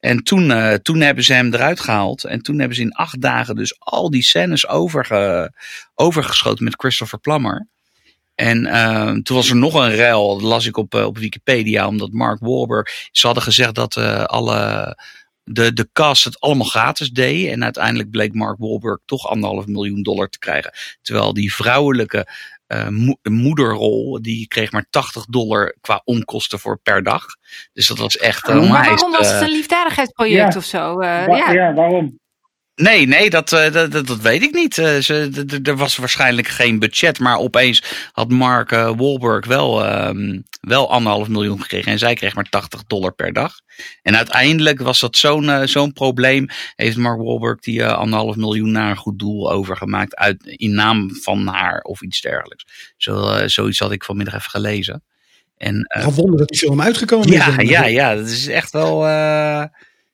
En 0.00 0.22
toen, 0.22 0.50
uh, 0.50 0.74
toen 0.74 1.00
hebben 1.00 1.24
ze 1.24 1.32
hem 1.32 1.54
eruit 1.54 1.80
gehaald. 1.80 2.24
En 2.24 2.42
toen 2.42 2.58
hebben 2.58 2.76
ze 2.76 2.82
in 2.82 2.92
acht 2.92 3.20
dagen 3.20 3.54
dus 3.56 3.74
al 3.78 4.10
die 4.10 4.22
scènes 4.22 4.68
overge, 4.68 5.52
overgeschoten 5.94 6.64
met 6.64 6.74
Christopher 6.76 7.18
Plummer. 7.18 7.68
En 8.40 8.64
uh, 8.66 9.06
toen 9.22 9.36
was 9.36 9.48
er 9.50 9.56
nog 9.56 9.74
een 9.74 9.94
ruil, 9.96 10.28
dat 10.38 10.42
las 10.42 10.66
ik 10.66 10.76
op, 10.76 10.94
uh, 10.94 11.06
op 11.06 11.18
Wikipedia, 11.18 11.86
omdat 11.86 12.10
Mark 12.12 12.40
Wahlberg, 12.40 13.08
ze 13.10 13.26
hadden 13.26 13.44
gezegd 13.44 13.74
dat 13.74 13.96
uh, 13.96 14.24
alle, 14.24 14.96
de, 15.44 15.72
de 15.72 15.88
cast 15.92 16.24
het 16.24 16.40
allemaal 16.40 16.66
gratis 16.66 17.10
deed. 17.10 17.48
En 17.50 17.64
uiteindelijk 17.64 18.10
bleek 18.10 18.34
Mark 18.34 18.58
Wahlberg 18.58 18.98
toch 19.04 19.26
anderhalf 19.28 19.66
miljoen 19.66 20.02
dollar 20.02 20.28
te 20.28 20.38
krijgen. 20.38 20.72
Terwijl 21.02 21.32
die 21.34 21.54
vrouwelijke 21.54 22.26
uh, 22.68 22.88
mo 22.88 23.16
moederrol, 23.22 24.18
die 24.22 24.48
kreeg 24.48 24.72
maar 24.72 24.86
80 24.90 25.24
dollar 25.24 25.76
qua 25.80 26.00
onkosten 26.04 26.58
voor 26.58 26.78
per 26.82 27.02
dag. 27.02 27.24
Dus 27.72 27.86
dat 27.86 27.98
was 27.98 28.16
echt 28.16 28.48
uh, 28.48 28.54
Maar 28.70 28.84
waarom 28.84 29.10
was 29.12 29.32
het 29.32 29.42
een 29.42 29.50
liefdadigheidsproject 29.50 30.52
Ja. 30.52 30.58
of 30.58 30.64
zo? 30.64 30.98
Eh, 31.00 31.26
Wa- 31.26 31.36
ja. 31.36 31.50
ja, 31.52 31.74
waarom? 31.74 32.18
Nee, 32.80 33.06
nee, 33.06 33.30
dat, 33.30 33.52
eh, 33.52 33.72
dat, 33.72 33.92
dat, 33.92 34.06
dat 34.06 34.20
weet 34.20 34.42
ik 34.42 34.54
niet. 34.54 34.78
Eh, 34.78 34.98
ze, 34.98 35.60
er 35.62 35.76
was 35.76 35.96
waarschijnlijk 35.96 36.48
geen 36.48 36.78
budget, 36.78 37.18
maar 37.18 37.38
opeens 37.38 37.82
had 38.12 38.28
Mark 38.28 38.72
eh, 38.72 38.92
Wahlberg 38.96 39.46
wel, 39.46 39.84
ehm, 39.84 40.40
wel 40.60 40.90
anderhalf 40.90 41.28
miljoen 41.28 41.60
gekregen 41.60 41.92
en 41.92 41.98
zij 41.98 42.14
kreeg 42.14 42.34
maar 42.34 42.48
80 42.48 42.84
dollar 42.84 43.12
per 43.12 43.32
dag. 43.32 43.60
En 44.02 44.16
uiteindelijk 44.16 44.80
was 44.80 45.00
dat 45.00 45.16
zo'n 45.16 45.68
zo'n 45.68 45.92
probleem, 45.92 46.46
heeft 46.76 46.96
Mark 46.96 47.20
Wahlberg 47.20 47.58
die 47.60 47.82
eh, 47.82 47.92
anderhalf 47.92 48.36
miljoen 48.36 48.70
naar 48.70 48.90
een 48.90 48.96
goed 48.96 49.18
doel 49.18 49.52
overgemaakt 49.52 50.16
uit, 50.16 50.46
in 50.46 50.74
naam 50.74 51.14
van 51.14 51.46
haar 51.46 51.80
of 51.80 52.02
iets 52.02 52.20
dergelijks. 52.20 52.94
Zo, 52.96 53.46
zoiets 53.46 53.78
had 53.78 53.92
ik 53.92 54.04
vanmiddag 54.04 54.34
even 54.34 54.50
gelezen. 54.50 55.02
En, 55.56 55.82
eh, 55.82 56.04
Een 56.04 56.12
wonder 56.12 56.38
dat 56.38 56.48
die 56.48 56.58
film 56.58 56.80
uitgekomen 56.80 57.28
is. 57.28 57.34
ja, 57.34 57.58
En, 57.58 57.66
ja, 57.66 57.84
ja, 57.84 58.14
dat 58.14 58.28
is 58.28 58.46
echt 58.46 58.72
wel, 58.72 59.06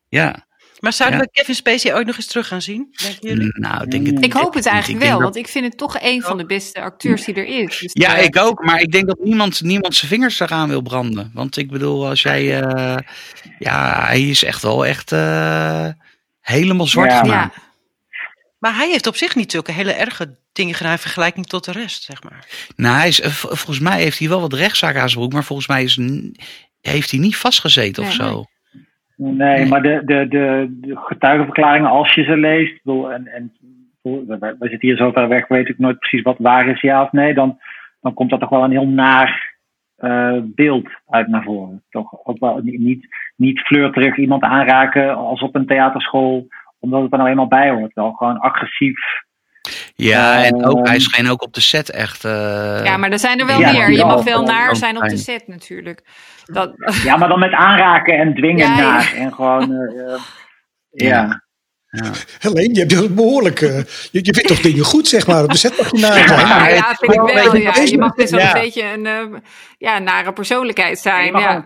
ja. 0.09 0.46
Maar 0.81 0.93
zouden 0.93 1.19
Ja. 1.19 1.25
we 1.25 1.31
Kevin 1.31 1.55
Spacey 1.55 1.95
ooit 1.95 2.07
nog 2.07 2.17
eens 2.17 2.27
terug 2.27 2.49
gaan 2.49 2.63
zien? 2.63 2.89
Denken 3.03 3.29
jullie? 3.29 3.51
Nou, 3.59 3.83
ik 3.83 3.91
denk 3.91 4.07
het 4.07 4.25
Ik 4.25 4.33
hoop 4.33 4.55
het 4.55 4.67
eigenlijk 4.67 5.03
wel, 5.05 5.13
dat- 5.13 5.21
want 5.23 5.37
ik 5.37 5.49
vind 5.49 5.65
het 5.65 5.77
toch 5.79 5.97
een 6.01 6.23
van 6.23 6.37
de 6.39 6.47
beste 6.47 6.81
acteurs 6.81 7.25
die 7.25 7.35
er 7.35 7.47
is. 7.47 7.79
Dus, 7.79 7.91
Ja, 7.93 8.17
eh, 8.17 8.25
ik 8.25 8.37
ook. 8.39 8.65
Maar 8.65 8.81
ik 8.81 8.93
denk 8.93 9.07
dat 9.07 9.19
niemand, 9.23 9.61
niemand 9.61 9.95
zijn 9.95 10.11
vingers 10.11 10.41
eraan 10.41 10.69
wil 10.69 10.83
branden. 10.83 11.31
Want 11.35 11.57
ik 11.57 11.71
bedoel, 11.71 12.09
als 12.09 12.23
jij... 12.23 12.61
eh, 12.63 12.97
ja, 13.59 14.05
hij 14.07 14.23
is 14.23 14.45
echt 14.45 14.63
wel 14.63 14.87
echt 14.87 15.13
eh, 15.13 15.89
helemaal 16.41 16.87
zwart 16.87 17.11
Ja. 17.11 17.19
gemaakt. 17.19 17.55
ja. 17.55 17.63
Maar 18.59 18.75
hij 18.77 18.89
heeft 18.91 19.07
op 19.07 19.17
zich 19.17 19.35
niet 19.35 19.51
zulke 19.51 19.73
hele 19.73 19.93
erge 19.93 20.37
dingen 20.53 20.75
gedaan 20.75 20.93
in 20.93 20.99
vergelijking 20.99 21.47
tot 21.47 21.65
de 21.65 21.73
rest, 21.73 22.03
zeg 22.03 22.23
maar. 22.23 22.47
Nou, 22.77 22.97
hij 22.97 23.09
is, 23.09 23.21
volgens 23.25 23.79
mij 23.79 24.03
heeft 24.03 24.19
hij 24.19 24.29
wel 24.29 24.41
wat 24.41 24.53
rechtszaken 24.53 25.01
aan 25.01 25.09
zijn 25.09 25.21
broek. 25.21 25.33
Maar 25.33 25.45
volgens 25.45 25.69
mij 25.69 25.83
is, 25.85 25.99
heeft 26.81 27.11
hij 27.11 27.21
niet 27.21 27.37
vastgezeten 27.37 28.05
of 28.05 28.13
zo. 28.13 28.25
Nee, 28.35 28.45
maar 29.17 29.83
de, 29.83 30.03
de, 30.05 30.29
de, 30.29 30.77
de 30.81 30.97
getuigenverklaringen, 30.97 31.91
als 31.91 32.15
je 32.15 32.23
ze 32.23 32.37
leest, 32.37 32.83
bedoel, 32.83 33.13
en, 33.13 33.27
en 33.27 33.53
we, 34.03 34.57
zitten 34.59 34.89
hier 34.89 34.97
zo 34.97 35.13
ver 35.13 35.29
weg, 35.29 35.49
weet 35.49 35.69
ik 35.69 35.79
nooit 35.79 35.99
precies 35.99 36.23
wat 36.23 36.39
waar 36.39 36.69
is, 36.69 36.81
ja 36.81 37.03
of 37.03 37.13
nee, 37.13 37.35
dan, 37.35 37.59
dan 38.01 38.15
komt 38.15 38.31
dat 38.31 38.41
toch 38.41 38.49
wel 38.49 38.65
een 38.65 38.71
heel 38.71 38.89
naar 38.89 39.55
eh, 39.97 40.39
beeld 40.43 40.89
uit 41.09 41.29
naar 41.29 41.43
voren. 41.43 41.83
Toch 41.91 42.27
ook 42.27 42.39
wel 42.39 42.61
niet, 42.63 42.79
niet, 42.79 43.09
niet 43.37 43.61
flirterig 43.61 44.17
iemand 44.17 44.43
aanraken 44.43 45.17
als 45.17 45.41
op 45.41 45.55
een 45.55 45.67
theaterschool, 45.67 46.49
omdat 46.79 47.03
het 47.03 47.13
er 47.13 47.19
nou 47.19 47.31
eenmaal 47.31 47.49
bij 47.49 47.71
hoort. 47.71 47.95
Wel 47.95 48.13
gewoon 48.13 48.39
agressief. 48.39 49.25
Ja, 49.99 50.45
en 50.45 50.65
ook, 50.65 50.77
Ehm. 50.77 50.87
hij 50.87 50.99
scheen 50.99 51.29
ook 51.31 51.43
op 51.43 51.53
de 51.55 51.61
set 51.61 51.91
echt... 51.91 52.25
eh, 52.25 52.81
ja, 52.85 52.97
maar 52.97 53.11
er 53.11 53.19
zijn 53.19 53.41
er 53.41 53.47
wel 53.47 53.61
Ja, 53.61 53.73
meer. 53.73 53.91
Je 53.93 54.05
mag 54.05 54.25
wel 54.25 54.43
naar 54.43 54.77
zijn 54.77 54.97
op 54.97 55.09
de 55.09 55.17
set 55.17 55.49
natuurlijk. 55.49 56.03
Dat, 56.45 56.73
Ja, 57.05 57.17
maar 57.17 57.29
dan 57.29 57.39
met 57.39 57.53
aanraken 57.53 58.19
en 58.19 58.35
dwingen 58.35 58.67
Ja, 58.67 58.77
ja. 58.77 58.83
naar. 58.93 59.15
En 59.17 59.33
gewoon, 59.35 59.73
eh, 59.73 60.15
eh, 60.15 60.21
ja. 60.91 61.45
Ja. 62.05 62.11
Helene, 62.39 62.75
je 62.75 62.79
hebt 62.79 62.91
dus 62.91 63.15
behoorlijk. 63.15 63.61
eh, 63.61 63.77
je, 64.11 64.19
je 64.23 64.35
vindt 64.35 64.47
toch 64.49 64.61
dingen 64.61 64.85
goed, 64.85 65.09
zeg 65.09 65.27
maar. 65.27 65.43
Op 65.45 65.53
de 65.53 65.71
Ja, 65.93 66.17
ja, 66.69 66.95
vind 66.99 67.13
ik 67.15 67.21
wel 67.21 67.57
Ja. 67.57 67.83
Je 67.85 67.99
mag 67.99 68.15
best 68.15 68.31
wel 68.31 68.41
Ja. 68.41 68.55
een 68.57 68.61
beetje 68.63 68.83
een 68.93 69.07
eh, 69.07 69.39
ja, 69.79 69.99
nare 69.99 70.33
persoonlijkheid 70.33 70.99
zijn. 70.99 71.33
Ja. 71.39 71.65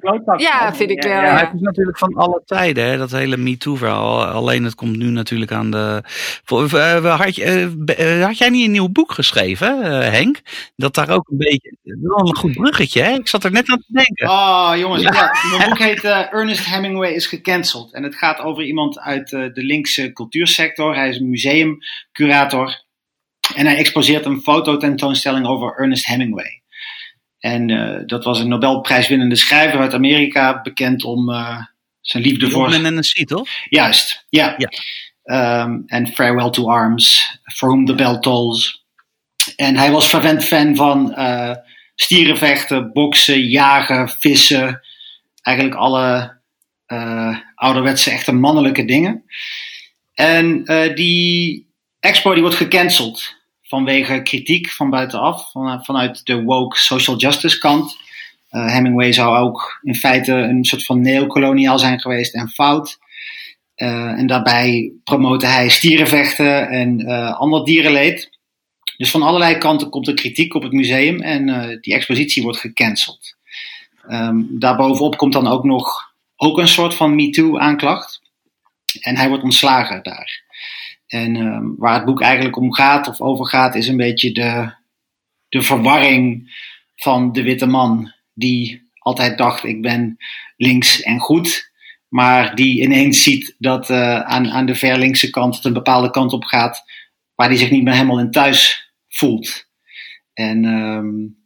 vind 0.74 0.90
ik 0.90 1.02
wel, 1.02 1.12
Ja, 1.12 1.24
ja. 1.24 1.36
het 1.38 1.54
is 1.54 1.60
natuurlijk 1.60 1.98
van 1.98 2.14
alle 2.14 2.42
tijden, 2.46 2.84
hè, 2.86 2.96
dat 2.96 3.10
hele 3.10 3.36
MeToo-verhaal. 3.36 4.24
Alleen 4.24 4.64
het 4.64 4.74
komt 4.74 4.96
nu 4.96 5.04
natuurlijk 5.10 5.52
aan 5.52 5.70
de. 5.70 6.02
Voor- 6.44 6.78
eh, 6.78 7.18
had, 7.18 7.34
je, 7.36 7.44
eh, 7.44 8.16
eh, 8.18 8.24
had 8.26 8.38
jij 8.38 8.48
niet 8.48 8.64
een 8.64 8.70
nieuw 8.70 8.88
boek 8.88 9.12
geschreven, 9.12 9.82
eh, 9.82 10.10
Henk? 10.10 10.40
Dat 10.76 10.94
daar 10.94 11.10
ook 11.10 11.28
een 11.30 11.36
beetje. 11.36 11.76
Wel 11.82 12.18
een 12.28 12.36
goed 12.36 12.52
bruggetje, 12.52 13.02
hè? 13.02 13.10
Ik 13.12 13.28
zat 13.28 13.44
er 13.44 13.50
net 13.50 13.68
aan 13.68 13.78
te 13.86 13.92
denken. 13.92 14.28
Oh, 14.28 14.72
jongens. 14.76 15.02
Ja, 15.02 15.34
mijn 15.56 15.68
boek 15.68 15.78
heet 15.78 16.04
eh, 16.04 16.32
Ernest 16.32 16.66
Hemingway 16.66 17.12
is 17.12 17.26
gecanceld. 17.26 17.92
En 17.92 18.02
het 18.02 18.14
gaat 18.14 18.38
over 18.40 18.62
iemand 18.64 18.98
uit 19.00 19.32
eh, 19.32 19.40
de 19.52 19.62
linkse 19.62 20.12
cultuursector. 20.20 20.94
Hij 20.94 21.08
is 21.08 21.18
museumcurator. 21.18 22.82
En 23.54 23.66
hij 23.66 23.76
exposeert 23.76 24.24
een 24.24 24.40
fototentoonstelling 24.40 25.46
over 25.46 25.74
Ernest 25.76 26.06
Hemingway. 26.06 26.62
En 27.38 27.70
eh, 27.70 28.02
dat 28.06 28.24
was 28.24 28.38
een 28.38 28.48
Nobelprijswinnende 28.48 29.36
schrijver 29.36 29.80
uit 29.80 29.94
Amerika. 29.94 30.60
Bekend 30.62 31.04
om 31.04 31.30
eh, 31.30 31.56
zijn 32.00 32.22
liefde 32.22 32.50
voor... 32.50 32.70
Woman 32.70 32.96
and 32.96 33.06
Sea, 33.06 33.24
toch? 33.24 33.48
Juist, 33.68 34.26
ja. 34.28 34.56
Ehm, 35.22 35.78
En 35.86 36.06
Farewell 36.06 36.50
to 36.50 36.70
Arms, 36.70 37.38
For 37.54 37.68
Whom 37.68 37.86
the 37.86 37.94
Bell 37.94 38.18
Tolls. 38.18 38.84
En 39.56 39.76
hij 39.76 39.90
was 39.90 40.06
fervent 40.06 40.44
fan 40.44 40.76
van 40.76 41.14
eh, 41.14 41.56
stierenvechten, 41.94 42.92
boksen, 42.92 43.40
jagen, 43.40 44.08
vissen. 44.08 44.80
Eigenlijk 45.42 45.76
alle 45.76 46.38
ouderwetse, 47.54 48.10
echte 48.10 48.32
mannelijke 48.32 48.84
dingen. 48.84 49.24
En 50.20 50.62
uh, 50.64 50.94
die 50.94 51.66
expo 52.00 52.32
die 52.32 52.42
wordt 52.42 52.56
gecanceld 52.56 53.34
vanwege 53.62 54.22
kritiek 54.22 54.70
van 54.70 54.90
buitenaf, 54.90 55.50
van, 55.50 55.84
vanuit 55.84 56.26
de 56.26 56.42
woke 56.42 56.78
social 56.78 57.16
justice 57.16 57.58
kant. 57.58 57.96
Uh, 58.50 58.72
Hemingway 58.72 59.12
zou 59.12 59.36
ook 59.38 59.80
in 59.82 59.94
feite 59.94 60.32
een 60.32 60.64
soort 60.64 60.84
van 60.84 61.00
neocoloniaal 61.00 61.78
zijn 61.78 62.00
geweest 62.00 62.34
en 62.34 62.48
fout. 62.48 62.98
Uh, 63.76 63.88
en 63.88 64.26
daarbij 64.26 64.92
promote 65.04 65.46
hij 65.46 65.68
stierenvechten 65.68 66.68
en 66.68 67.06
ander 67.36 67.64
dierenleed. 67.64 68.38
Dus 68.96 69.10
van 69.10 69.22
allerlei 69.22 69.58
kanten 69.58 69.90
komt 69.90 70.08
er 70.08 70.14
kritiek 70.14 70.54
op 70.54 70.62
het 70.62 70.72
museum 70.72 71.20
en 71.20 71.78
die 71.80 71.94
expositie 71.94 72.42
wordt 72.42 72.58
gecanceld. 72.58 73.36
Um, 74.10 74.46
daarbovenop 74.50 75.16
komt 75.16 75.32
dan 75.32 75.46
ook 75.46 75.64
nog 75.64 76.12
ook 76.36 76.58
een 76.58 76.68
soort 76.68 76.94
van 76.94 77.14
MeToo-aanklacht. 77.14 78.20
En 78.94 79.16
hij 79.16 79.28
wordt 79.28 79.42
ontslagen 79.42 80.02
daar. 80.02 80.42
En 81.06 81.36
um, 81.36 81.74
waar 81.76 81.94
het 81.94 82.04
boek 82.04 82.20
eigenlijk 82.20 82.56
om 82.56 82.72
gaat 82.72 83.08
of 83.08 83.20
over 83.20 83.46
gaat, 83.46 83.74
is 83.74 83.88
een 83.88 83.96
beetje 83.96 84.32
de, 84.32 84.72
de 85.48 85.62
verwarring 85.62 86.52
van 86.96 87.32
de 87.32 87.42
witte 87.42 87.66
man. 87.66 88.12
Die 88.34 88.90
altijd 88.98 89.38
dacht: 89.38 89.64
ik 89.64 89.82
ben 89.82 90.16
links 90.56 91.02
en 91.02 91.18
goed. 91.18 91.70
Maar 92.08 92.54
die 92.54 92.82
ineens 92.82 93.22
ziet 93.22 93.54
dat 93.58 93.90
uh, 93.90 94.20
aan, 94.20 94.50
aan 94.50 94.66
de 94.66 94.74
verlinkse 94.74 95.30
kant 95.30 95.56
het 95.56 95.64
een 95.64 95.72
bepaalde 95.72 96.10
kant 96.10 96.32
op 96.32 96.44
gaat. 96.44 96.84
Waar 97.34 97.48
hij 97.48 97.56
zich 97.56 97.70
niet 97.70 97.82
meer 97.82 97.94
helemaal 97.94 98.20
in 98.20 98.30
thuis 98.30 98.90
voelt. 99.08 99.68
En 100.32 100.64
um, 100.64 101.38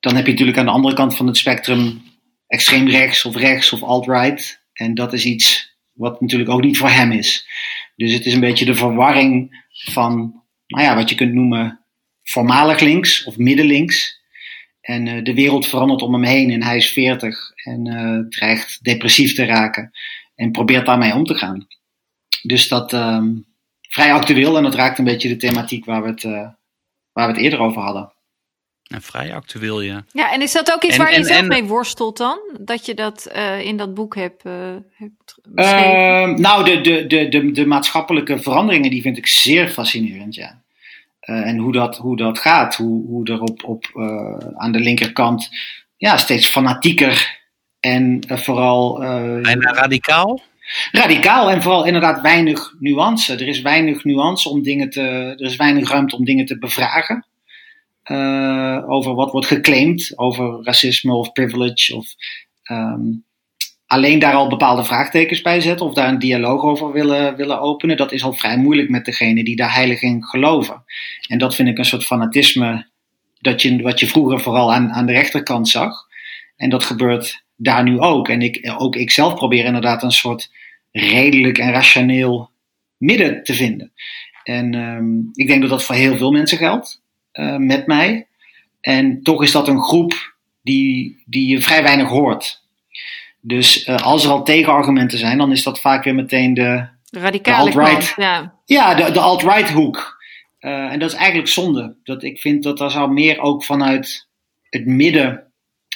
dan 0.00 0.14
heb 0.16 0.24
je 0.24 0.30
natuurlijk 0.30 0.58
aan 0.58 0.64
de 0.64 0.70
andere 0.70 0.94
kant 0.94 1.16
van 1.16 1.26
het 1.26 1.36
spectrum 1.36 2.02
extreem 2.46 2.88
rechts 2.88 3.24
of 3.24 3.36
rechts 3.36 3.72
of 3.72 3.82
alt-right. 3.82 4.66
En 4.72 4.94
dat 4.94 5.12
is 5.12 5.24
iets 5.24 5.67
wat 5.98 6.20
natuurlijk 6.20 6.50
ook 6.50 6.62
niet 6.62 6.78
voor 6.78 6.90
hem 6.90 7.12
is. 7.12 7.48
Dus 7.96 8.12
het 8.12 8.26
is 8.26 8.34
een 8.34 8.40
beetje 8.40 8.64
de 8.64 8.74
verwarring 8.74 9.64
van, 9.70 10.42
nou 10.66 10.84
ja, 10.84 10.94
wat 10.94 11.08
je 11.08 11.14
kunt 11.14 11.32
noemen 11.32 11.80
voormalig 12.22 12.80
links 12.80 13.24
of 13.24 13.36
middenlinks. 13.36 14.16
En 14.80 15.06
uh, 15.06 15.24
de 15.24 15.34
wereld 15.34 15.66
verandert 15.66 16.02
om 16.02 16.12
hem 16.12 16.22
heen 16.22 16.50
en 16.50 16.62
hij 16.62 16.76
is 16.76 16.90
40 16.90 17.52
en 17.54 17.86
uh, 17.86 18.28
dreigt 18.28 18.84
depressief 18.84 19.34
te 19.34 19.44
raken 19.44 19.90
en 20.34 20.50
probeert 20.50 20.86
daarmee 20.86 21.14
om 21.14 21.24
te 21.24 21.34
gaan. 21.34 21.66
Dus 22.42 22.68
dat 22.68 22.92
um, 22.92 23.46
vrij 23.88 24.12
actueel 24.12 24.56
en 24.56 24.62
dat 24.62 24.74
raakt 24.74 24.98
een 24.98 25.04
beetje 25.04 25.28
de 25.28 25.36
thematiek 25.36 25.84
waar 25.84 26.02
we 26.02 26.08
het, 26.08 26.22
uh, 26.22 26.48
waar 27.12 27.26
we 27.26 27.32
het 27.32 27.42
eerder 27.42 27.58
over 27.58 27.82
hadden. 27.82 28.12
En 28.88 29.02
vrij 29.02 29.34
actueel, 29.34 29.80
ja. 29.80 30.04
Ja, 30.12 30.32
en 30.32 30.42
is 30.42 30.52
dat 30.52 30.72
ook 30.72 30.82
iets 30.82 30.96
en, 30.96 31.00
waar 31.00 31.10
je 31.10 31.16
en, 31.16 31.24
zelf 31.24 31.40
en, 31.40 31.48
mee 31.48 31.64
worstelt 31.64 32.16
dan? 32.16 32.38
Dat 32.60 32.86
je 32.86 32.94
dat 32.94 33.30
uh, 33.36 33.60
in 33.60 33.76
dat 33.76 33.94
boek 33.94 34.14
hebt, 34.14 34.44
uh, 34.44 34.52
hebt 34.92 35.38
beschreven? 35.48 36.30
Uh, 36.30 36.36
nou, 36.36 36.64
de, 36.64 36.80
de, 36.80 37.06
de, 37.06 37.28
de, 37.28 37.50
de 37.50 37.66
maatschappelijke 37.66 38.38
veranderingen, 38.38 38.90
die 38.90 39.02
vind 39.02 39.16
ik 39.16 39.26
zeer 39.26 39.68
fascinerend, 39.68 40.34
ja. 40.34 40.62
Uh, 41.24 41.46
en 41.46 41.58
hoe 41.58 41.72
dat, 41.72 41.96
hoe 41.96 42.16
dat 42.16 42.38
gaat, 42.38 42.76
hoe, 42.76 43.06
hoe 43.06 43.26
er 43.26 43.40
op, 43.40 43.64
op, 43.64 43.90
aan 44.56 44.72
de 44.72 44.80
linkerkant 44.80 45.48
ja, 45.96 46.16
steeds 46.16 46.46
fanatieker 46.46 47.38
en 47.80 48.20
vooral... 48.26 48.98
Bijna 49.42 49.72
radicaal? 49.72 50.42
Radicaal 50.92 51.50
en 51.50 51.62
vooral 51.62 51.84
inderdaad 51.84 52.20
weinig 52.20 52.74
nuance. 52.78 53.32
Er 53.32 53.48
is 53.48 53.60
weinig 53.60 54.04
nuance 54.04 54.48
om 54.48 54.62
dingen 54.62 54.90
te... 54.90 55.00
Er 55.36 55.46
is 55.46 55.56
weinig 55.56 55.90
ruimte 55.90 56.16
om 56.16 56.24
dingen 56.24 56.46
te 56.46 56.58
bevragen. 56.58 57.26
Uh, 58.08 58.90
over 58.90 59.14
wat 59.14 59.32
wordt 59.32 59.46
geclaimd 59.46 60.12
over 60.18 60.62
racisme 60.62 61.14
of 61.14 61.32
privilege. 61.32 61.96
Of 61.96 62.14
um, 62.70 63.24
alleen 63.86 64.18
daar 64.18 64.34
al 64.34 64.48
bepaalde 64.48 64.84
vraagtekens 64.84 65.42
bij 65.42 65.60
zetten 65.60 65.86
of 65.86 65.94
daar 65.94 66.08
een 66.08 66.18
dialoog 66.18 66.62
over 66.62 66.92
willen, 66.92 67.36
willen 67.36 67.60
openen. 67.60 67.96
Dat 67.96 68.12
is 68.12 68.22
al 68.22 68.32
vrij 68.32 68.58
moeilijk 68.58 68.88
met 68.88 69.04
degene 69.04 69.44
die 69.44 69.56
daar 69.56 69.74
heilig 69.74 70.02
in 70.02 70.24
geloven. 70.24 70.84
En 71.28 71.38
dat 71.38 71.54
vind 71.54 71.68
ik 71.68 71.78
een 71.78 71.84
soort 71.84 72.04
fanatisme 72.04 72.86
dat 73.40 73.62
je, 73.62 73.82
wat 73.82 74.00
je 74.00 74.06
vroeger 74.06 74.40
vooral 74.40 74.72
aan, 74.72 74.92
aan 74.92 75.06
de 75.06 75.12
rechterkant 75.12 75.68
zag. 75.68 76.06
En 76.56 76.70
dat 76.70 76.84
gebeurt 76.84 77.44
daar 77.56 77.82
nu 77.82 78.00
ook. 78.00 78.28
En 78.28 78.42
ik, 78.42 78.74
ook 78.78 78.96
ik 78.96 79.10
zelf 79.10 79.34
probeer 79.34 79.64
inderdaad 79.64 80.02
een 80.02 80.10
soort 80.10 80.50
redelijk 80.92 81.58
en 81.58 81.72
rationeel 81.72 82.50
midden 82.96 83.42
te 83.42 83.54
vinden. 83.54 83.92
En 84.44 84.74
um, 84.74 85.30
ik 85.32 85.46
denk 85.46 85.60
dat 85.60 85.70
dat 85.70 85.84
voor 85.84 85.94
heel 85.94 86.16
veel 86.16 86.30
mensen 86.30 86.58
geldt. 86.58 87.02
Uh, 87.38 87.56
met 87.56 87.86
mij. 87.86 88.26
En 88.80 89.22
toch 89.22 89.42
is 89.42 89.52
dat 89.52 89.68
een 89.68 89.80
groep 89.80 90.34
die, 90.62 91.22
die 91.26 91.50
je 91.50 91.60
vrij 91.60 91.82
weinig 91.82 92.08
hoort. 92.08 92.62
Dus 93.40 93.86
uh, 93.86 93.96
als 93.96 94.24
er 94.24 94.30
al 94.30 94.44
tegenargumenten 94.44 95.18
zijn, 95.18 95.38
dan 95.38 95.52
is 95.52 95.62
dat 95.62 95.80
vaak 95.80 96.04
weer 96.04 96.14
meteen 96.14 96.54
de, 96.54 96.86
radicale 97.10 97.70
de 97.70 97.78
alt-right. 97.78 98.12
Ja, 98.16 98.54
ja 98.64 98.94
de, 98.94 99.12
de 99.12 99.20
alt-right 99.20 99.70
hoek. 99.70 100.16
Uh, 100.60 100.92
en 100.92 100.98
dat 100.98 101.10
is 101.10 101.16
eigenlijk 101.16 101.48
zonde. 101.48 101.96
Dat 102.04 102.22
ik 102.22 102.40
vind 102.40 102.62
dat 102.62 102.80
er 102.80 102.90
zou 102.90 103.12
meer 103.12 103.40
ook 103.40 103.64
vanuit 103.64 104.28
het 104.70 104.86
midden 104.86 105.48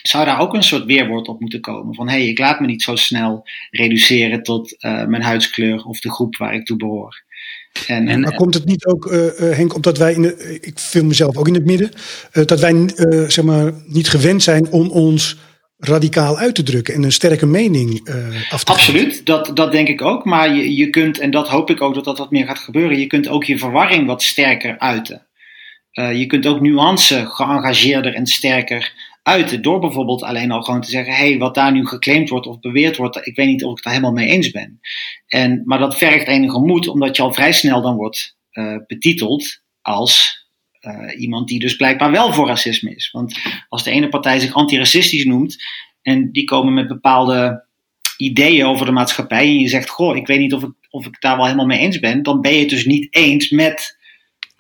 zou 0.03 0.25
daar 0.25 0.39
ook 0.39 0.55
een 0.55 0.63
soort 0.63 0.85
weerwoord 0.85 1.29
op 1.29 1.41
moeten 1.41 1.61
komen. 1.61 1.95
Van 1.95 2.09
hé, 2.09 2.19
hey, 2.19 2.29
ik 2.29 2.39
laat 2.39 2.61
me 2.61 2.67
niet 2.67 2.83
zo 2.83 2.97
snel 2.97 3.49
reduceren 3.71 4.43
tot 4.43 4.85
uh, 4.85 5.05
mijn 5.05 5.23
huidskleur 5.23 5.85
of 5.85 6.01
de 6.01 6.11
groep 6.11 6.37
waar 6.37 6.55
ik 6.55 6.65
toe 6.65 6.77
behoor. 6.77 7.23
En, 7.87 8.09
en, 8.09 8.21
maar 8.21 8.35
komt 8.35 8.55
het 8.55 8.65
niet 8.65 8.87
ook, 8.87 9.13
uh, 9.13 9.29
Henk, 9.37 9.75
omdat 9.75 9.99
wij, 9.99 10.15
in 10.15 10.23
de, 10.23 10.59
ik 10.61 10.79
film 10.79 11.07
mezelf 11.07 11.37
ook 11.37 11.49
in 11.49 11.55
het 11.55 11.65
midden, 11.65 11.91
uh, 12.33 12.45
dat 12.45 12.61
wij 12.61 12.73
uh, 12.73 13.29
zeg 13.29 13.45
maar, 13.45 13.73
niet 13.87 14.09
gewend 14.09 14.43
zijn 14.43 14.71
om 14.71 14.91
ons 14.91 15.37
radicaal 15.79 16.39
uit 16.39 16.55
te 16.55 16.63
drukken 16.63 16.95
en 16.95 17.03
een 17.03 17.13
sterke 17.13 17.47
mening 17.47 18.11
af 18.51 18.65
te 18.65 18.73
Absoluut, 18.73 19.27
dat, 19.27 19.51
dat 19.55 19.73
denk 19.73 19.89
ik 19.89 20.03
ook. 20.03 20.25
Maar 20.25 20.55
je, 20.55 20.77
je 20.77 20.91
kunt, 20.91 21.19
en 21.19 21.31
dat 21.31 21.49
hoop 21.49 21.71
ik 21.71 21.81
ook 21.81 21.95
dat 21.95 22.05
dat 22.05 22.19
wat 22.19 22.31
meer 22.31 22.47
gaat 22.47 22.59
gebeuren, 22.59 22.99
je 22.99 23.07
kunt 23.07 23.29
ook 23.29 23.45
je 23.45 23.59
verwarring 23.59 24.07
wat 24.07 24.23
sterker 24.23 24.79
uiten. 24.79 25.27
je 25.93 26.27
kunt 26.27 26.47
ook 26.47 26.61
nuance 26.61 27.27
geëngageerder 27.27 28.15
en 28.15 28.27
sterker 28.27 28.93
uiten. 29.23 29.63
Door 29.63 29.81
bijvoorbeeld 29.81 30.23
alleen 30.23 30.51
al 30.51 30.63
gewoon 30.63 30.81
te 30.81 30.91
zeggen: 30.91 31.15
hé, 31.15 31.29
hey, 31.29 31.39
wat 31.39 31.55
daar 31.55 31.73
nu 31.73 31.87
geclaimd 31.87 32.29
wordt 32.29 32.47
of 32.47 32.61
beweerd 32.61 32.97
wordt, 32.97 33.27
ik 33.27 33.37
weet 33.37 33.47
niet 33.47 33.65
of 33.65 33.79
ik 33.79 33.85
daar 33.85 33.93
helemaal 33.93 34.15
mee 34.15 34.29
eens 34.29 34.51
ben. 34.51 34.81
En, 35.27 35.63
maar 35.65 35.79
dat 35.79 35.97
vergt 35.97 36.27
enige 36.27 36.59
moed, 36.59 36.89
omdat 36.89 37.17
je 37.17 37.23
al 37.23 37.33
vrij 37.33 37.53
snel 37.53 37.83
dan 37.83 37.97
wordt 37.97 38.37
uh, 38.53 38.77
betiteld 38.87 39.63
als 39.81 40.41
uh, 40.81 41.21
iemand 41.21 41.49
die 41.49 41.61
dus 41.61 41.77
blijkbaar 41.77 42.11
wel 42.11 42.33
voor 42.33 42.47
racisme 42.47 42.95
is. 42.95 43.11
Want 43.11 43.39
als 43.69 43.85
de 43.85 43.91
ene 43.91 44.09
partij 44.09 44.39
zich 44.39 44.55
antiracistisch 44.55 45.25
noemt 45.25 45.57
en 46.03 46.33
die 46.33 46.45
komen 46.45 46.75
met 46.75 46.89
bepaalde 46.89 47.67
ideeën 48.17 48.67
over 48.67 48.87
de 48.87 48.93
maatschappij 48.93 49.47
en 49.47 49.59
je 49.59 49.69
zegt: 49.69 49.89
Goh, 49.89 50.17
ik 50.17 50.27
weet 50.27 50.39
niet 50.39 50.55
of 50.55 50.63
ik, 50.63 50.73
of 50.91 51.07
ik 51.07 51.21
daar 51.21 51.37
wel 51.37 51.45
helemaal 51.45 51.67
mee 51.67 51.79
eens 51.79 51.99
ben, 51.99 52.23
dan 52.23 52.41
ben 52.41 52.53
je 52.53 52.61
het 52.61 52.69
dus 52.69 52.85
niet 52.85 53.15
eens 53.15 53.51
met 53.51 54.01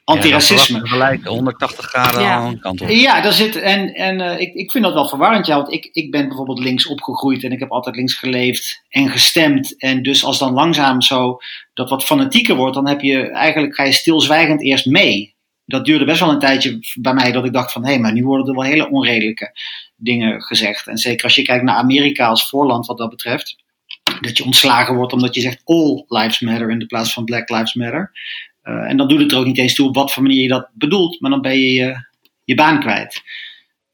antiracisme. 0.04 0.78
Ja, 0.78 0.86
gelijk, 0.86 1.24
180 1.24 1.86
graden 1.86 2.22
ja. 2.22 2.34
aan 2.34 2.52
de 2.52 2.58
kant 2.58 2.80
op. 2.80 2.88
Ja, 2.88 3.20
daar 3.20 3.32
zit, 3.32 3.56
en, 3.56 3.94
en 3.94 4.20
uh, 4.20 4.40
ik, 4.40 4.54
ik 4.54 4.70
vind 4.70 4.84
dat 4.84 4.92
wel 4.92 5.08
verwarrend. 5.08 5.46
Ja, 5.46 5.56
want 5.56 5.72
ik, 5.72 5.88
ik 5.92 6.10
ben 6.10 6.28
bijvoorbeeld 6.28 6.58
links 6.58 6.86
opgegroeid 6.86 7.44
en 7.44 7.52
ik 7.52 7.58
heb 7.58 7.70
altijd 7.70 7.96
links 7.96 8.14
geleefd 8.14 8.82
en 8.88 9.08
gestemd. 9.08 9.80
En 9.80 10.02
dus 10.02 10.24
als 10.24 10.38
dan 10.38 10.52
langzaam 10.52 11.02
zo 11.02 11.38
dat 11.74 11.90
wat 11.90 12.04
fanatieker 12.04 12.56
wordt, 12.56 12.74
dan 12.74 12.88
heb 12.88 13.00
je 13.00 13.30
eigenlijk 13.30 13.74
ga 13.74 13.84
je 13.84 13.92
stilzwijgend 13.92 14.62
eerst 14.62 14.86
mee. 14.86 15.34
Dat 15.64 15.84
duurde 15.84 16.04
best 16.04 16.20
wel 16.20 16.30
een 16.30 16.38
tijdje 16.38 16.78
bij 17.00 17.14
mij 17.14 17.32
dat 17.32 17.44
ik 17.44 17.52
dacht 17.52 17.72
van 17.72 17.84
hé, 17.84 17.90
hey, 17.90 18.00
maar 18.00 18.12
nu 18.12 18.24
worden 18.24 18.46
er 18.46 18.54
wel 18.54 18.64
hele 18.64 18.90
onredelijke 18.90 19.52
dingen 19.96 20.42
gezegd. 20.42 20.86
En 20.86 20.98
zeker 20.98 21.24
als 21.24 21.34
je 21.34 21.42
kijkt 21.42 21.64
naar 21.64 21.76
Amerika 21.76 22.26
als 22.26 22.48
voorland 22.48 22.86
wat 22.86 22.98
dat 22.98 23.10
betreft. 23.10 23.56
Dat 24.20 24.36
je 24.36 24.44
ontslagen 24.44 24.94
wordt 24.94 25.12
omdat 25.12 25.34
je 25.34 25.40
zegt 25.40 25.62
all 25.64 26.04
lives 26.08 26.40
matter 26.40 26.70
in 26.70 26.78
de 26.78 26.86
plaats 26.86 27.12
van 27.12 27.24
black 27.24 27.48
lives 27.48 27.74
matter. 27.74 28.12
Uh, 28.64 28.90
en 28.90 28.96
dan 28.96 29.08
doet 29.08 29.20
het 29.20 29.32
er 29.32 29.38
ook 29.38 29.46
niet 29.46 29.58
eens 29.58 29.74
toe 29.74 29.88
op 29.88 29.94
wat 29.94 30.12
voor 30.12 30.22
manier 30.22 30.42
je 30.42 30.48
dat 30.48 30.68
bedoelt, 30.72 31.20
maar 31.20 31.30
dan 31.30 31.40
ben 31.40 31.58
je 31.58 31.72
je, 31.72 32.06
je 32.44 32.54
baan 32.54 32.80
kwijt. 32.80 33.22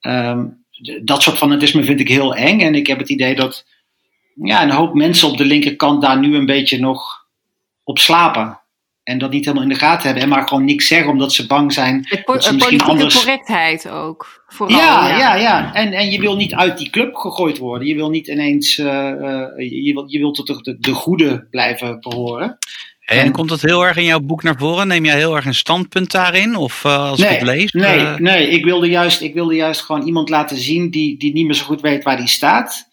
Um, 0.01 0.65
dat 1.03 1.23
soort 1.23 1.37
fanatisme 1.37 1.85
vind 1.85 2.01
ik 2.01 2.09
heel 2.09 2.35
eng 2.35 2.61
en 2.61 2.75
ik 2.75 2.87
heb 2.87 2.99
het 2.99 3.11
idee 3.11 3.35
dat 3.35 3.67
ja, 4.35 4.63
een 4.63 4.71
hoop 4.71 4.95
mensen 4.95 5.29
op 5.29 5.37
de 5.37 5.45
linkerkant 5.45 6.03
daar 6.03 6.19
nu 6.19 6.37
een 6.37 6.47
beetje 6.47 6.79
nog 6.79 7.27
op 7.85 7.99
slapen. 7.99 8.61
En 9.03 9.19
dat 9.19 9.31
niet 9.31 9.45
helemaal 9.45 9.67
in 9.69 9.73
de 9.73 9.79
gaten 9.79 10.05
hebben 10.05 10.23
en 10.23 10.29
maar 10.29 10.49
gewoon 10.49 10.65
niks 10.65 10.87
zeggen 10.87 11.11
omdat 11.11 11.33
ze 11.33 11.47
bang 11.47 11.73
zijn. 11.73 12.07
Het 12.09 12.25
po 12.25 12.41
ze 12.41 12.57
politieke 12.57 12.85
anders... 12.85 13.15
correctheid 13.15 13.89
ook. 13.89 14.45
Vooral, 14.47 14.79
ja, 14.79 15.09
ja, 15.09 15.19
ja, 15.19 15.35
ja. 15.35 15.75
En, 15.75 15.93
en 15.93 16.11
je 16.11 16.21
wil 16.21 16.37
niet 16.37 16.55
uit 16.55 16.79
die 16.79 16.91
club 16.91 17.15
gegooid 17.15 17.59
worden. 17.59 17.89
Je 17.89 17.95
wil 17.95 18.11
niet 18.11 18.27
ineens, 18.27 18.79
uh, 18.79 18.87
uh, 18.87 19.85
je, 19.85 19.93
wil, 19.93 20.05
je 20.07 20.19
wilt 20.19 20.35
tot 20.35 20.65
de, 20.65 20.79
de 20.79 20.93
goede 20.93 21.47
blijven 21.51 22.01
behoren. 22.01 22.59
En, 23.09 23.19
en 23.19 23.33
komt 23.33 23.49
dat 23.49 23.61
heel 23.61 23.87
erg 23.87 23.97
in 23.97 24.05
jouw 24.05 24.21
boek 24.21 24.43
naar 24.43 24.57
voren? 24.59 24.89
Neem 24.89 25.05
jij 25.05 25.17
heel 25.17 25.37
erg 25.37 25.45
een 25.45 25.55
standpunt 25.55 26.11
daarin? 26.11 26.57
Of 26.57 26.85
uh, 26.85 27.09
als 27.09 27.19
nee, 27.19 27.31
ik 27.31 27.39
het 27.39 27.49
lees? 27.49 27.73
Nee, 27.73 27.99
uh... 27.99 28.17
nee 28.17 28.49
ik, 28.49 28.65
wilde 28.65 28.89
juist, 28.89 29.21
ik 29.21 29.35
wilde 29.35 29.55
juist 29.55 29.81
gewoon 29.81 30.07
iemand 30.07 30.29
laten 30.29 30.57
zien 30.57 30.91
die, 30.91 31.19
die 31.19 31.33
niet 31.33 31.47
meer 31.47 31.55
zo 31.55 31.65
goed 31.65 31.81
weet 31.81 32.05
waar 32.05 32.17
die 32.17 32.29
staat. 32.29 32.88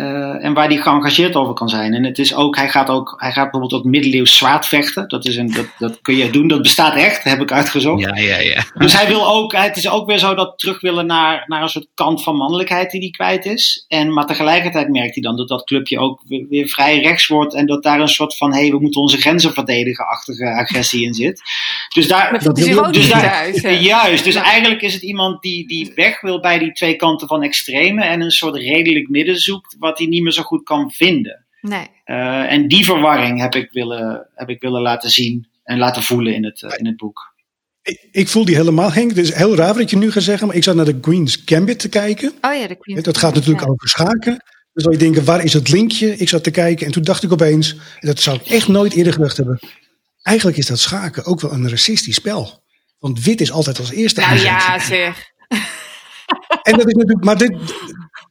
Eh, 0.00 0.44
en 0.44 0.54
waar 0.54 0.68
hij 0.68 0.76
geëngageerd 0.76 1.34
over 1.36 1.54
kan 1.54 1.68
zijn. 1.68 1.94
En 1.94 2.04
het 2.04 2.18
is 2.18 2.34
ook, 2.34 2.56
hij 2.56 2.68
gaat 2.68 2.88
ook, 2.88 3.14
hij 3.16 3.32
gaat 3.32 3.50
bijvoorbeeld 3.50 3.72
ook 3.72 3.90
middeleeuws 3.90 4.36
zwaard 4.36 4.66
vechten. 4.66 5.08
Dat, 5.08 5.26
is 5.26 5.36
een, 5.36 5.52
dat, 5.52 5.66
dat 5.78 5.98
kun 6.02 6.16
je 6.16 6.30
doen, 6.30 6.48
dat 6.48 6.62
bestaat 6.62 6.94
echt, 6.94 7.24
heb 7.24 7.40
ik 7.40 7.52
uitgezocht. 7.52 8.00
Ja, 8.02 8.16
ja, 8.16 8.38
ja. 8.38 8.64
Dus 8.74 8.96
hij 8.98 9.06
wil 9.06 9.26
ook, 9.26 9.52
het 9.56 9.76
is 9.76 9.88
ook 9.88 10.06
weer 10.06 10.18
zo 10.18 10.34
dat 10.34 10.58
terug 10.58 10.80
willen 10.80 11.06
naar, 11.06 11.44
naar 11.46 11.62
een 11.62 11.68
soort 11.68 11.88
kant 11.94 12.22
van 12.22 12.36
mannelijkheid 12.36 12.90
die 12.90 13.00
hij 13.00 13.10
kwijt 13.10 13.44
is. 13.44 13.84
En, 13.88 14.12
maar 14.12 14.26
tegelijkertijd 14.26 14.88
merkt 14.88 15.14
hij 15.14 15.22
dan 15.22 15.36
dat 15.36 15.48
dat 15.48 15.64
clubje 15.64 15.98
ook 15.98 16.22
weer, 16.26 16.46
weer 16.48 16.68
vrij 16.68 17.00
rechts 17.00 17.26
wordt. 17.26 17.54
En 17.54 17.66
dat 17.66 17.82
daar 17.82 18.00
een 18.00 18.08
soort 18.08 18.36
van, 18.36 18.52
hé, 18.52 18.60
hey, 18.60 18.70
we 18.70 18.80
moeten 18.80 19.00
onze 19.00 19.16
grenzen 19.16 19.52
verdedigen-achtige 19.52 20.54
agressie 20.54 21.04
in 21.04 21.14
zit. 21.14 21.42
Dus 21.94 22.08
daar, 22.08 22.42
Dat 22.42 22.58
is 22.58 22.78
ook 22.78 22.92
dus 22.92 23.08
daar, 23.08 23.20
thuis, 23.20 23.80
juist, 23.80 24.24
dus 24.24 24.34
Ja. 24.34 24.42
eigenlijk 24.42 24.82
is 24.82 24.92
het 24.92 25.02
iemand 25.02 25.42
die, 25.42 25.66
die 25.66 25.92
weg 25.94 26.20
wil 26.20 26.40
bij 26.40 26.58
die 26.58 26.72
twee 26.72 26.96
kanten 26.96 27.28
van 27.28 27.42
extreme. 27.42 28.04
En 28.04 28.20
een 28.20 28.30
soort 28.30 28.56
redelijk 28.56 29.08
midden 29.08 29.36
zoekt, 29.36 29.76
wat 29.90 29.98
hij 29.98 30.06
niet 30.06 30.22
meer 30.22 30.32
zo 30.32 30.42
goed 30.42 30.62
kan 30.62 30.90
vinden. 30.90 31.46
Nee. 31.60 31.86
Eh, 32.04 32.52
en 32.52 32.68
die 32.68 32.84
verwarring 32.84 33.40
heb 33.40 33.54
ik, 33.54 33.70
willen, 33.72 34.28
heb 34.34 34.48
ik 34.48 34.60
willen 34.60 34.82
laten 34.82 35.10
zien 35.10 35.48
en 35.64 35.78
laten 35.78 36.02
voelen 36.02 36.34
in 36.34 36.44
het, 36.44 36.62
eh, 36.62 36.78
in 36.78 36.86
het 36.86 36.96
boek. 36.96 37.34
Ik, 37.82 38.08
ik 38.10 38.28
voel 38.28 38.44
die 38.44 38.56
helemaal, 38.56 38.92
Henk. 38.92 39.08
Het 39.08 39.18
is 39.18 39.34
heel 39.34 39.56
raar 39.56 39.74
wat 39.74 39.90
je 39.90 39.96
nu 39.96 40.12
gaat 40.12 40.22
zeggen, 40.22 40.46
maar 40.46 40.56
ik 40.56 40.64
zat 40.64 40.74
naar 40.74 40.84
de 40.84 41.00
Queen's 41.00 41.42
Gambit 41.44 41.78
te 41.78 41.88
kijken. 41.88 42.32
Oh 42.40 42.54
ja, 42.54 42.66
de 42.66 42.76
Queen. 42.76 43.02
Dat 43.02 43.18
gaat 43.18 43.34
natuurlijk 43.34 43.68
over 43.68 43.88
schaken. 43.88 44.44
Dan 44.72 44.82
zou 44.82 44.94
je 44.94 45.00
denken, 45.00 45.24
waar 45.24 45.44
is 45.44 45.52
het 45.52 45.68
linkje? 45.68 46.16
Ik 46.16 46.28
zat 46.28 46.44
te 46.44 46.50
kijken 46.50 46.86
en 46.86 46.92
toen 46.92 47.02
dacht 47.02 47.22
ik 47.22 47.32
opeens, 47.32 47.72
en 47.72 48.06
dat 48.06 48.20
zou 48.20 48.36
ik 48.36 48.46
echt 48.46 48.68
nooit 48.68 48.94
eerder 48.94 49.12
gedacht 49.12 49.36
hebben. 49.36 49.58
Eigenlijk 50.22 50.58
is 50.58 50.66
dat 50.66 50.78
schaken 50.78 51.24
ook 51.24 51.40
wel 51.40 51.52
een 51.52 51.68
racistisch 51.68 52.14
spel. 52.14 52.62
Want 52.98 53.24
wit 53.24 53.40
is 53.40 53.52
altijd 53.52 53.78
als 53.78 53.90
eerste 53.90 54.20
Nou 54.20 54.38
ja, 54.40 54.78
zeg. 54.78 55.28
En 56.62 56.76
dat 56.76 56.86
is 56.86 56.94
natuurlijk, 56.94 57.24
maar 57.24 57.38
dit, 57.38 57.56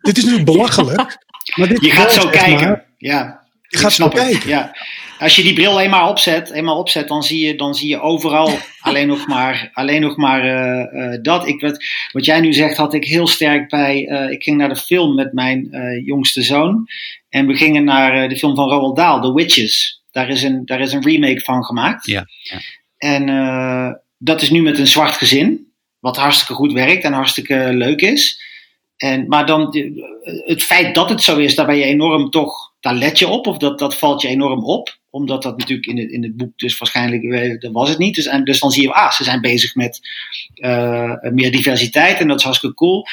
dit 0.01 0.18
is 0.18 0.24
natuurlijk 0.24 0.51
belachelijk. 0.55 1.18
Maar 1.56 1.68
dit 1.68 1.86
Je 1.86 1.91
gaat 1.91 2.14
zo 2.14 2.30
kijken. 2.30 2.68
maar. 2.68 2.86
ja. 2.97 3.47
Je 3.68 3.78
gaat 3.78 3.93
zo 3.93 4.08
kijken. 4.08 4.50
Ja. 4.50 4.76
Als 5.20 5.36
je 5.36 5.43
die 5.43 5.54
bril 5.54 5.80
eenmaal 5.80 6.10
opzet, 6.10 6.52
eenmaal 6.52 6.78
opzet 6.78 7.08
dan, 7.08 7.24
zie 7.24 7.45
je, 7.45 7.56
dan 7.56 7.76
zie 7.76 7.89
je 7.89 8.02
overal 8.02 8.58
alleen 8.80 9.08
nog 9.08 9.28
maar, 9.28 9.70
alleen 9.74 10.02
nog 10.02 10.18
maar 10.18 10.43
eh, 10.43 11.14
eh, 11.14 11.22
dat. 11.22 11.47
Ik, 11.47 11.62
wat, 11.62 11.84
wat 12.12 12.26
jij 12.26 12.39
nu 12.39 12.54
zegt, 12.54 12.78
had 12.78 12.93
ik 12.93 13.04
heel 13.04 13.28
sterk 13.28 13.70
bij. 13.70 14.08
eh, 14.08 14.32
ik 14.32 14.43
ging 14.43 14.58
naar 14.58 14.70
de 14.70 14.76
film 14.76 15.16
met 15.16 15.34
mijn 15.34 15.70
jongste 16.06 16.41
zoon. 16.41 16.88
En 17.30 17.47
we 17.47 17.56
gingen 17.56 17.84
naar 17.84 18.30
de 18.30 18.38
film 18.38 18.56
van 18.56 18.70
Roald 18.70 18.95
Dahl, 18.95 19.22
The 19.22 19.34
Witches. 19.34 20.04
Daar 20.12 20.30
is 20.30 20.43
een, 20.43 20.66
daar 20.66 20.80
is 20.80 20.93
een 20.93 21.04
remake 21.04 21.39
van 21.39 21.64
gemaakt. 21.64 22.06
Ja, 22.06 22.26
ja. 22.41 22.58
En 22.97 24.02
dat 24.18 24.41
is 24.41 24.50
nu 24.50 24.62
met 24.62 24.80
een 24.80 24.88
zwart 24.88 25.16
gezin. 25.16 25.68
Wat 26.00 26.18
hartstikke 26.18 26.54
goed 26.54 26.74
werkt 26.74 27.04
en 27.04 27.14
hartstikke 27.14 27.70
leuk 27.74 28.02
is. 28.02 28.41
En, 29.00 29.28
maar 29.28 29.45
dan, 29.45 29.74
eh, 29.74 29.86
het 30.45 30.64
feit 30.64 30.95
dat 30.95 31.10
het 31.10 31.22
zo 31.22 31.38
is, 31.38 31.56
daar 31.56 31.66
ben 31.66 31.78
je 31.78 31.84
enorm 31.84 32.30
toch, 32.30 32.74
daar 32.80 32.93
let 32.93 33.20
je 33.20 33.28
op, 33.28 33.47
of 33.47 33.58
dat, 33.58 33.80
dat 33.80 33.97
valt 33.97 34.22
je 34.22 34.28
enorm 34.28 34.64
op. 34.64 34.97
Omdat 35.10 35.43
dat 35.43 35.58
natuurlijk 35.58 35.88
in 35.88 35.97
het, 35.97 36.10
in 36.10 36.24
het 36.24 36.38
boek 36.38 36.58
dus 36.58 36.78
waarschijnlijk, 36.78 37.24
eh, 37.24 37.60
dat 37.60 37.72
was 37.72 37.89
het 37.89 37.97
niet. 37.97 38.16
Dus, 38.16 38.26
en, 38.26 38.43
dus 38.43 38.60
dan 38.60 38.72
zie 38.72 38.82
je, 38.82 38.93
ah, 38.93 39.12
ze 39.12 39.24
zijn 39.24 39.41
bezig 39.41 39.76
met 39.76 40.00
eh, 40.54 41.14
meer 41.22 41.52
diversiteit 41.52 42.20
en 42.20 42.28
dat 42.28 42.38
is 42.38 42.43
hartstikke 42.43 42.76
cool. 42.76 43.06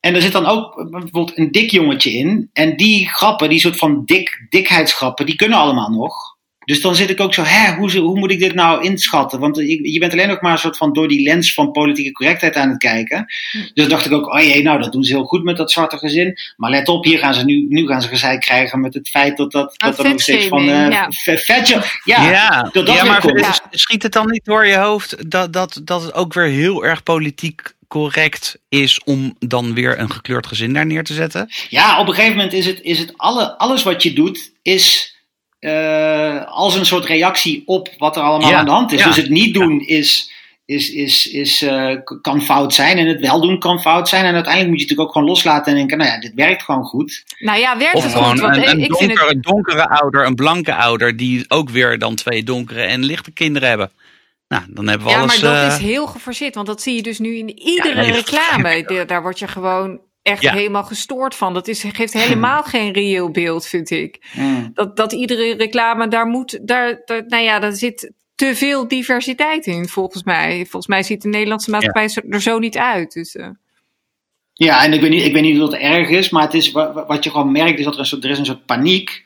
En 0.00 0.14
er 0.14 0.22
zit 0.22 0.32
dan 0.32 0.46
ook 0.46 0.90
bijvoorbeeld 0.90 1.38
een 1.38 1.50
dik 1.50 1.70
jongetje 1.70 2.12
in. 2.12 2.50
En 2.52 2.76
die 2.76 3.08
grappen, 3.08 3.48
die 3.48 3.60
soort 3.60 3.76
van 3.76 4.04
dik, 4.04 4.46
dikheidsgrappen, 4.48 5.26
die 5.26 5.36
kunnen 5.36 5.58
allemaal 5.58 5.90
nog. 5.90 6.38
Dus 6.70 6.80
dan 6.80 6.96
zit 6.96 7.10
ik 7.10 7.20
ook 7.20 7.34
zo, 7.34 7.42
hè, 7.42 7.74
hoe, 7.74 7.96
hoe 7.96 8.18
moet 8.18 8.30
ik 8.30 8.38
dit 8.38 8.54
nou 8.54 8.84
inschatten? 8.84 9.38
Want 9.38 9.56
je, 9.56 9.92
je 9.92 9.98
bent 9.98 10.12
alleen 10.12 10.28
nog 10.28 10.40
maar 10.40 10.52
een 10.52 10.58
soort 10.58 10.76
van 10.76 10.92
door 10.92 11.08
die 11.08 11.22
lens 11.22 11.54
van 11.54 11.72
politieke 11.72 12.12
correctheid 12.12 12.56
aan 12.56 12.68
het 12.68 12.78
kijken. 12.78 13.26
Dus 13.74 13.88
dacht 13.88 14.06
ik 14.06 14.12
ook, 14.12 14.34
oh 14.34 14.40
jee, 14.40 14.62
nou 14.62 14.80
dat 14.82 14.92
doen 14.92 15.04
ze 15.04 15.14
heel 15.14 15.24
goed 15.24 15.44
met 15.44 15.56
dat 15.56 15.72
zwarte 15.72 15.98
gezin. 15.98 16.38
Maar 16.56 16.70
let 16.70 16.88
op, 16.88 17.04
hier 17.04 17.18
gaan 17.18 17.34
ze 17.34 17.44
nu, 17.44 17.66
nu 17.68 17.86
gaan 17.86 18.02
ze 18.02 18.08
gezeik 18.08 18.40
krijgen 18.40 18.80
met 18.80 18.94
het 18.94 19.08
feit 19.08 19.36
dat, 19.36 19.52
dat, 19.52 19.74
dat 19.76 19.98
er 19.98 20.08
nog 20.08 20.20
steeds 20.20 20.46
van 20.46 20.68
eh 20.68 20.90
ja. 20.90 21.06
vet-. 21.10 21.68
Ja, 22.04 22.30
ja, 22.30 22.62
dat 22.72 22.86
dat 22.86 22.94
ja, 22.94 23.04
maar 23.04 23.20
komt. 23.20 23.40
Ja. 23.40 23.54
schiet 23.70 24.02
het 24.02 24.12
dan 24.12 24.30
niet 24.30 24.44
door 24.44 24.66
je 24.66 24.76
hoofd 24.76 25.30
dat, 25.30 25.52
dat, 25.52 25.80
dat 25.84 26.02
het 26.02 26.14
ook 26.14 26.34
weer 26.34 26.48
heel 26.48 26.84
erg 26.84 27.02
politiek 27.02 27.74
correct 27.88 28.58
is 28.68 29.00
om 29.04 29.34
dan 29.38 29.74
weer 29.74 29.98
een 29.98 30.10
gekleurd 30.10 30.46
gezin 30.46 30.72
daar 30.72 30.86
neer 30.86 31.04
te 31.04 31.14
zetten? 31.14 31.48
Ja, 31.68 32.00
op 32.00 32.08
een 32.08 32.14
gegeven 32.14 32.36
moment 32.36 32.52
is 32.52 32.66
het, 32.66 32.80
is 32.82 32.98
het 32.98 33.12
alle, 33.16 33.58
alles 33.58 33.82
wat 33.82 34.02
je 34.02 34.12
doet, 34.12 34.52
is 34.62 35.09
eh, 35.60 36.44
als 36.46 36.74
een 36.74 36.86
soort 36.86 37.04
reactie 37.04 37.62
op 37.66 37.88
wat 37.98 38.16
er 38.16 38.22
allemaal 38.22 38.50
Ja, 38.50 38.58
aan 38.58 38.64
de 38.64 38.70
hand 38.70 38.92
is. 38.92 38.98
ja, 39.00 39.06
Dus 39.06 39.16
het 39.16 39.28
niet 39.28 39.54
doen 39.54 39.80
is, 39.80 40.30
is, 40.64 40.90
is, 40.90 41.26
is, 41.30 41.62
eh, 41.62 41.96
kan 42.22 42.42
fout 42.42 42.74
zijn 42.74 42.98
en 42.98 43.06
het 43.06 43.20
wel 43.20 43.40
doen 43.40 43.58
kan 43.58 43.80
fout 43.80 44.08
zijn. 44.08 44.24
En 44.24 44.34
uiteindelijk 44.34 44.70
moet 44.70 44.80
je 44.80 44.86
het 44.86 44.90
natuurlijk 44.90 45.08
ook 45.08 45.12
gewoon 45.12 45.28
loslaten 45.28 45.72
en 45.72 45.78
denken, 45.78 45.98
nou 45.98 46.10
ja, 46.10 46.20
dit 46.20 46.32
werkt 46.34 46.62
gewoon 46.62 46.84
goed. 46.84 47.24
Nou 47.38 47.58
ja, 47.58 47.78
werkt 47.78 47.94
Of 47.94 48.02
het 48.02 48.12
gewoon 48.12 48.30
goed? 48.30 48.40
Want 48.40 48.56
een, 48.56 48.62
eh, 48.62 48.70
een 48.70 48.80
ik 48.80 48.96
vind 48.96 49.10
het 49.10 49.18
donkere, 49.18 49.40
donkere 49.40 49.88
ouder, 49.88 50.26
een 50.26 50.34
blanke 50.34 50.74
ouder, 50.74 51.16
die 51.16 51.44
ook 51.48 51.70
weer 51.70 51.98
dan 51.98 52.14
twee 52.14 52.42
donkere 52.42 52.82
en 52.82 53.04
lichte 53.04 53.30
kinderen 53.30 53.68
hebben. 53.68 53.90
Nou, 54.48 54.62
dan 54.68 54.88
hebben 54.88 55.06
we 55.06 55.12
Ja, 55.12 55.20
alles. 55.20 55.40
maar 55.40 55.62
dat 55.62 55.72
is 55.72 55.78
heel 55.78 56.06
geforceerd. 56.06 56.54
Want 56.54 56.66
dat 56.66 56.82
zie 56.82 56.94
je 56.94 57.02
dus 57.02 57.18
nu 57.18 57.36
in 57.36 57.58
iedere 57.58 58.02
reclame. 58.02 59.04
Daar 59.06 59.22
word 59.22 59.38
je 59.38 59.48
gewoon 59.48 60.00
echt 60.30 60.42
Ja. 60.42 60.52
helemaal 60.52 60.84
gestoord 60.84 61.34
van. 61.34 61.54
Dat 61.54 61.68
is, 61.68 61.84
geeft 61.92 62.12
helemaal 62.12 62.62
geen 62.74 62.92
reëel 62.92 63.30
beeld, 63.30 63.66
vind 63.66 63.90
ik. 63.90 64.26
Mm. 64.36 64.70
Dat, 64.74 64.96
dat 64.96 65.12
iedere 65.12 65.54
reclame, 65.54 66.08
daar 66.08 66.26
moet, 66.26 66.58
daar, 66.62 67.02
daar, 67.04 67.24
nou 67.26 67.42
ja, 67.42 67.58
daar 67.58 67.72
zit 67.72 68.12
te 68.34 68.54
veel 68.56 68.88
diversiteit 68.88 69.66
in, 69.66 69.88
volgens 69.88 70.22
mij. 70.22 70.56
Volgens 70.60 70.86
mij 70.86 71.02
ziet 71.02 71.22
de 71.22 71.28
Nederlandse 71.28 71.70
maatschappij 71.70 72.08
er 72.28 72.40
zo 72.42 72.58
niet 72.58 72.78
uit. 72.78 73.12
Dus, 73.12 73.36
eh, 73.36 73.48
Ja, 74.52 74.84
en 74.84 74.92
ik 74.92 75.00
weet 75.00 75.10
niet, 75.10 75.24
ik 75.24 75.32
weet 75.32 75.42
niet 75.42 75.60
of 75.60 75.70
dat 75.70 75.80
erg 75.80 76.08
is, 76.08 76.30
maar 76.30 76.42
het 76.42 76.54
is, 76.54 76.70
wa- 76.70 76.92
wa- 76.92 77.06
wat 77.06 77.24
je 77.24 77.30
gewoon 77.30 77.52
merkt 77.52 77.78
is 77.78 77.84
dat 77.84 77.94
er 77.94 78.00
een 78.00 78.06
soort, 78.06 78.24
er 78.24 78.30
is 78.30 78.38
een 78.38 78.46
soort 78.46 78.66
paniek. 78.66 79.24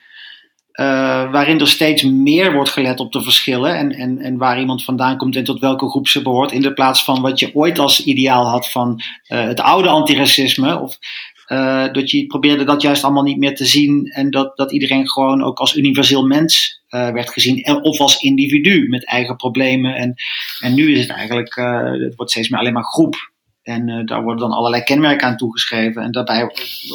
Eh, 0.75 1.31
waarin 1.33 1.61
er 1.61 1.69
steeds 1.69 2.03
meer 2.03 2.53
wordt 2.53 2.71
gelet 2.71 3.01
op 3.01 3.13
de 3.13 3.23
verschillen 3.23 3.77
en, 3.77 3.93
en, 3.93 4.19
en 4.19 4.37
waar 4.37 4.61
iemand 4.61 4.85
vandaan 4.85 5.17
komt 5.17 5.37
en 5.37 5.45
tot 5.45 5.61
welke 5.61 5.89
groep 5.89 6.09
ze 6.09 6.23
behoort. 6.23 6.53
In 6.53 6.61
de 6.61 6.73
plaats 6.73 7.05
van 7.05 7.23
wat 7.23 7.39
je 7.39 7.55
ooit 7.55 7.79
als 7.79 8.05
ideaal 8.05 8.49
had 8.49 8.71
van 8.71 9.01
eh, 9.27 9.45
het 9.45 9.61
oude 9.61 9.89
antiracisme. 9.89 10.81
Of 10.81 10.99
eh, 11.47 11.93
dat 11.93 12.11
je 12.11 12.27
probeerde 12.27 12.65
dat 12.65 12.83
juist 12.83 13.05
allemaal 13.05 13.23
niet 13.23 13.39
meer 13.39 13.55
te 13.55 13.65
zien. 13.65 14.07
En 14.07 14.31
dat, 14.31 14.57
dat 14.57 14.73
iedereen 14.73 15.09
gewoon 15.09 15.43
ook 15.43 15.59
als 15.59 15.77
universeel 15.77 16.27
mens 16.27 16.83
werd 16.89 17.31
gezien. 17.31 17.63
En, 17.63 17.83
of 17.83 18.01
als 18.01 18.21
individu 18.21 18.89
met 18.89 19.07
eigen 19.07 19.37
problemen. 19.37 19.95
En, 19.95 20.15
en 20.61 20.75
nu 20.75 20.93
is 20.93 21.01
het 21.01 21.11
eigenlijk, 21.11 21.55
het 22.01 22.15
wordt 22.15 22.31
steeds 22.31 22.49
meer 22.49 22.61
alleen 22.61 22.73
maar 22.73 22.85
groep. 22.85 23.33
En 23.65 23.89
eh, 23.89 24.05
daar 24.05 24.23
worden 24.23 24.49
dan 24.49 24.57
allerlei 24.57 24.83
kenmerken 24.83 25.27
aan 25.27 25.37
toegeschreven. 25.37 26.03
En 26.03 26.13
daarbij 26.13 26.51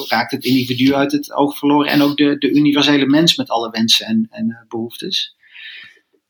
raakt 0.07 0.31
het 0.31 0.43
individu 0.43 0.93
uit 0.93 1.11
het 1.11 1.33
oog 1.33 1.57
verloren. 1.57 1.91
En 1.91 2.01
ook 2.01 2.17
de, 2.17 2.37
de 2.37 2.51
universele 2.51 3.05
mens 3.05 3.35
met 3.35 3.49
alle 3.49 3.69
wensen 3.69 4.05
en, 4.05 4.27
en 4.29 4.49
eh, 4.49 4.67
behoeftes. 4.67 5.35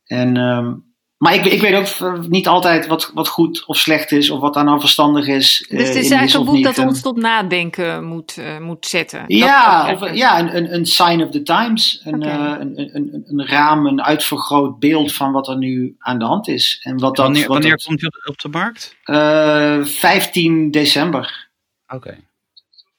En, 0.05 0.37
ehm, 0.37 0.73
maar 1.19 1.33
ik, 1.33 1.45
ik 1.45 1.61
weet 1.61 1.73
ook 2.01 2.13
eh, 2.13 2.19
niet 2.27 2.47
altijd 2.47 2.87
wat, 2.87 3.11
wat 3.13 3.27
goed 3.27 3.65
of 3.65 3.77
slecht 3.77 4.11
is. 4.11 4.29
Of 4.29 4.39
wat 4.39 4.53
daar 4.53 4.63
nou 4.63 4.79
verstandig 4.79 5.27
is. 5.27 5.65
dus 5.69 5.77
het 5.87 5.95
eh, 5.95 6.01
is 6.01 6.09
in 6.09 6.17
eigenlijk 6.17 6.49
een 6.49 6.55
boek 6.55 6.63
dat 6.63 6.77
En- 6.77 6.87
ons 6.87 7.01
tot 7.01 7.17
nadenken 7.17 8.03
moet, 8.03 8.37
eh, 8.37 8.59
moet 8.59 8.85
zetten. 8.85 9.23
Ja, 9.27 9.91
of, 9.93 10.13
ja 10.13 10.39
een, 10.39 10.55
een, 10.55 10.73
een 10.73 10.85
sign 10.85 11.21
of 11.21 11.29
the 11.31 11.41
times. 11.41 12.01
Een, 12.03 12.23
eh, 12.23 12.55
een, 12.59 12.79
een, 12.79 12.89
een, 12.93 13.23
een 13.25 13.45
raam, 13.47 13.85
een 13.85 14.01
uitvergroot 14.03 14.79
beeld 14.79 15.13
van 15.13 15.31
wat 15.31 15.47
er 15.47 15.57
nu 15.57 15.95
aan 15.99 16.19
de 16.19 16.25
hand 16.25 16.47
is. 16.47 16.79
En 16.83 16.97
wat 16.99 17.15
dat, 17.15 17.25
wanneer 17.25 17.41
wat 17.47 17.51
wanneer 17.53 17.71
dat- 17.71 17.83
komt 17.83 18.01
hij 18.01 18.09
op, 18.25 18.39
de 18.39 18.49
markt? 18.49 18.95
eh, 19.03 19.83
15 19.83 20.71
december. 20.71 21.47
Oké. 21.87 22.17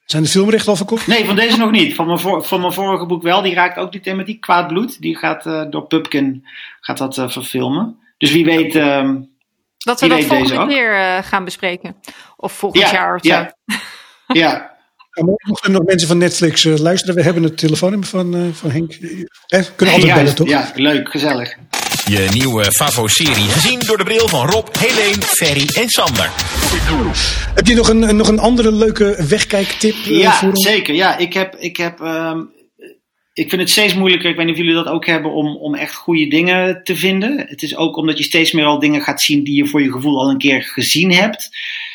Zijn 0.05 0.23
de 0.23 0.29
filmrechten 0.29 0.69
al 0.69 0.75
verkocht? 0.75 1.07
Nee, 1.07 1.25
van 1.25 1.35
deze 1.35 1.57
nog 1.57 1.71
niet. 1.71 1.95
Van 1.95 2.05
mijn, 2.05 2.19
voor- 2.19 2.45
van 2.45 2.59
mijn 2.61 2.73
vorige 2.73 3.05
boek 3.05 3.23
wel. 3.23 3.41
Die 3.41 3.53
raakt 3.53 3.77
ook 3.77 3.91
die 3.91 4.01
thematiek. 4.01 4.41
Kwaad 4.41 4.67
bloed. 4.67 5.01
Die 5.01 5.17
gaat 5.17 5.45
eh, 5.45 5.63
door 5.69 5.87
Pupkin 5.87 6.45
gaat 6.79 6.97
dat, 6.97 7.17
eh, 7.17 7.29
verfilmen. 7.29 7.99
Dus 8.21 8.31
wie 8.31 8.45
weet. 8.45 8.75
ehm, 8.75 9.15
Dat 9.77 9.99
we 10.01 10.07
dat 10.07 10.23
volgende 10.23 10.67
keer 10.67 10.93
eh, 10.99 11.17
gaan 11.23 11.43
bespreken. 11.45 11.95
Of 12.37 12.53
volgend 12.53 12.83
Ja, 12.83 12.91
jaar 12.91 13.15
of 13.15 13.21
zo. 13.23 13.29
ja. 13.33 13.53
ja. 14.27 14.69
Ja, 15.13 15.23
Mochten 15.45 15.69
er 15.73 15.77
nog 15.79 15.83
mensen 15.87 16.07
van 16.07 16.17
Netflix 16.17 16.65
eh, 16.65 16.77
luisteren, 16.77 17.15
we 17.15 17.21
hebben 17.21 17.43
het 17.43 17.57
telefoonnummer 17.57 18.07
van, 18.07 18.35
eh, 18.35 18.41
van 18.53 18.71
Henk. 18.71 18.93
Eh, 19.47 19.61
kunnen 19.75 19.95
altijd 19.95 20.13
bellen, 20.13 20.35
toch? 20.35 20.47
ja, 20.47 20.71
leuk, 20.75 21.09
gezellig. 21.09 21.55
Je 22.05 22.27
nieuwe 22.33 22.71
Favo-serie, 22.71 23.47
gezien 23.49 23.79
door 23.79 23.97
de 23.97 24.03
bril 24.03 24.27
van 24.27 24.49
Rob, 24.49 24.67
Helene, 24.79 25.21
Ferry 25.21 25.67
en 25.73 25.89
Sander. 25.89 26.29
Heb 27.55 27.67
je 27.67 27.75
nog 27.75 27.89
een, 27.89 28.15
nog 28.15 28.27
een 28.27 28.39
andere 28.39 28.71
leuke 28.71 29.25
wegkijktip 29.27 29.95
Ja, 30.03 30.33
voor 30.33 30.49
ons? 30.49 30.67
zeker. 30.67 30.93
Ja, 30.93 31.17
ik 31.17 31.33
heb. 31.33 31.55
Ik, 31.55 31.77
heb 31.77 32.01
ehm, 32.01 32.39
ik 33.33 33.49
vind 33.49 33.61
het 33.61 33.69
steeds 33.69 33.93
moeilijker, 33.93 34.29
ik 34.29 34.35
weet 34.35 34.45
niet 34.45 34.55
of 34.55 34.61
jullie 34.61 34.75
dat 34.75 34.87
ook 34.87 35.05
hebben, 35.05 35.33
om, 35.33 35.55
om 35.55 35.75
echt 35.75 35.95
goede 35.95 36.27
dingen 36.27 36.83
te 36.83 36.95
vinden. 36.95 37.45
Het 37.47 37.63
is 37.63 37.75
ook 37.75 37.97
omdat 37.97 38.17
je 38.17 38.23
steeds 38.23 38.51
meer 38.51 38.65
al 38.65 38.79
dingen 38.79 39.01
gaat 39.01 39.21
zien 39.21 39.43
die 39.43 39.55
je 39.55 39.65
voor 39.65 39.81
je 39.81 39.91
gevoel 39.91 40.19
al 40.19 40.29
een 40.29 40.37
keer 40.37 40.63
gezien 40.63 41.11
hebt. 41.11 41.49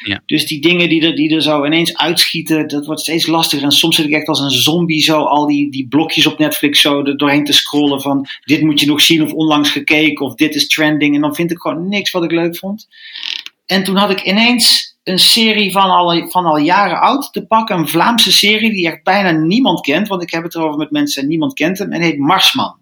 Ja. 0.05 0.22
Dus 0.26 0.47
die 0.47 0.61
dingen 0.61 0.89
die 0.89 1.07
er, 1.07 1.14
die 1.14 1.34
er 1.34 1.43
zo 1.43 1.64
ineens 1.64 1.97
uitschieten, 1.97 2.68
dat 2.68 2.87
wordt 2.87 3.01
steeds 3.01 3.26
lastiger. 3.26 3.64
En 3.64 3.72
soms 3.72 3.97
zit 3.97 4.07
ik 4.07 4.12
echt 4.12 4.28
als 4.28 4.41
een 4.41 4.51
zombie 4.51 5.03
zo 5.03 5.22
al 5.22 5.47
die, 5.47 5.70
die 5.70 5.89
blokjes 5.89 6.26
op 6.26 6.39
Netflix 6.39 6.80
zo 6.80 7.05
er 7.05 7.16
doorheen 7.16 7.45
te 7.45 7.53
scrollen 7.53 8.01
van 8.01 8.26
dit 8.45 8.61
moet 8.61 8.80
je 8.80 8.87
nog 8.87 9.01
zien 9.01 9.22
of 9.22 9.32
onlangs 9.32 9.70
gekeken 9.70 10.26
of 10.26 10.34
dit 10.34 10.55
is 10.55 10.68
trending. 10.68 11.14
En 11.14 11.20
dan 11.20 11.34
vind 11.34 11.51
ik 11.51 11.59
gewoon 11.59 11.89
niks 11.89 12.11
wat 12.11 12.24
ik 12.24 12.30
leuk 12.30 12.57
vond. 12.57 12.89
En 13.66 13.84
toen 13.84 13.97
had 13.97 14.11
ik 14.11 14.22
ineens 14.22 14.86
een 15.09 15.18
serie 15.18 15.72
van 15.72 15.90
al, 15.90 16.28
van 16.28 16.44
al 16.44 16.57
jaren 16.57 17.00
oud 17.00 17.32
te 17.32 17.46
pakken. 17.46 17.76
Een 17.76 17.88
Vlaamse 17.88 18.32
serie 18.32 18.70
die 18.70 18.86
echt 18.86 19.02
bijna 19.02 19.30
niemand 19.30 19.80
kent. 19.80 20.09
Want 20.09 20.22
ik 20.22 20.30
heb 20.30 20.42
het 20.42 20.54
erover 20.54 20.78
met 20.78 20.90
mensen 20.90 21.22
en 21.22 21.28
niemand 21.28 21.54
kent 21.54 21.78
hem. 21.78 21.92
En 21.92 22.00
heet 22.00 22.18
Marsman. 22.18 22.76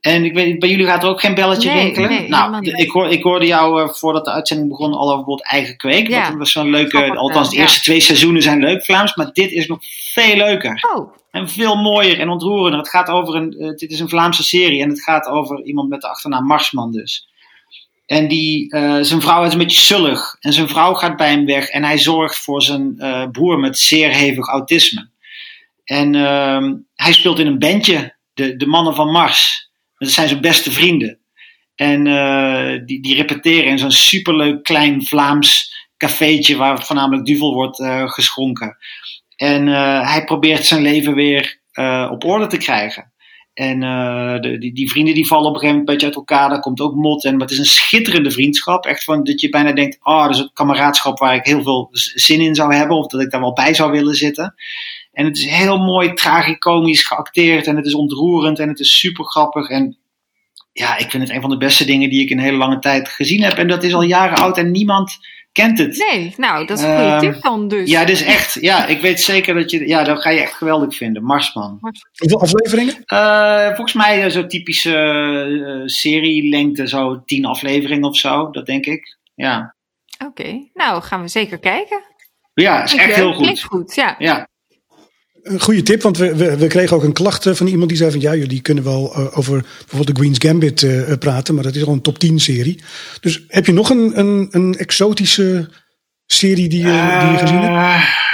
En 0.00 0.24
ik 0.24 0.34
weet, 0.34 0.58
bij 0.58 0.68
jullie 0.68 0.86
gaat 0.86 1.02
er 1.02 1.08
ook 1.08 1.20
geen 1.20 1.34
belletje 1.34 1.70
Nee, 1.70 1.82
rinkelen. 1.82 2.10
nee, 2.10 2.28
nou, 2.28 2.64
ik, 2.70 2.90
hoor, 2.90 3.08
ik 3.08 3.22
hoorde 3.22 3.46
jou 3.46 3.82
eh, 3.82 3.88
voordat 3.88 4.24
de 4.24 4.30
uitzending 4.30 4.68
begon 4.68 4.92
al 4.92 5.04
over 5.04 5.16
bijvoorbeeld 5.16 5.48
eigen 5.48 5.76
kweek. 5.76 6.08
Ja, 6.08 6.28
Dat 6.28 6.38
was 6.38 6.52
zo'n 6.52 6.70
leuke, 6.70 6.96
grappig, 6.96 7.16
althans 7.18 7.50
de 7.50 7.56
ja. 7.56 7.62
eerste 7.62 7.80
twee 7.80 8.00
seizoenen 8.00 8.42
zijn 8.42 8.60
leuk 8.60 8.84
Vlaams. 8.84 9.14
Maar 9.14 9.32
dit 9.32 9.50
is 9.50 9.66
nog 9.66 9.78
veel 10.12 10.36
leuker. 10.36 10.88
Oh, 10.94 11.12
En 11.30 11.48
veel 11.48 11.76
mooier 11.76 12.20
en 12.20 12.28
ontroerender. 12.28 12.78
Het 12.78 12.88
gaat 12.88 13.08
over 13.08 13.34
een, 13.34 13.52
eh, 13.52 13.68
dit 13.68 13.90
is 13.90 14.00
een 14.00 14.08
Vlaamse 14.08 14.42
serie 14.42 14.82
en 14.82 14.88
het 14.88 15.02
gaat 15.02 15.26
over 15.26 15.64
iemand 15.64 15.88
met 15.88 16.00
de 16.00 16.08
achternaam 16.08 16.44
Marsman 16.46 16.92
dus. 16.92 17.28
En 18.06 18.28
die, 18.28 18.70
eh, 18.70 18.98
zijn 19.00 19.20
vrouw 19.20 19.44
is 19.44 19.52
een 19.52 19.58
beetje 19.58 19.80
sullig 19.80 20.36
en 20.40 20.52
zijn 20.52 20.68
vrouw 20.68 20.94
gaat 20.94 21.16
bij 21.16 21.30
hem 21.30 21.46
weg 21.46 21.68
en 21.68 21.84
hij 21.84 21.98
zorgt 21.98 22.38
voor 22.38 22.62
zijn 22.62 22.98
eh, 22.98 23.30
broer 23.32 23.58
met 23.58 23.78
zeer 23.78 24.10
hevig 24.10 24.48
autisme. 24.48 25.08
En 25.84 26.14
ehm, 26.14 26.74
hij 26.94 27.12
speelt 27.12 27.38
in 27.38 27.46
een 27.46 27.58
bandje, 27.58 28.16
de, 28.34 28.56
de 28.56 28.66
Mannen 28.66 28.94
van 28.94 29.10
Mars. 29.10 29.70
Dat 29.98 30.10
zijn 30.10 30.28
zijn 30.28 30.40
beste 30.40 30.70
vrienden. 30.70 31.18
En 31.74 32.06
eh, 32.06 32.80
die, 32.84 33.02
die 33.02 33.14
repeteren 33.14 33.70
in 33.70 33.78
zo'n 33.78 33.90
superleuk 33.90 34.62
klein 34.62 35.04
Vlaams 35.04 35.74
cafeetje 35.96 36.56
waar 36.56 36.84
voornamelijk 36.84 37.26
duvel 37.26 37.54
wordt 37.54 37.82
geschonken. 38.12 38.76
En 39.36 39.66
hij 40.06 40.24
probeert 40.24 40.66
zijn 40.66 40.82
leven 40.82 41.14
weer 41.14 41.60
op 42.10 42.24
orde 42.24 42.46
te 42.46 42.56
krijgen. 42.56 43.12
En 43.56 43.82
eh, 43.82 44.40
de, 44.40 44.58
die, 44.58 44.74
die 44.74 44.90
vrienden 44.90 45.14
die 45.14 45.26
vallen 45.26 45.48
op 45.48 45.54
een 45.54 45.60
gegeven 45.60 45.78
moment 45.78 46.02
uit 46.02 46.14
elkaar. 46.14 46.48
Daar 46.48 46.60
komt 46.60 46.80
ook 46.80 46.94
mot. 46.94 47.24
En 47.24 47.40
het 47.40 47.50
is 47.50 47.58
een 47.58 47.64
schitterende 47.64 48.30
vriendschap. 48.30 48.86
Echt 48.86 49.04
van 49.04 49.24
dat 49.24 49.40
je 49.40 49.48
bijna 49.48 49.72
denkt: 49.72 49.98
oh, 50.02 50.22
dat 50.22 50.34
is 50.34 50.40
een 50.40 50.50
kameraadschap 50.52 51.18
waar 51.18 51.34
ik 51.34 51.44
heel 51.44 51.62
veel 51.62 51.88
zin 51.92 52.40
in 52.40 52.54
zou 52.54 52.74
hebben. 52.74 52.96
Of 52.96 53.06
dat 53.06 53.20
ik 53.20 53.30
daar 53.30 53.40
wel 53.40 53.52
bij 53.52 53.74
zou 53.74 53.90
willen 53.90 54.14
zitten. 54.14 54.54
En 55.12 55.24
het 55.24 55.36
is 55.36 55.44
heel 55.44 55.78
mooi 55.78 56.12
tragicomisch 56.12 57.02
geacteerd. 57.02 57.66
En 57.66 57.76
het 57.76 57.86
is 57.86 57.94
ontroerend. 57.94 58.58
En 58.58 58.68
het 58.68 58.80
is 58.80 58.98
super 58.98 59.24
grappig. 59.24 59.68
En 59.68 59.96
ja, 60.72 60.98
ik 60.98 61.10
vind 61.10 61.22
het 61.22 61.32
een 61.32 61.40
van 61.40 61.50
de 61.50 61.56
beste 61.56 61.84
dingen 61.84 62.10
die 62.10 62.22
ik 62.22 62.30
in 62.30 62.38
een 62.38 62.44
hele 62.44 62.56
lange 62.56 62.78
tijd 62.78 63.08
gezien 63.08 63.42
heb. 63.42 63.58
En 63.58 63.68
dat 63.68 63.82
is 63.82 63.94
al 63.94 64.02
jaren 64.02 64.38
oud 64.38 64.58
en 64.58 64.70
niemand 64.70 65.18
kent 65.56 65.78
het. 65.78 65.96
nee. 66.10 66.34
Nou, 66.36 66.66
dat 66.66 66.78
is 66.78 66.84
een 66.84 66.96
goede 66.96 67.18
tip 67.20 67.42
dan 67.42 67.68
dus. 67.68 67.90
Ja, 67.90 68.04
dus 68.04 68.22
echt. 68.22 68.58
Ja, 68.60 68.86
ik 68.86 69.00
weet 69.00 69.20
zeker 69.20 69.54
dat 69.54 69.70
je. 69.70 69.88
Ja, 69.88 70.04
dat 70.04 70.20
ga 70.20 70.30
je 70.30 70.40
echt 70.40 70.52
geweldig 70.54 70.94
vinden. 70.96 71.22
Marsman. 71.22 71.78
Hoeveel 72.16 72.40
afleveringen? 72.40 73.04
Eh, 73.04 73.66
volgens 73.66 73.92
mij 73.92 74.24
eh, 74.24 74.30
zo 74.30 74.46
typische 74.46 74.96
eh, 74.96 75.82
serielengte, 75.86 76.88
zo 76.88 77.22
tien 77.24 77.44
afleveringen 77.44 78.08
of 78.08 78.16
zo. 78.16 78.50
Dat 78.50 78.66
denk 78.66 78.86
ik. 78.86 79.18
Ja, 79.34 79.74
Oké, 80.26 80.68
nou 80.74 81.02
gaan 81.02 81.22
we 81.22 81.28
zeker 81.28 81.58
kijken. 81.58 82.02
ja 82.54 82.82
is 82.84 82.94
echt 82.94 83.14
heel 83.14 83.34
Klinkt 83.34 83.62
goed. 83.62 83.80
goed, 83.80 83.94
ja. 83.94 84.14
Ja, 84.18 84.48
Een 85.46 85.60
goede 85.60 85.82
tip, 85.82 86.02
want 86.02 86.18
we, 86.18 86.34
we, 86.34 86.56
we 86.56 86.66
kregen 86.66 86.96
ook 86.96 87.02
een 87.02 87.12
klacht 87.12 87.46
eh, 87.46 87.54
van 87.54 87.66
iemand 87.66 87.88
die 87.88 87.98
zei 87.98 88.10
van 88.10 88.20
ja, 88.20 88.34
jullie 88.34 88.60
kunnen 88.60 88.84
wel 88.84 89.14
eh, 89.14 89.38
over 89.38 89.64
bijvoorbeeld 89.78 90.06
de 90.06 90.12
Queen's 90.12 90.38
Gambit 90.38 90.82
eh, 90.82 91.12
praten, 91.18 91.54
maar 91.54 91.62
dat 91.62 91.74
is 91.74 91.84
al 91.84 91.92
een 91.92 92.02
top 92.02 92.18
10 92.18 92.40
serie. 92.40 92.82
Dus 93.20 93.44
heb 93.48 93.66
je 93.66 93.72
nog 93.72 93.90
een, 93.90 94.18
een, 94.18 94.48
een 94.50 94.78
exotische 94.78 95.68
serie 96.26 96.68
die, 96.68 96.82
die 96.82 96.92
je 96.92 97.36
gezien 97.38 97.60
hebt? 97.60 98.25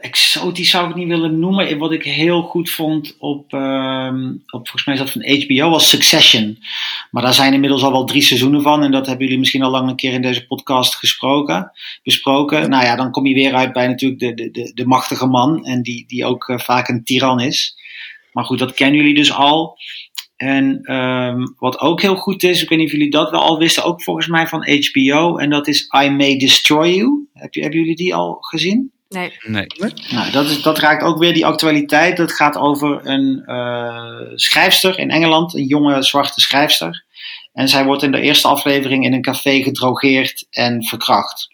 Exotisch 0.00 0.70
zou 0.70 0.82
ik 0.82 0.88
het 0.88 0.98
niet 0.98 1.08
willen 1.08 1.38
noemen. 1.38 1.78
Wat 1.78 1.92
ik 1.92 2.02
heel 2.02 2.42
goed 2.42 2.70
vond 2.70 3.16
op, 3.18 3.52
ehm, 3.52 4.28
op 4.30 4.68
volgens 4.68 4.84
mij 4.84 4.94
is 4.94 5.00
dat 5.00 5.10
van 5.10 5.22
HBO, 5.22 5.70
was 5.70 5.88
Succession. 5.88 6.58
Maar 7.10 7.22
daar 7.22 7.34
zijn 7.34 7.52
inmiddels 7.52 7.82
al 7.82 7.92
wel 7.92 8.04
drie 8.04 8.22
seizoenen 8.22 8.62
van. 8.62 8.82
En 8.82 8.90
dat 8.90 9.06
hebben 9.06 9.24
jullie 9.24 9.38
misschien 9.38 9.62
al 9.62 9.70
lang 9.70 9.88
een 9.88 9.96
keer 9.96 10.12
in 10.12 10.22
deze 10.22 10.46
podcast 10.46 10.94
gesproken, 10.94 11.72
besproken. 12.02 12.70
Nou 12.70 12.84
ja, 12.84 12.96
dan 12.96 13.10
kom 13.10 13.26
je 13.26 13.34
weer 13.34 13.54
uit 13.54 13.72
bij 13.72 13.86
natuurlijk 13.86 14.20
de, 14.20 14.34
de, 14.34 14.50
de, 14.50 14.72
de 14.74 14.86
machtige 14.86 15.26
man. 15.26 15.64
En 15.64 15.82
die, 15.82 16.04
die 16.06 16.24
ook 16.24 16.48
eh, 16.48 16.58
vaak 16.58 16.88
een 16.88 17.04
tiran 17.04 17.40
is. 17.40 17.76
Maar 18.32 18.44
goed, 18.44 18.58
dat 18.58 18.74
kennen 18.74 18.96
jullie 18.96 19.14
dus 19.14 19.32
al. 19.32 19.78
En 20.36 20.80
ehm, 20.82 21.46
wat 21.58 21.80
ook 21.80 22.02
heel 22.02 22.16
goed 22.16 22.42
is, 22.42 22.62
ik 22.62 22.68
weet 22.68 22.78
niet 22.78 22.86
of 22.86 22.92
jullie 22.92 23.10
dat 23.10 23.30
wel 23.30 23.40
al 23.40 23.58
wisten, 23.58 23.84
ook 23.84 24.02
volgens 24.02 24.26
mij 24.26 24.46
van 24.46 24.68
HBO. 24.68 25.36
En 25.36 25.50
dat 25.50 25.68
is 25.68 25.88
I 26.04 26.10
May 26.10 26.36
Destroy 26.36 26.88
You. 26.88 27.28
Heb 27.32 27.54
hebben 27.54 27.78
jullie 27.78 27.96
die 27.96 28.14
al 28.14 28.36
gezien? 28.40 28.92
Nee. 29.14 29.36
Nee. 29.46 29.66
Nou, 30.10 30.30
dat, 30.30 30.46
is, 30.46 30.62
dat 30.62 30.78
raakt 30.78 31.02
ook 31.02 31.18
weer 31.18 31.34
die 31.34 31.46
actualiteit. 31.46 32.16
Dat 32.16 32.32
gaat 32.32 32.56
over 32.56 33.06
een 33.06 33.42
eh, 33.46 34.30
schrijfster 34.34 34.98
in 34.98 35.10
Engeland, 35.10 35.54
een 35.54 35.66
jonge 35.66 36.02
zwarte 36.02 36.40
schrijfster. 36.40 37.04
En 37.52 37.68
zij 37.68 37.84
wordt 37.84 38.02
in 38.02 38.12
de 38.12 38.20
eerste 38.20 38.48
aflevering 38.48 39.04
in 39.04 39.12
een 39.12 39.22
café 39.22 39.62
gedrogeerd 39.62 40.46
en 40.50 40.84
verkracht. 40.84 41.48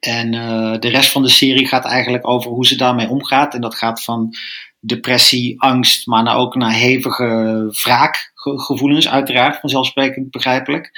En 0.00 0.34
eh, 0.34 0.78
de 0.78 0.88
rest 0.88 1.10
van 1.12 1.22
de 1.22 1.28
serie 1.28 1.66
gaat 1.66 1.84
eigenlijk 1.84 2.28
over 2.28 2.50
hoe 2.50 2.66
ze 2.66 2.76
daarmee 2.76 3.08
omgaat. 3.08 3.54
En 3.54 3.60
dat 3.60 3.74
gaat 3.74 4.04
van 4.04 4.34
depressie, 4.80 5.62
angst, 5.62 6.06
maar 6.06 6.22
nou 6.22 6.38
ook 6.38 6.54
naar 6.54 6.72
hevige 6.72 7.66
wraakgevoelens, 7.82 9.08
uiteraard, 9.08 9.60
vanzelfsprekend 9.60 10.30
begrijpelijk. 10.30 10.90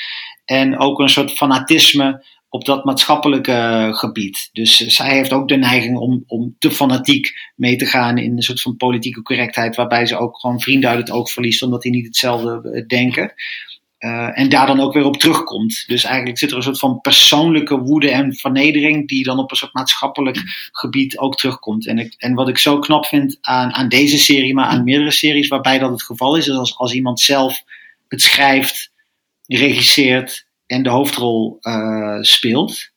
En 0.45 0.79
ook 0.79 0.99
een 0.99 1.09
soort 1.09 1.33
fanatisme 1.33 2.25
op 2.51 2.65
dat 2.65 2.85
maatschappelijke 2.85 3.89
gebied. 3.93 4.49
Dus 4.53 4.77
zij 4.77 5.11
heeft 5.11 5.33
ook 5.33 5.49
de 5.49 5.57
neiging 5.57 5.97
om, 5.97 6.25
om 6.27 6.57
te 6.59 6.71
fanatiek 6.71 7.33
mee 7.57 7.77
te 7.77 7.87
gaan 7.87 8.19
in 8.19 8.37
een 8.37 8.43
soort 8.43 8.61
van 8.61 8.77
politieke 8.77 9.23
correctheid, 9.23 9.77
waarbij 9.77 10.07
ze 10.07 10.19
ook 10.19 10.41
gewoon 10.41 10.61
vrienden 10.61 10.91
uit 10.91 10.99
het 10.99 11.11
oog 11.11 11.31
verliest, 11.31 11.63
omdat 11.63 11.83
die 11.83 11.93
niet 11.93 12.07
hetzelfde 12.07 12.71
eh, 12.71 12.87
denken. 12.87 13.35
Uh, 13.99 14.39
en 14.39 14.49
daar 14.49 14.67
dan 14.67 14.81
ook 14.81 14.93
weer 14.93 15.05
op 15.05 15.17
terugkomt. 15.17 15.85
Dus 15.87 16.05
eigenlijk 16.05 16.39
zit 16.39 16.51
er 16.51 16.57
een 16.57 16.63
soort 16.63 16.79
van 16.79 17.01
persoonlijke 17.01 17.79
woede 17.79 18.11
en 18.11 18.35
vernedering, 18.35 19.09
die 19.09 19.25
dan 19.25 19.39
op 19.39 19.51
een 19.51 19.57
soort 19.57 19.75
maatschappelijk 19.75 20.43
gebied 20.73 21.19
ook 21.19 21.37
terugkomt. 21.37 21.87
En, 21.87 22.15
en 22.19 22.35
wat 22.35 22.49
ik 22.49 22.59
zo 22.59 22.79
knap 22.79 23.07
vind 23.07 23.39
aan, 23.41 23.73
aan 23.73 23.89
deze 23.89 24.19
serie, 24.19 24.55
maar 24.55 24.67
aan 24.67 24.85
meerdere 24.85 25.13
series 25.13 25.49
waarbij 25.49 25.79
dat 25.79 25.91
het 25.91 26.03
geval 26.03 26.37
is, 26.37 26.49
is 26.49 26.57
als, 26.57 26.77
als 26.77 26.93
iemand 26.93 27.21
zelf 27.21 27.63
het 28.09 28.23
schrijft, 28.23 28.93
regisseert 29.47 30.49
en 30.71 30.83
de 30.83 30.89
hoofdrol 30.89 31.59
uh, 31.61 32.19
speelt, 32.21 32.91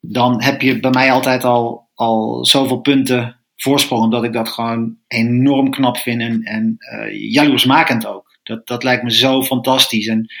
dan 0.00 0.42
heb 0.42 0.60
je 0.60 0.80
bij 0.80 0.90
mij 0.90 1.12
altijd 1.12 1.44
al, 1.44 1.88
al 1.94 2.44
zoveel 2.44 2.80
punten 2.80 3.40
voorsprong, 3.56 4.02
omdat 4.02 4.24
ik 4.24 4.32
dat 4.32 4.48
gewoon 4.48 4.96
enorm 5.06 5.70
knap 5.70 5.96
vind 5.96 6.20
en, 6.20 6.42
en 6.42 6.76
uh, 6.78 7.30
jaloersmakend 7.32 8.06
ook. 8.06 8.38
Dat, 8.42 8.66
dat 8.66 8.82
lijkt 8.82 9.02
me 9.02 9.12
zo 9.12 9.42
fantastisch. 9.42 10.06
En 10.06 10.32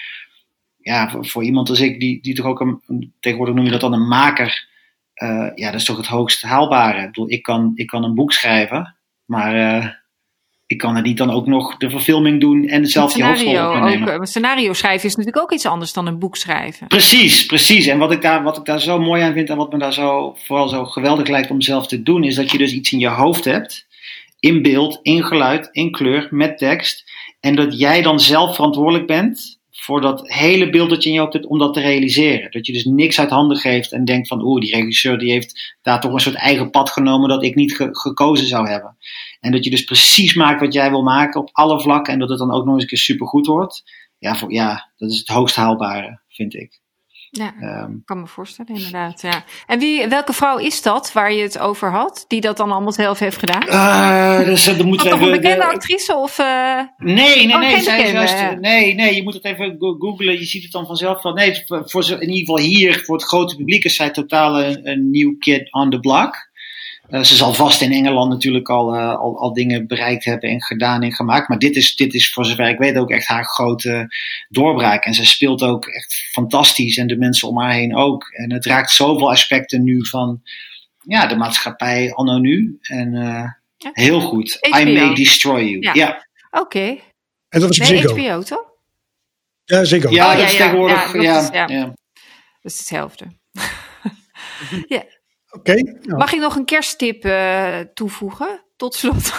ja, 0.78 1.10
voor, 1.20 1.44
iemand 1.44 1.68
als 1.68 1.80
ik, 1.80 2.00
die, 2.00 2.22
die 2.22 2.34
toch 2.34 2.46
ook 2.46 2.60
een, 2.60 3.12
tegenwoordig 3.20 3.54
noem 3.54 3.64
je 3.64 3.70
dat 3.70 3.80
dan 3.80 3.92
een 3.92 4.08
maker, 4.08 4.68
uh, 5.22 5.50
ja, 5.54 5.70
dat 5.70 5.80
is 5.80 5.84
toch 5.84 5.96
het 5.96 6.06
hoogst 6.06 6.42
haalbare. 6.42 7.00
Ik 7.00 7.06
bedoel, 7.06 7.30
ik 7.30 7.42
kan, 7.42 7.72
ik 7.74 7.86
kan 7.86 8.04
een 8.04 8.14
boek 8.14 8.32
schrijven, 8.32 8.96
maar 9.24 10.03
ik 10.74 10.80
kan 10.80 10.96
het 10.96 11.04
niet 11.04 11.16
dan 11.16 11.30
ook 11.30 11.46
nog 11.46 11.76
de 11.76 11.90
verfilming 11.90 12.40
doen 12.40 12.68
en 12.68 12.86
zelf 12.86 13.12
die 13.12 13.24
hoofdrol 13.24 13.68
opnemen. 13.68 14.14
Ook, 14.14 14.20
een 14.20 14.26
scenario 14.26 14.72
schrijven 14.72 15.08
is 15.08 15.16
natuurlijk 15.16 15.44
ook 15.44 15.52
iets 15.52 15.66
anders 15.66 15.92
dan 15.92 16.06
een 16.06 16.18
boek 16.18 16.36
schrijven. 16.36 16.86
Precies, 16.86 17.46
precies. 17.46 17.86
En 17.86 17.98
wat 17.98 18.12
ik, 18.12 18.22
daar, 18.22 18.42
wat 18.42 18.56
ik 18.56 18.64
daar 18.64 18.80
zo 18.80 18.98
mooi 18.98 19.22
aan 19.22 19.32
vind 19.32 19.50
en 19.50 19.56
wat 19.56 19.72
me 19.72 19.78
daar 19.78 19.92
zo, 19.92 20.36
vooral 20.38 20.68
zo 20.68 20.84
geweldig 20.84 21.28
lijkt 21.28 21.50
om 21.50 21.60
zelf 21.60 21.86
te 21.86 22.02
doen, 22.02 22.24
is 22.24 22.34
dat 22.34 22.50
je 22.50 22.58
dus 22.58 22.72
iets 22.72 22.92
in 22.92 22.98
je 22.98 23.08
hoofd 23.08 23.44
hebt, 23.44 23.86
in 24.40 24.62
beeld, 24.62 24.98
in 25.02 25.24
geluid, 25.24 25.68
in 25.72 25.90
kleur, 25.90 26.28
met 26.30 26.58
tekst. 26.58 27.12
En 27.40 27.54
dat 27.54 27.78
jij 27.78 28.02
dan 28.02 28.20
zelf 28.20 28.54
verantwoordelijk 28.54 29.06
bent 29.06 29.58
voor 29.84 30.00
dat 30.00 30.28
hele 30.28 30.70
beeld 30.70 30.90
dat 30.90 31.02
je 31.02 31.08
in 31.08 31.14
je 31.14 31.20
hoofd 31.20 31.32
hebt 31.32 31.46
om 31.46 31.58
dat 31.58 31.74
te 31.74 31.80
realiseren. 31.80 32.50
Dat 32.50 32.66
je 32.66 32.72
dus 32.72 32.84
niks 32.84 33.20
uit 33.20 33.30
handen 33.30 33.56
geeft 33.56 33.92
en 33.92 34.04
denkt 34.04 34.28
van 34.28 34.42
oeh, 34.42 34.60
die 34.60 34.74
regisseur 34.74 35.18
die 35.18 35.32
heeft 35.32 35.76
daar 35.82 36.00
toch 36.00 36.12
een 36.12 36.20
soort 36.20 36.34
eigen 36.34 36.70
pad 36.70 36.90
genomen 36.90 37.28
dat 37.28 37.44
ik 37.44 37.54
niet 37.54 37.76
ge 37.76 37.88
gekozen 37.92 38.46
zou 38.46 38.68
hebben. 38.68 38.96
En 39.44 39.52
dat 39.52 39.64
je 39.64 39.70
dus 39.70 39.84
precies 39.84 40.34
maakt 40.34 40.60
wat 40.60 40.72
jij 40.72 40.90
wil 40.90 41.02
maken 41.02 41.40
op 41.40 41.48
alle 41.52 41.80
vlakken 41.80 42.12
en 42.12 42.18
dat 42.18 42.28
het 42.28 42.38
dan 42.38 42.52
ook 42.52 42.64
nog 42.64 42.74
eens 42.74 42.82
een 42.82 42.88
keer 42.88 42.98
supergoed 42.98 43.46
wordt. 43.46 43.82
Ja, 44.18 44.34
voor, 44.34 44.52
ja 44.52 44.92
dat 44.96 45.10
is 45.10 45.18
het 45.18 45.28
hoogst 45.28 45.56
haalbare, 45.56 46.20
vind 46.28 46.54
ik. 46.54 46.82
Ja, 47.30 47.54
um, 47.60 48.02
kan 48.04 48.20
me 48.20 48.26
voorstellen, 48.26 48.74
inderdaad. 48.74 49.22
Ja. 49.22 49.44
En 49.66 49.78
wie, 49.78 50.08
welke 50.08 50.32
vrouw 50.32 50.58
is 50.58 50.82
dat 50.82 51.12
waar 51.12 51.32
je 51.32 51.42
het 51.42 51.58
over 51.58 51.90
had, 51.90 52.24
die 52.28 52.40
dat 52.40 52.56
dan 52.56 52.70
allemaal 52.70 52.92
zelf 52.92 53.18
heeft 53.18 53.38
gedaan? 53.38 53.66
Uh, 53.66 54.46
dus, 54.46 54.64
dan 54.64 54.86
moeten 54.86 55.08
we 55.08 55.14
even, 55.14 55.26
een 55.26 55.40
bekende 55.40 55.64
actrice? 55.64 56.16
Of, 56.16 56.38
uh... 56.38 56.80
Nee, 56.96 57.46
nee, 57.46 57.54
oh, 57.54 57.58
nee, 57.60 57.80
zij 57.80 57.96
bekende, 57.96 58.18
juist, 58.18 58.38
ja. 58.38 58.54
nee, 58.54 58.94
nee, 58.94 59.14
je 59.14 59.22
moet 59.22 59.34
het 59.34 59.44
even 59.44 59.76
googlen, 59.78 60.38
je 60.38 60.44
ziet 60.44 60.62
het 60.62 60.72
dan 60.72 60.86
vanzelf 60.86 61.22
wel. 61.22 61.32
Nee, 61.32 61.62
voor, 61.66 62.10
in 62.10 62.30
ieder 62.30 62.36
geval 62.36 62.58
hier, 62.58 63.00
voor 63.04 63.16
het 63.16 63.24
grote 63.24 63.56
publiek, 63.56 63.84
is 63.84 63.96
zij 63.96 64.10
totaal 64.10 64.62
een, 64.62 64.88
een 64.88 65.10
nieuw 65.10 65.36
kid 65.38 65.72
on 65.72 65.90
the 65.90 66.00
block. 66.00 66.52
Uh, 67.08 67.22
ze 67.22 67.34
zal 67.34 67.52
vast 67.54 67.80
in 67.80 67.92
Engeland 67.92 68.30
natuurlijk 68.30 68.68
al, 68.68 68.94
uh, 68.94 69.14
al, 69.18 69.38
al 69.38 69.52
dingen 69.52 69.86
bereikt 69.86 70.24
hebben 70.24 70.50
en 70.50 70.62
gedaan 70.62 71.02
en 71.02 71.12
gemaakt. 71.12 71.48
Maar 71.48 71.58
dit 71.58 71.76
is, 71.76 71.96
dit 71.96 72.14
is 72.14 72.32
voor 72.32 72.44
zover 72.44 72.68
ik 72.68 72.78
weet 72.78 72.96
ook 72.96 73.10
echt 73.10 73.26
haar 73.26 73.44
grote 73.44 74.14
doorbraak. 74.48 75.04
En 75.04 75.14
ze 75.14 75.26
speelt 75.26 75.62
ook 75.62 75.86
echt 75.86 76.14
fantastisch 76.32 76.96
en 76.96 77.06
de 77.06 77.16
mensen 77.16 77.48
om 77.48 77.58
haar 77.58 77.72
heen 77.72 77.96
ook. 77.96 78.28
En 78.32 78.52
het 78.52 78.66
raakt 78.66 78.90
zoveel 78.90 79.30
aspecten 79.30 79.84
nu 79.84 80.06
van 80.06 80.42
ja, 81.00 81.26
de 81.26 81.36
maatschappij 81.36 82.12
anno 82.12 82.38
nu. 82.38 82.78
En 82.80 83.14
uh, 83.14 83.50
heel 83.92 84.20
goed. 84.20 84.58
HBO. 84.60 84.78
I 84.78 84.92
May 84.92 85.14
Destroy 85.14 85.62
You. 85.62 85.80
Ja. 85.80 85.92
ja. 85.94 86.26
Oké. 86.50 86.60
Okay. 86.60 87.02
En 87.48 87.60
dat 87.60 87.70
is 87.70 87.78
nee, 87.78 87.88
Ziggo. 87.88 88.14
HBO 88.14 88.42
toch? 88.42 88.64
Ja, 89.64 89.84
Ziggo. 89.84 90.10
Ja, 90.10 90.32
oh, 90.32 90.38
dat 90.38 90.50
is 90.50 90.56
tegenwoordig. 90.56 91.12
Ja, 91.14 91.22
ja, 91.22 91.34
dat, 91.34 91.42
is, 91.42 91.48
ja. 91.52 91.66
ja. 91.68 91.84
dat 91.84 92.72
is 92.72 92.78
hetzelfde. 92.78 93.26
Oké. 95.54 95.74
nou, 95.74 96.18
Mag 96.18 96.32
ik 96.32 96.40
nog 96.40 96.56
een 96.56 96.64
kersttip 96.64 97.24
eh, 97.24 97.78
toevoegen? 97.94 98.64
Tot 98.76 98.94
slot. 98.94 99.32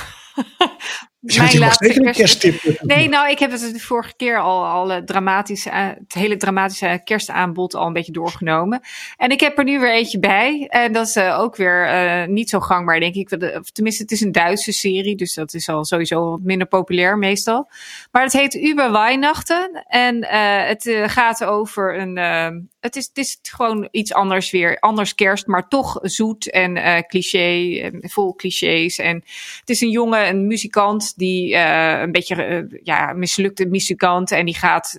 zeker 1.26 1.53
een 1.53 2.13
kersttip. 2.13 2.13
kersttip. 2.13 2.82
Nee, 2.82 3.09
nou, 3.09 3.30
ik 3.30 3.39
heb 3.39 3.51
het 3.51 3.74
de 3.74 3.80
vorige 3.80 4.16
keer 4.16 4.39
al, 4.39 4.66
al 4.66 4.91
eh, 4.91 5.01
dramatisch, 5.01 5.66
eh, 5.66 5.88
het 5.88 6.13
hele 6.13 6.38
dramatische 6.38 7.01
kerstaanbod 7.03 7.76
al 7.76 7.88
een 7.88 7.93
beetje 7.93 8.11
doorgenomen. 8.11 8.82
En 9.18 9.30
ik 9.30 9.39
heb 9.39 9.57
er 9.57 9.63
nu 9.63 9.80
weer 9.80 9.91
eentje 9.91 10.20
bij. 10.20 10.68
En 10.70 10.91
dat 10.93 11.07
is 11.07 11.16
eh, 11.16 11.39
ook 11.39 11.55
weer 11.55 11.86
eh, 11.86 12.28
niet 12.28 12.49
zo 12.49 12.59
gangbaar, 12.59 12.99
denk 12.99 13.16
ik. 13.16 13.32
Of 13.32 13.72
Tenminste, 13.72 14.01
het 14.01 14.11
is 14.11 14.22
een 14.22 14.32
Duitse 14.32 14.72
serie, 14.72 15.16
dus 15.16 15.34
dat 15.34 15.53
is 15.53 15.70
al 15.70 15.86
sowieso 15.86 16.30
wat 16.30 16.41
minder 16.41 16.68
populair 16.68 17.18
meestal. 17.18 17.70
Maar 18.11 18.24
het 18.24 18.34
heet 18.34 18.53
Uber 18.53 18.91
Weihnachten. 18.91 19.86
En 19.88 20.22
eh, 20.22 20.68
het 20.68 20.88
eh, 20.88 21.09
gaat 21.09 21.43
over 21.43 21.99
een. 21.99 22.70
Het, 22.86 22.96
is, 22.96 23.06
het 23.06 23.18
is 23.18 23.40
gewoon 23.42 23.88
iets 23.92 24.14
anders 24.14 24.52
weer. 24.52 24.80
Anders 24.80 25.16
kerst, 25.16 25.48
maar 25.48 25.68
toch 25.68 26.00
zoet 26.02 26.50
en 26.52 26.78
eh, 26.78 27.02
cliché. 27.08 27.92
Vol 28.02 28.36
clichés. 28.36 28.98
En 28.98 29.16
het 29.60 29.70
is 29.70 29.82
een 29.82 29.90
jongen, 29.90 30.28
een 30.28 30.48
muzikant, 30.48 31.18
die 31.18 31.56
eh, 31.56 32.02
een 32.02 32.12
beetje 32.12 32.36
eh, 32.44 32.80
ja, 32.84 33.14
mislukte 33.14 33.66
muzikant. 33.66 34.32
En 34.32 34.46
die 34.46 34.56
gaat 34.56 34.98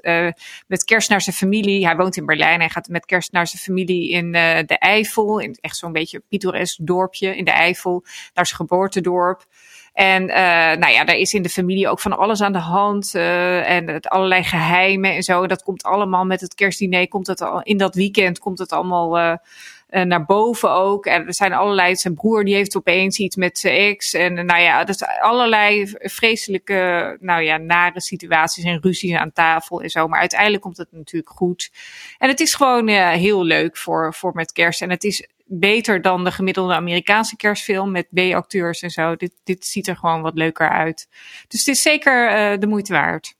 met 0.67 0.85
kerst 0.85 1.09
naar 1.09 1.21
zijn 1.21 1.37
familie. 1.37 1.87
Hij 1.87 1.97
woont 1.97 2.17
in 2.17 2.27
Berlijn. 2.27 2.61
Hij 2.61 2.69
gaat 2.69 2.89
met 2.89 3.07
kerst 3.07 3.33
naar 3.33 3.47
zijn 3.47 3.63
familie 3.63 4.11
in 4.11 4.33
de 4.33 4.77
Eifel. 4.79 5.39
In 5.39 5.57
echt 5.61 5.77
zo'n 5.77 5.93
beetje 5.93 6.23
pittoresk 6.29 6.79
dorpje 6.81 7.37
in 7.37 7.45
de 7.45 7.51
Eifel. 7.51 8.05
Naar 8.35 8.47
zijn 8.47 8.61
geboortedorp. 8.61 9.47
En 9.97 10.29
eh, 10.29 10.79
nou 10.79 10.93
ja, 10.93 11.05
daar 11.05 11.17
is 11.17 11.35
in 11.35 11.43
de 11.43 11.49
familie 11.49 11.89
ook 11.89 12.01
van 12.01 12.19
alles 12.19 12.41
aan 12.41 12.53
de 12.53 12.59
hand. 12.59 13.15
eh, 13.15 13.71
en 13.71 13.89
het, 13.89 14.09
allerlei 14.09 14.43
geheimen 14.43 15.15
en 15.15 15.23
zo. 15.23 15.47
Dat 15.47 15.63
komt 15.63 15.83
allemaal 15.83 16.25
met 16.25 16.41
het 16.41 16.55
kerstdiner. 16.55 17.09
Komt 17.09 17.27
het 17.27 17.41
al, 17.41 17.63
in 17.63 17.77
dat 17.77 17.95
weekend 17.95 18.39
komt 18.39 18.59
het 18.59 18.73
allemaal 18.73 19.19
eh, 19.19 20.03
naar 20.03 20.25
boven 20.25 20.71
ook. 20.71 21.07
En 21.07 21.27
er 21.27 21.35
zijn 21.35 21.53
allerlei. 21.53 21.97
Zijn 21.97 22.15
broer 22.15 22.45
die 22.45 22.55
heeft 22.55 22.77
opeens 22.77 23.19
iets 23.19 23.37
met 23.37 23.59
zijn 23.59 23.75
ex. 23.75 24.15
En 24.15 24.47
nou 24.47 24.61
ja, 24.61 24.85
dat 24.85 24.95
is 24.95 25.07
allerlei 25.21 25.95
vreselijke, 25.99 27.17
nou 27.21 27.43
ja, 27.43 27.57
nare 27.57 28.01
situaties 28.01 28.65
en 28.65 28.83
ruzies 28.83 29.15
aan 29.15 29.33
tafel 29.33 29.83
en 29.83 29.91
zo. 29.91 30.09
Maar 30.09 30.21
uiteindelijk 30.21 30.63
komt 30.63 30.77
het 30.77 30.89
natuurlijk 30.91 31.31
goed. 31.31 31.71
En 32.19 32.29
het 32.29 32.41
is 32.41 32.55
gewoon 32.55 32.89
heel 32.89 33.45
leuk 33.45 33.77
voor, 33.77 34.15
voor 34.15 34.33
met 34.35 34.53
kerst. 34.53 34.83
En 34.83 34.91
het 34.91 35.05
is 35.05 35.29
beter 35.47 36.03
dan 36.03 36.25
de 36.25 36.31
gemiddelde 36.31 36.75
Amerikaanse 36.75 37.37
kerstfilm 37.37 37.91
met 37.91 38.07
B-acteurs 38.15 38.81
en 38.81 38.91
zo. 38.91 39.17
Dit, 39.17 39.33
dit 39.45 39.67
ziet 39.67 39.89
er 39.89 39.97
gewoon 39.97 40.23
wat 40.23 40.35
leuker 40.35 40.69
uit. 40.69 41.09
Dus 41.49 41.65
het 41.65 41.69
is 41.69 41.83
zeker 41.83 42.29
eh, 42.29 42.59
de 42.59 42.67
moeite 42.67 42.93
waard. 42.93 43.35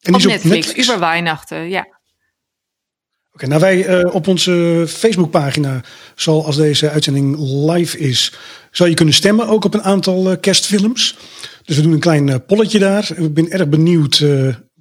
En 0.00 0.14
op 0.14 0.20
die 0.20 0.28
is 0.28 0.36
op 0.36 0.42
Netflix, 0.42 0.66
Netflix. 0.66 0.88
Uber 0.88 1.00
Weihnachten, 1.00 1.68
ja. 1.68 1.86
Oké, 3.32 3.46
nou 3.46 3.60
wij 3.60 3.86
eh, 3.86 4.14
op 4.14 4.26
onze 4.26 4.84
Facebookpagina 4.88 5.80
zal 6.14 6.44
als 6.46 6.56
deze 6.56 6.90
uitzending 6.90 7.36
live 7.38 7.98
is, 7.98 8.38
zal 8.70 8.86
je 8.86 8.94
kunnen 8.94 9.14
stemmen 9.14 9.48
ook 9.48 9.64
op 9.64 9.74
een 9.74 9.82
aantal 9.82 10.30
eh, 10.30 10.40
kerstfilms. 10.40 11.18
Dus 11.64 11.76
we 11.76 11.82
doen 11.82 11.92
een 11.92 12.00
klein 12.00 12.44
polletje 12.44 12.78
daar. 12.78 13.10
Ik 13.16 13.34
ben 13.34 13.50
erg 13.50 13.68
benieuwd 13.68 14.24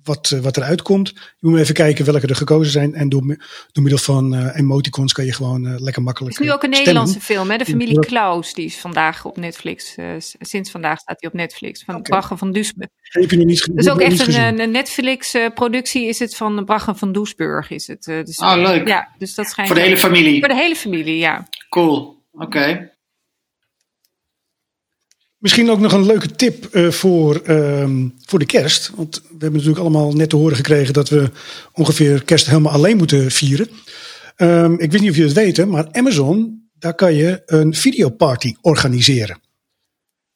wat, 0.07 0.31
eh, 0.31 0.39
wat 0.39 0.57
eruit 0.57 0.81
komt. 0.81 1.13
Je 1.37 1.47
moet 1.47 1.59
even 1.59 1.73
kijken 1.73 2.05
welke 2.05 2.27
er 2.27 2.35
gekozen 2.35 2.71
zijn. 2.71 2.93
En 2.93 3.09
door, 3.09 3.25
mi- 3.25 3.37
door 3.71 3.83
middel 3.83 4.01
van 4.01 4.35
eh, 4.35 4.55
emoticons 4.59 5.13
kan 5.13 5.25
je 5.25 5.33
gewoon 5.33 5.67
eh, 5.67 5.79
lekker 5.79 6.01
makkelijk 6.03 6.33
Het 6.33 6.43
is 6.43 6.49
nu 6.49 6.53
ook 6.55 6.63
een 6.63 6.73
stemmen. 6.73 6.93
Nederlandse 6.93 7.25
film, 7.33 7.49
hè? 7.49 7.57
De 7.57 7.65
familie. 7.65 7.99
Klaus. 7.99 8.53
Die 8.53 8.65
is 8.65 8.77
vandaag 8.77 9.25
op 9.25 9.37
Netflix. 9.37 9.95
eh, 9.95 10.05
sinds 10.39 10.71
vandaag 10.71 10.99
staat 10.99 11.19
die 11.19 11.29
op 11.29 11.35
Netflix. 11.35 11.83
Van. 11.83 12.01
Bragge 12.01 12.37
van 12.37 12.51
Duisburg. 12.51 12.89
Heb 13.01 13.31
je 13.31 13.37
nog 13.37 13.45
niet, 13.45 13.69
die 13.75 13.91
ook 13.91 14.01
echt 14.01 14.27
een, 14.27 14.59
een 14.59 14.71
Netflix-productie. 14.71 16.05
is 16.07 16.19
het 16.19 16.35
van 16.35 16.65
Bragge 16.65 16.95
van 16.95 17.11
Doesburg. 17.11 17.69
Is 17.69 17.87
het, 17.87 18.07
eh, 18.07 18.23
dus, 18.23 18.37
Oh, 18.37 18.53
leuk. 18.55 18.87
Ja, 18.87 19.07
dus 19.17 19.35
dat 19.35 19.47
schijnt. 19.47 19.69
Voor 19.69 19.79
de 19.79 19.85
hele 19.85 19.97
familie. 19.97 20.39
Voor 20.39 20.47
de 20.47 20.55
hele 20.55 20.75
familie, 20.75 21.17
ja. 21.17 21.47
Cool. 21.69 22.23
Oké. 22.31 22.91
Misschien 25.37 25.69
ook 25.69 25.79
nog 25.79 25.91
een 25.91 26.05
leuke 26.05 26.31
tip 26.31 26.65
eh, 26.65 26.91
voor, 26.91 27.35
ehm, 27.35 28.07
voor 28.25 28.39
de 28.39 28.45
kerst. 28.45 28.91
Want 28.95 29.15
we 29.15 29.27
hebben 29.29 29.51
natuurlijk 29.51 29.79
allemaal 29.79 30.11
net 30.11 30.29
te 30.29 30.35
horen 30.35 30.55
gekregen 30.55 30.93
dat 30.93 31.09
we 31.09 31.31
ongeveer 31.73 32.23
kerst 32.23 32.47
helemaal 32.47 32.71
alleen 32.71 32.97
moeten 32.97 33.31
vieren. 33.31 33.69
Ehm, 34.35 34.73
ik 34.73 34.91
weet 34.91 35.01
niet 35.01 35.09
of 35.09 35.15
jullie 35.15 35.33
het 35.33 35.43
weten, 35.43 35.69
maar 35.69 35.87
Amazon, 35.91 36.69
daar 36.73 36.93
kan 36.93 37.13
je 37.13 37.41
een 37.45 37.73
videoparty 37.73 38.55
organiseren. 38.61 39.39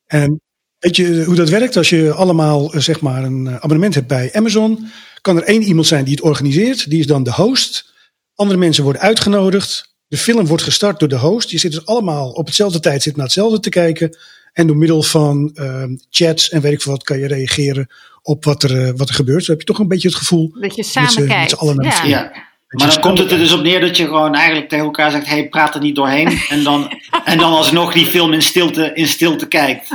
En 0.06 0.42
weet 0.80 0.96
je 0.96 1.24
hoe 1.24 1.36
dat 1.36 1.50
werkt? 1.50 1.78
Als 1.78 1.90
je 1.90 2.14
allemaal 2.14 2.74
eh, 2.74 2.82
zeg 2.82 3.02
maar 3.02 3.24
een 3.24 3.50
abonnement 3.50 3.96
hebt 3.96 4.08
bij 4.08 4.34
Amazon, 4.34 4.88
kan 5.22 5.38
er 5.38 5.44
één 5.44 5.62
iemand 5.62 5.88
zijn 5.88 6.04
die 6.04 6.14
het 6.14 6.24
organiseert. 6.24 6.90
Die 6.90 7.00
is 7.00 7.08
dan 7.08 7.24
de 7.24 7.34
host. 7.34 7.94
Andere 8.36 8.60
mensen 8.60 8.84
worden 8.84 9.02
uitgenodigd. 9.02 9.96
De 10.08 10.18
film 10.18 10.46
wordt 10.46 10.64
gestart 10.64 11.00
door 11.00 11.10
de 11.10 11.18
host. 11.18 11.50
Je 11.50 11.58
zit 11.58 11.72
dus 11.72 11.86
allemaal 11.86 12.32
op 12.32 12.46
hetzelfde 12.46 12.80
tijdstip 12.80 13.16
naar 13.16 13.26
hetzelfde 13.26 13.60
te 13.60 13.70
kijken. 13.70 14.18
En 14.54 14.68
door 14.68 14.78
middel 14.78 15.04
van 15.04 15.52
ehm, 15.54 15.96
chats 16.10 16.50
en 16.50 16.62
weet 16.62 16.74
ik 16.74 16.82
veel 16.82 16.92
wat 16.92 17.04
kan 17.04 17.20
je 17.20 17.28
reageren 17.28 17.88
op 18.22 18.46
wat 18.46 18.64
er, 18.64 18.88
eh, 18.88 18.92
wat 18.96 19.10
er 19.10 19.16
gebeurt. 19.16 19.44
Zo 19.44 19.52
heb 19.52 19.60
je 19.60 19.66
toch 19.68 19.80
een 19.80 19.88
beetje 19.88 20.08
het 20.08 20.18
gevoel 20.18 20.52
Dat 20.60 20.76
je 20.76 20.82
met 20.82 20.92
samen 20.92 21.12
z'n- 21.12 21.20
met 21.20 21.30
kijkt. 21.30 21.58
allen 21.58 21.84
ja. 21.84 22.04
Ja. 22.06 22.32
Maar 22.70 22.88
dan 22.88 23.00
komt 23.00 23.18
het 23.18 23.32
er 23.32 23.38
dus 23.38 23.52
op 23.54 23.62
neer 23.64 23.80
dat 23.82 23.98
je 23.98 24.06
gewoon 24.06 24.36
eigenlijk 24.36 24.70
tegen 24.70 24.86
elkaar 24.86 25.12
zegt: 25.12 25.26
hey, 25.28 25.50
praat 25.50 25.76
er 25.76 25.82
niet 25.82 25.96
doorheen. 25.96 26.40
En 26.50 26.64
dan, 26.64 26.92
en 27.26 27.38
dan 27.38 27.52
alsnog 27.54 27.94
die 27.94 28.06
film 28.06 28.34
in 28.34 28.42
stilte, 28.42 28.92
in 28.94 29.08
stilte 29.08 29.48
kijkt. 29.48 29.88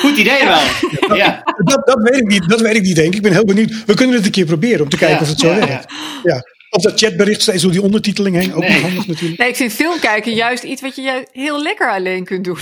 Goed 0.00 0.16
idee 0.16 0.44
wel. 0.44 1.16
Ja. 1.16 1.42
Dat, 1.56 1.86
dat, 1.86 1.98
weet 2.02 2.20
ik 2.20 2.26
niet, 2.26 2.48
dat 2.48 2.60
weet 2.60 2.76
ik 2.76 2.82
niet, 2.82 2.96
denk 2.96 3.08
ik. 3.08 3.14
Ik 3.14 3.22
ben 3.22 3.32
heel 3.32 3.44
benieuwd. 3.44 3.84
We 3.86 3.94
kunnen 3.94 4.16
het 4.16 4.24
een 4.24 4.30
keer 4.30 4.44
proberen 4.44 4.82
om 4.82 4.88
te 4.88 4.96
kijken 4.96 5.16
Ja, 5.16 5.22
of 5.22 5.28
het 5.28 5.40
zo 5.40 5.48
ja, 5.48 5.66
werkt. 5.66 5.92
Ja. 6.22 6.42
Of 6.70 6.82
dat 6.82 6.98
chatbericht 7.00 7.42
steeds 7.42 7.62
door 7.62 7.72
die 7.72 7.82
ondertiteling 7.82 8.36
heen. 8.36 8.54
Ook 8.54 8.62
Nee. 8.62 8.80
handig 8.80 9.06
natuurlijk. 9.06 9.40
Nee, 9.40 9.48
ik 9.48 9.56
vind 9.56 9.72
film 9.72 9.98
kijken 10.00 10.34
juist 10.34 10.62
iets 10.62 10.82
wat 10.82 10.96
je 10.96 11.26
heel 11.32 11.62
lekker 11.62 11.90
alleen 11.92 12.24
kunt 12.24 12.44
doen. 12.44 12.58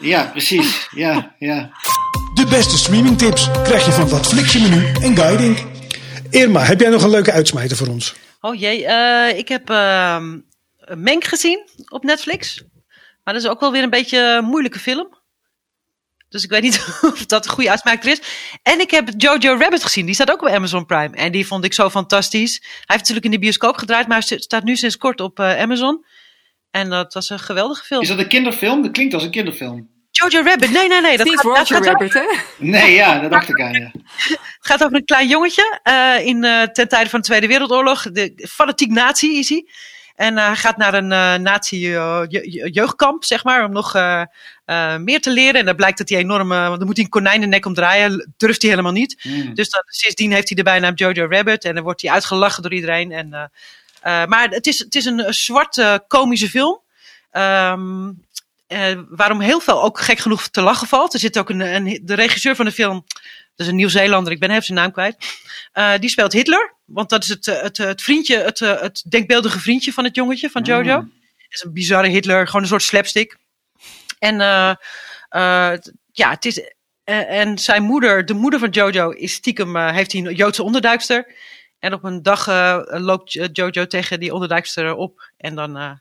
Ja, 0.00 0.24
precies. 0.24 0.88
Ja, 0.94 1.34
ja. 1.38 1.70
De 2.34 2.46
beste 2.46 2.78
streamingtips 2.78 3.48
krijg 3.64 3.84
je 3.84 3.92
van 3.92 4.08
wat 4.08 4.26
Flixje 4.26 4.60
menu 4.60 4.92
en 5.02 5.16
guiding. 5.16 5.58
Irma, 6.30 6.60
heb 6.60 6.80
jij 6.80 6.90
nog 6.90 7.02
een 7.02 7.10
leuke 7.10 7.32
uitsmijter 7.32 7.76
voor 7.76 7.88
ons? 7.88 8.14
Oh 8.40 8.54
jee, 8.54 8.86
eh, 8.86 9.38
ik 9.38 9.48
heb 9.48 9.70
ehm 9.70 10.38
Menk 10.94 11.24
gezien 11.24 11.68
op 11.88 12.04
Netflix. 12.04 12.62
Maar 13.24 13.34
dat 13.34 13.42
is 13.42 13.48
ook 13.48 13.60
wel 13.60 13.72
weer 13.72 13.82
een 13.82 13.90
beetje 13.90 14.18
een 14.18 14.44
moeilijke 14.44 14.78
film. 14.78 15.18
Dus 16.28 16.44
ik 16.44 16.50
weet 16.50 16.62
niet 16.62 16.98
of 17.12 17.26
dat 17.26 17.44
een 17.44 17.50
goede 17.50 17.70
uitsmijter 17.70 18.10
is. 18.10 18.20
En 18.62 18.80
ik 18.80 18.90
heb 18.90 19.08
Jojo 19.16 19.56
Rabbit 19.58 19.82
gezien. 19.82 20.06
Die 20.06 20.14
staat 20.14 20.30
ook 20.30 20.42
op 20.42 20.48
Amazon 20.48 20.86
Prime. 20.86 21.16
En 21.16 21.32
die 21.32 21.46
vond 21.46 21.64
ik 21.64 21.72
zo 21.72 21.90
fantastisch. 21.90 22.58
Hij 22.60 22.70
heeft 22.86 23.00
natuurlijk 23.00 23.24
in 23.24 23.30
de 23.30 23.38
bioscoop 23.38 23.76
gedraaid, 23.76 24.06
maar 24.06 24.24
hij 24.26 24.38
staat 24.38 24.64
nu 24.64 24.76
sinds 24.76 24.96
kort 24.96 25.20
op 25.20 25.40
eh, 25.40 25.60
Amazon. 25.60 26.04
En 26.70 26.90
dat 26.90 27.14
was 27.14 27.30
een 27.30 27.38
geweldige 27.38 27.84
film. 27.84 28.02
Is 28.02 28.08
dat 28.08 28.18
een 28.18 28.28
kinderfilm? 28.28 28.82
Dat 28.82 28.90
klinkt 28.92 29.14
als 29.14 29.22
een 29.22 29.30
kinderfilm. 29.30 29.88
Jojo 30.10 30.42
Rabbit, 30.42 30.70
nee, 30.70 30.88
nee, 30.88 31.00
nee. 31.00 31.16
Dat 31.16 31.26
Niet 31.26 31.34
gaat, 31.40 31.44
dat 31.44 31.56
Roger 31.56 31.76
gaat, 31.76 31.86
Rabbit, 31.86 32.12
hè? 32.14 32.24
Nee, 32.58 32.94
ja, 32.94 33.20
dat 33.20 33.30
dacht 33.30 33.48
ik 33.48 33.60
aan. 33.60 33.72
Ja. 33.72 33.90
Het 33.92 34.38
gaat 34.70 34.84
over 34.84 34.96
een 34.96 35.04
klein 35.04 35.28
jongetje 35.28 35.80
eh, 35.82 36.26
in, 36.26 36.44
eh, 36.44 36.62
ten 36.62 36.88
tijde 36.88 37.10
van 37.10 37.20
de 37.20 37.26
Tweede 37.26 37.46
Wereldoorlog. 37.46 38.02
De, 38.02 38.48
fanatiek 38.50 38.90
nazi 38.90 39.38
is 39.38 39.48
hij. 39.48 39.66
En 40.14 40.38
eh, 40.38 40.46
hij 40.46 40.56
gaat 40.56 40.76
naar 40.76 40.94
een 40.94 41.12
eh 41.12 41.34
nazi 41.34 41.94
eh, 41.94 42.22
je- 42.28 42.50
je- 42.52 42.70
jeugdkamp, 42.70 43.24
zeg 43.24 43.44
maar, 43.44 43.64
om 43.64 43.72
nog 43.72 43.94
eh, 43.94 44.22
eh, 44.64 44.96
meer 44.96 45.20
te 45.20 45.30
leren. 45.30 45.60
En 45.60 45.66
dan 45.66 45.76
blijkt 45.76 45.98
dat 45.98 46.08
hij 46.08 46.18
enorm, 46.18 46.48
want 46.48 46.78
dan 46.78 46.86
moet 46.86 46.96
hij 46.96 47.04
een 47.04 47.10
konijn 47.10 47.40
de 47.40 47.46
nek 47.46 47.66
omdraaien. 47.66 48.32
Durft 48.36 48.60
hij 48.62 48.70
helemaal 48.70 48.92
niet. 48.92 49.16
Hmm. 49.22 49.54
Dus 49.54 49.70
dan, 49.70 49.82
sindsdien 49.86 50.32
heeft 50.32 50.48
hij 50.48 50.56
de 50.56 50.62
bijnaam 50.62 50.94
Jojo 50.94 51.26
Rabbit. 51.28 51.64
En 51.64 51.74
dan 51.74 51.84
wordt 51.84 52.02
hij 52.02 52.10
uitgelachen 52.10 52.62
door 52.62 52.72
iedereen. 52.72 53.12
En, 53.12 53.50
maar 54.02 54.48
het 54.48 54.66
is, 54.66 54.78
het 54.78 54.94
is 54.94 55.04
een, 55.04 55.34
zwarte 55.34 56.04
komische 56.08 56.48
film. 56.48 56.80
Ehm, 57.30 58.10
eh, 58.66 58.98
waarom 59.08 59.40
heel 59.40 59.60
veel 59.60 59.82
ook 59.82 60.00
gek 60.00 60.18
genoeg 60.18 60.48
te 60.48 60.60
lachen 60.60 60.86
valt. 60.86 61.14
Er 61.14 61.20
zit 61.20 61.38
ook 61.38 61.50
een, 61.50 61.60
een 61.60 62.00
de 62.02 62.14
regisseur 62.14 62.56
van 62.56 62.64
de 62.64 62.72
film, 62.72 63.04
dat 63.06 63.66
is 63.66 63.66
een 63.66 63.76
Nieuw-Zeelander, 63.76 64.32
ik 64.32 64.40
ben 64.40 64.50
even 64.50 64.62
zijn 64.62 64.78
naam 64.78 64.92
kwijt. 64.92 65.16
Eh, 65.72 65.92
die 66.00 66.10
speelt 66.10 66.32
Hitler, 66.32 66.74
want 66.84 67.08
dat 67.10 67.22
is 67.22 67.28
het, 67.28 67.46
eh, 67.46 67.62
het, 67.62 67.76
het 67.76 68.02
vriendje, 68.02 68.36
het, 68.38 68.60
eh, 68.60 68.80
het 68.80 69.02
denkbeeldige 69.08 69.60
vriendje 69.60 69.92
van 69.92 70.04
het 70.04 70.14
jongetje, 70.14 70.50
van 70.50 70.62
Jojo. 70.62 71.00
Mm. 71.00 71.12
Het 71.36 71.52
is 71.58 71.62
een 71.62 71.72
bizarre 71.72 72.08
Hitler, 72.08 72.46
gewoon 72.46 72.62
een 72.62 72.68
soort 72.68 72.82
slapstick. 72.82 73.36
En 74.18 74.40
eh, 74.40 74.70
eh, 75.28 75.78
ja, 76.12 76.30
het 76.30 76.44
is. 76.44 76.60
eh, 77.04 77.40
en 77.40 77.58
zijn 77.58 77.82
moeder, 77.82 78.26
de 78.26 78.34
moeder 78.34 78.60
van 78.60 78.68
Jojo, 78.70 79.10
is 79.10 79.32
stiekem, 79.32 79.76
eh, 79.76 79.92
heeft 79.92 80.12
hij 80.12 80.20
een 80.24 80.34
Joodse 80.34 80.62
onderduikster. 80.62 81.26
En 81.80 81.92
op 81.92 82.04
een 82.04 82.22
dag 82.22 82.48
eh, 82.48 82.80
loopt 82.86 83.36
eh, 83.36 83.48
Jojo 83.52 83.86
tegen 83.86 84.20
die 84.20 84.32
onderduikster 84.32 84.94
op. 84.94 85.30
En 85.36 85.54
dan, 85.54 85.76
eh, 85.76 85.92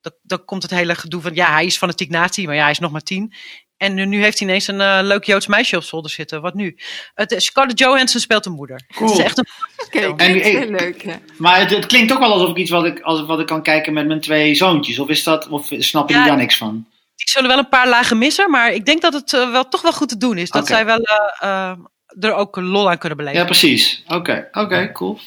dan, 0.00 0.12
dan 0.22 0.44
komt 0.44 0.62
het 0.62 0.70
hele 0.70 0.94
gedoe 0.94 1.22
van, 1.22 1.34
ja, 1.34 1.52
hij 1.52 1.66
is 1.66 1.76
fanatiek 1.76 2.10
nazi, 2.10 2.46
maar 2.46 2.54
ja, 2.54 2.62
hij 2.62 2.70
is 2.70 2.78
nog 2.78 2.92
maar 2.92 3.02
tien. 3.02 3.34
En 3.76 3.94
nu, 3.94 4.04
nu 4.06 4.22
heeft 4.22 4.38
hij 4.38 4.48
ineens 4.48 4.66
een 4.66 4.80
eh, 4.80 4.98
leuk 5.02 5.24
Joods 5.24 5.46
meisje 5.46 5.76
op 5.76 5.82
zolder 5.82 6.10
zitten. 6.10 6.40
Wat 6.40 6.54
nu? 6.54 6.78
Het, 7.14 7.34
Scarlett 7.36 7.78
Johansson 7.78 8.20
speelt 8.20 8.44
de 8.44 8.50
moeder. 8.50 8.84
Cool. 8.94 9.10
Het 9.10 9.18
is 9.18 9.24
echt 9.24 9.38
een 9.38 9.46
Oké, 9.86 9.98
film. 9.98 10.18
En- 10.18 10.32
heel 10.32 10.70
leuk. 10.70 11.02
Ja. 11.02 11.18
Maar 11.38 11.58
het, 11.58 11.70
het 11.70 11.86
klinkt 11.86 12.12
ook 12.12 12.18
wel 12.18 12.32
alsof 12.32 12.50
ik 12.50 12.56
iets 12.56 12.70
wat 12.70 12.84
ik, 12.84 13.00
als, 13.00 13.26
wat 13.26 13.40
ik 13.40 13.46
kan 13.46 13.62
kijken 13.62 13.92
met 13.92 14.06
mijn 14.06 14.20
twee 14.20 14.54
zoontjes. 14.54 14.98
Of, 14.98 15.08
is 15.08 15.22
dat, 15.22 15.48
of 15.48 15.66
snap 15.78 16.08
je 16.08 16.14
Ja. 16.14 16.24
daar 16.24 16.36
niks 16.36 16.56
van? 16.56 16.86
Die 17.16 17.28
zullen 17.30 17.48
wel 17.48 17.58
een 17.58 17.68
paar 17.68 17.88
lagen 17.88 18.18
missen, 18.18 18.50
maar 18.50 18.72
ik 18.72 18.84
denk 18.84 19.02
dat 19.02 19.12
het 19.12 19.30
wel, 19.30 19.68
toch 19.68 19.82
wel 19.82 19.92
goed 19.92 20.08
te 20.08 20.16
doen 20.16 20.38
is. 20.38 20.50
Dat 20.50 20.66
zij 20.66 20.84
wel 20.84 21.00
er 22.20 22.34
ook 22.34 22.56
lol 22.56 22.90
aan 22.90 22.98
kunnen 22.98 23.18
beleven. 23.18 23.38
Ja, 23.40 23.44
precies. 23.46 24.04
Oké, 24.08 24.48
oké, 24.52 24.92
cool. 24.92 25.18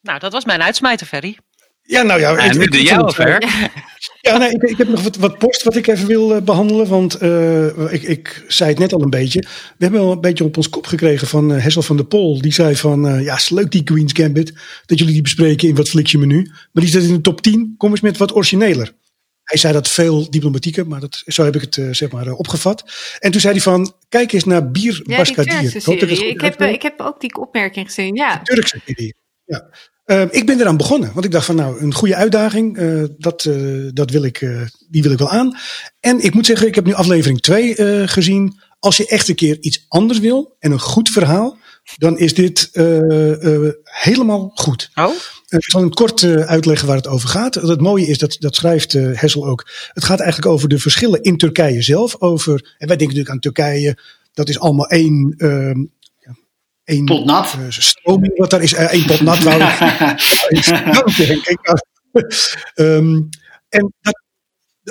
Nou, 0.00 0.18
dat 0.18 0.32
was 0.32 0.44
mijn 0.44 0.62
uitsmijter, 0.62 1.06
Ferry. 1.06 1.38
Ja, 1.82 2.02
nou 2.02 2.20
ja. 2.20 2.38
Ik- 2.38 2.58
nu 2.58 2.66
de 2.66 2.82
jou 2.82 3.12
ver. 3.14 3.44
Ja, 4.20 4.36
nee, 4.36 4.50
ik, 4.50 4.62
ik 4.62 4.76
heb 4.78 4.88
nog 4.88 5.02
wat, 5.02 5.16
wat 5.16 5.38
post 5.38 5.62
wat 5.62 5.76
ik 5.76 5.86
even 5.86 6.06
wil 6.06 6.34
eh, 6.34 6.42
behandelen. 6.42 6.88
Want 6.88 7.14
eh, 7.14 7.92
ik, 7.92 8.02
ik 8.02 8.44
zei 8.48 8.70
het 8.70 8.78
net 8.78 8.92
al 8.92 9.02
een 9.02 9.10
beetje. 9.10 9.40
We 9.40 9.48
hebben 9.78 10.00
wel 10.00 10.12
een 10.12 10.20
beetje 10.20 10.44
op 10.44 10.56
ons 10.56 10.68
kop 10.68 10.86
gekregen 10.86 11.26
van 11.26 11.52
eh, 11.54 11.62
Hessel 11.62 11.82
van 11.82 11.96
der 11.96 12.06
Pol. 12.06 12.40
Die 12.40 12.52
zei 12.52 12.76
van, 12.76 13.08
eh, 13.08 13.22
ja, 13.24 13.34
is 13.34 13.48
leuk 13.50 13.70
die 13.70 13.82
Queen's 13.82 14.12
Gambit. 14.12 14.52
Dat 14.86 14.98
jullie 14.98 15.12
die 15.12 15.22
bespreken 15.22 15.68
in 15.68 15.74
wat 15.74 15.88
flik 15.88 16.06
je 16.06 16.18
menu. 16.18 16.42
Maar 16.72 16.82
die 16.82 16.88
staat 16.88 17.02
in 17.02 17.14
de 17.14 17.20
top 17.20 17.40
10. 17.40 17.74
Kom 17.78 17.90
eens 17.90 18.00
met 18.00 18.16
wat 18.16 18.34
origineler. 18.34 18.92
Hij 19.46 19.58
zei 19.58 19.72
dat 19.72 19.88
veel 19.88 20.30
diplomatieker, 20.30 20.86
maar 20.86 21.00
dat, 21.00 21.22
zo 21.26 21.44
heb 21.44 21.54
ik 21.54 21.60
het 21.60 21.76
eh, 21.76 21.88
zeg 21.90 22.10
maar 22.10 22.26
eh, 22.26 22.38
opgevat. 22.38 22.84
En 23.18 23.30
toen 23.30 23.40
zei 23.40 23.52
hij 23.52 23.62
van, 23.62 23.94
kijk 24.08 24.32
eens 24.32 24.44
naar 24.44 24.70
Bier 24.70 24.92
Ja, 24.92 25.02
die 25.02 25.16
Baskadier. 25.16 25.76
Ik 25.76 26.40
heb, 26.40 26.42
uitspreek. 26.42 26.74
ik 26.74 26.82
heb 26.82 27.00
ook 27.00 27.20
die 27.20 27.36
opmerking 27.36 27.86
gezien, 27.86 28.14
ja. 28.14 28.42
Turkse 28.42 28.80
serie. 28.84 29.14
Ja. 29.44 29.68
Eh, 30.06 30.22
ik 30.30 30.46
ben 30.46 30.60
eraan 30.60 30.76
begonnen, 30.76 31.12
want 31.12 31.24
ik 31.24 31.30
dacht 31.30 31.46
van 31.46 31.56
nou, 31.56 31.80
een 31.80 31.94
goede 31.94 32.14
uitdaging, 32.14 32.78
eh, 32.78 33.02
dat, 33.18 33.44
eh, 33.44 33.54
dat 33.92 34.10
wil 34.10 34.22
ik, 34.22 34.40
eh, 34.40 34.60
die 34.90 35.02
wil 35.02 35.12
ik 35.12 35.18
wel 35.18 35.30
aan. 35.30 35.56
En 36.00 36.20
ik 36.20 36.34
moet 36.34 36.46
zeggen, 36.46 36.66
ik 36.66 36.74
heb 36.74 36.84
nu 36.84 36.94
aflevering 36.94 37.40
2 37.40 37.74
gezien. 38.08 38.60
Als 38.78 38.96
je 38.96 39.06
echt 39.06 39.28
een 39.28 39.34
keer 39.34 39.56
iets 39.60 39.84
anders 39.88 40.18
wil 40.18 40.56
en 40.58 40.72
een 40.72 40.80
goed 40.80 41.08
verhaal, 41.08 41.58
dan 41.96 42.18
is 42.18 42.34
dit 42.34 42.68
eh, 42.72 43.54
eh, 43.66 43.72
helemaal 43.82 44.50
goed. 44.54 44.90
Oh? 44.94 45.04
Eh, 45.04 45.12
Ik 45.58 45.64
zal 45.70 45.82
een 45.82 45.94
kort 45.94 46.24
uitleggen 46.24 46.86
waar 46.86 46.96
het 46.96 47.06
over 47.06 47.28
gaat. 47.28 47.54
Het 47.54 47.80
mooie 47.80 48.06
is, 48.06 48.18
dat, 48.18 48.36
dat 48.38 48.54
schrijft 48.54 48.94
eh, 48.94 49.20
Hessel 49.20 49.46
ook. 49.46 49.68
Het 49.92 50.04
gaat 50.04 50.20
eigenlijk 50.20 50.52
over 50.52 50.68
de 50.68 50.78
verschillen 50.78 51.22
in 51.22 51.36
Turkije 51.36 51.82
zelf. 51.82 52.16
Over, 52.20 52.52
en 52.78 52.88
wij 52.88 52.96
denken 52.96 53.06
natuurlijk 53.06 53.30
aan 53.30 53.38
Turkije. 53.40 53.98
Dat 54.34 54.48
is 54.48 54.58
allemaal 54.58 54.86
één. 54.86 55.34
ehm, 55.38 55.78
ja, 56.18 56.36
één 56.84 57.04
Pot 57.04 57.24
nat. 57.24 57.56
stroming 57.68 58.36
wat 58.38 58.50
daar 58.50 58.62
is. 58.62 58.72
één 58.74 59.06
pot 59.06 59.20
nat, 59.20 59.38
ik. 61.48 61.58
Ehm, 62.74 63.20
en 63.68 63.92
dat, 64.00 64.22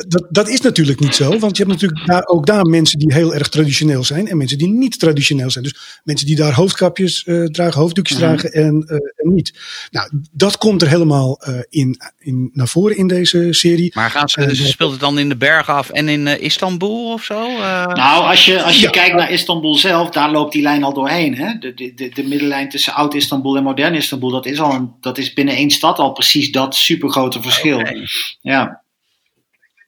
dat, 0.08 0.26
dat 0.30 0.50
is 0.50 0.62
natuurlijk 0.62 1.00
niet 1.00 1.16
zo, 1.16 1.40
want 1.40 1.58
je 1.58 1.64
hebt 1.64 1.76
natuurlijk 1.76 2.08
daar, 2.08 2.26
ook 2.26 2.46
daar 2.46 2.66
mensen 2.66 3.00
die 3.00 3.14
heel 3.14 3.34
erg 3.34 3.48
traditioneel 3.50 4.04
zijn 4.04 4.28
en 4.28 4.38
mensen 4.38 4.58
die 4.58 4.68
niet 4.68 5.00
traditioneel 5.00 5.50
zijn. 5.52 5.64
Dus 5.64 6.00
mensen 6.04 6.28
die 6.28 6.36
daar 6.36 6.54
hoofdkapjes 6.54 7.24
eh, 7.24 7.44
dragen, 7.44 7.82
hoofddoekjes 7.82 8.18
Mhm. 8.18 8.26
dragen 8.28 8.52
en, 8.52 8.84
eh, 8.88 8.96
en 8.96 9.34
niet. 9.34 9.54
Nou, 9.92 10.10
dat 10.32 10.58
komt 10.58 10.82
er 10.82 10.88
helemaal 10.88 11.42
eh, 11.42 11.54
in, 11.70 11.98
in, 12.20 12.50
naar 12.54 12.68
voren 12.68 12.98
in 12.98 13.08
deze 13.08 13.48
serie. 13.54 13.92
Maar 13.96 14.10
gaan 14.10 14.30
ze, 14.30 14.56
ze 14.56 14.68
speelt 14.68 14.92
het 14.92 15.00
dan 15.00 15.20
in 15.20 15.30
de 15.30 15.36
bergen 15.38 15.74
af 15.74 15.90
en 15.90 16.08
in 16.10 16.28
Istanbul 16.42 17.12
of 17.14 17.24
zo? 17.24 17.48
Eh, 17.48 17.86
Nou, 17.86 18.26
als 18.30 18.46
je, 18.46 18.64
als 18.64 18.76
je 18.76 18.82
Ja. 18.82 18.90
kijkt 18.90 19.16
naar 19.16 19.32
Istanbul 19.32 19.76
zelf, 19.76 20.10
daar 20.10 20.32
loopt 20.32 20.54
die 20.54 20.62
lijn 20.62 20.84
al 20.84 20.94
doorheen. 20.94 21.36
Hè? 21.36 21.58
De, 21.60 21.74
de, 21.74 21.94
de, 21.94 22.10
de 22.10 22.24
middellijn 22.24 22.70
tussen 22.70 22.94
oud-Istanbul 22.94 23.58
en 23.58 23.64
modern 23.64 23.94
Istanbul, 23.94 24.30
dat 24.32 24.46
is, 24.46 24.60
al 24.60 24.74
een, 24.74 24.92
dat 25.02 25.18
is 25.18 25.34
binnen 25.34 25.56
één 25.56 25.70
stad 25.72 25.98
al 26.00 26.12
precies 26.12 26.52
dat 26.52 26.76
supergrote 26.76 27.42
verschil. 27.42 27.82
Ja. 28.42 28.84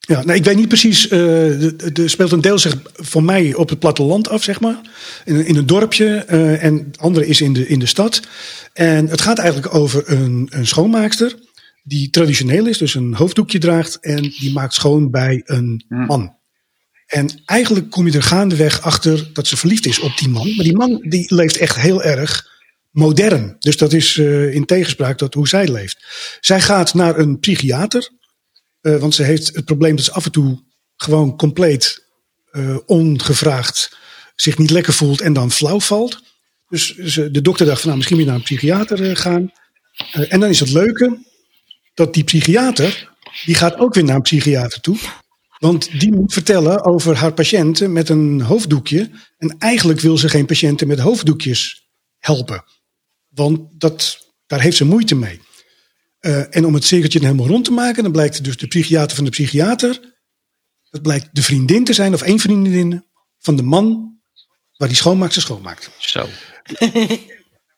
Ja, 0.07 0.23
nou, 0.23 0.37
ik 0.37 0.43
weet 0.45 0.55
niet 0.55 0.67
precies. 0.67 1.07
eh 1.07 1.19
de, 1.19 1.89
de 1.93 2.07
speelt 2.07 2.31
een 2.31 2.41
deel 2.41 2.59
zich 2.59 2.75
voor 2.93 3.23
mij 3.23 3.53
op 3.53 3.69
het 3.69 3.79
platteland 3.79 4.29
af, 4.29 4.43
zeg 4.43 4.59
maar. 4.59 4.81
In, 5.25 5.45
in 5.45 5.55
een 5.55 5.65
dorpje. 5.65 6.15
eh, 6.15 6.63
en 6.63 6.75
het 6.77 6.97
andere 6.97 7.27
is 7.27 7.41
in 7.41 7.53
de, 7.53 7.67
in 7.67 7.79
de 7.79 7.85
stad. 7.85 8.19
En 8.73 9.07
het 9.07 9.21
gaat 9.21 9.37
eigenlijk 9.37 9.73
over 9.75 10.03
een, 10.11 10.47
een 10.51 10.67
schoonmaakster. 10.67 11.35
Die 11.83 12.09
traditioneel 12.09 12.65
is, 12.67 12.77
dus 12.77 12.93
een 12.95 13.13
hoofddoekje 13.13 13.59
draagt. 13.59 13.97
En 14.01 14.21
die 14.21 14.51
maakt 14.53 14.73
schoon 14.73 15.11
bij 15.11 15.41
een 15.45 15.85
Hm. 15.87 16.05
man. 16.05 16.35
En 17.07 17.41
eigenlijk 17.45 17.89
kom 17.89 18.07
je 18.07 18.13
er 18.17 18.23
gaandeweg 18.23 18.81
achter 18.81 19.29
dat 19.33 19.47
ze 19.47 19.57
verliefd 19.57 19.85
is 19.85 19.99
op 19.99 20.17
die 20.17 20.29
man. 20.29 20.55
Maar 20.55 20.65
die 20.65 20.75
man 20.77 21.05
die 21.09 21.35
leeft 21.35 21.57
echt 21.57 21.75
heel 21.75 22.03
erg 22.03 22.47
modern. 22.91 23.55
Dus 23.59 23.77
dat 23.77 23.93
is 23.93 24.17
eh, 24.17 24.53
in 24.53 24.65
tegenspraak 24.65 25.17
tot 25.17 25.33
hoe 25.33 25.47
zij 25.47 25.67
leeft. 25.67 25.97
Zij 26.41 26.61
gaat 26.61 26.93
naar 26.93 27.17
een 27.19 27.39
psychiater. 27.39 28.09
Eh, 28.81 28.97
want 28.97 29.15
ze 29.15 29.23
heeft 29.23 29.55
het 29.55 29.65
probleem 29.65 29.95
dat 29.95 30.05
ze 30.05 30.11
af 30.11 30.25
en 30.25 30.31
toe 30.31 30.63
gewoon 30.95 31.37
compleet 31.37 32.05
eh, 32.51 32.77
ongevraagd 32.85 33.97
zich 34.35 34.57
niet 34.57 34.69
lekker 34.69 34.93
voelt 34.93 35.21
en 35.21 35.33
dan 35.33 35.51
flauw 35.51 35.79
valt. 35.79 36.21
Dus 36.67 36.95
ze, 36.95 37.31
de 37.31 37.41
dokter 37.41 37.65
dacht 37.65 37.77
van 37.77 37.85
nou, 37.85 37.97
misschien 37.97 38.17
moet 38.17 38.25
je 38.25 38.31
naar 38.31 38.39
een 38.39 38.47
psychiater 38.47 39.09
eh, 39.09 39.15
gaan. 39.15 39.51
En 40.11 40.39
dan 40.39 40.49
is 40.49 40.59
het 40.59 40.71
leuke 40.71 41.25
dat 41.93 42.13
die 42.13 42.23
psychiater, 42.23 43.13
die 43.45 43.55
gaat 43.55 43.77
ook 43.77 43.93
weer 43.93 44.03
naar 44.03 44.15
een 44.15 44.21
psychiater 44.21 44.81
toe. 44.81 44.97
Want 45.57 45.99
die 45.99 46.11
moet 46.11 46.33
vertellen 46.33 46.85
over 46.85 47.15
haar 47.15 47.33
patiënten 47.33 47.91
met 47.91 48.09
een 48.09 48.41
hoofddoekje. 48.41 49.09
En 49.37 49.55
eigenlijk 49.59 49.99
wil 49.99 50.17
ze 50.17 50.29
geen 50.29 50.45
patiënten 50.45 50.87
met 50.87 50.99
hoofddoekjes 50.99 51.89
helpen. 52.17 52.63
Want 53.27 53.81
dat, 53.81 54.17
daar 54.47 54.61
heeft 54.61 54.77
ze 54.77 54.85
moeite 54.85 55.15
mee. 55.15 55.41
Eh, 56.19 56.55
en 56.55 56.65
om 56.65 56.73
het 56.73 56.83
cirkeltje 56.83 57.19
helemaal 57.19 57.47
rond 57.47 57.65
te 57.65 57.71
maken, 57.71 58.03
dan 58.03 58.11
blijkt 58.11 58.43
dus 58.43 58.57
de 58.57 58.67
psychiater 58.67 59.15
van 59.15 59.25
de 59.25 59.31
psychiater. 59.31 60.15
Dat 60.89 61.01
blijkt 61.01 61.29
de 61.31 61.43
vriendin 61.43 61.83
te 61.83 61.93
zijn, 61.93 62.13
of 62.13 62.21
één 62.21 62.39
vriendin 62.39 63.05
van 63.39 63.55
de 63.55 63.63
man 63.63 64.15
waar 64.77 64.87
die 64.87 64.97
schoonmaakster 64.97 65.41
schoonmaakt. 65.41 65.89
Zo. 65.97 66.27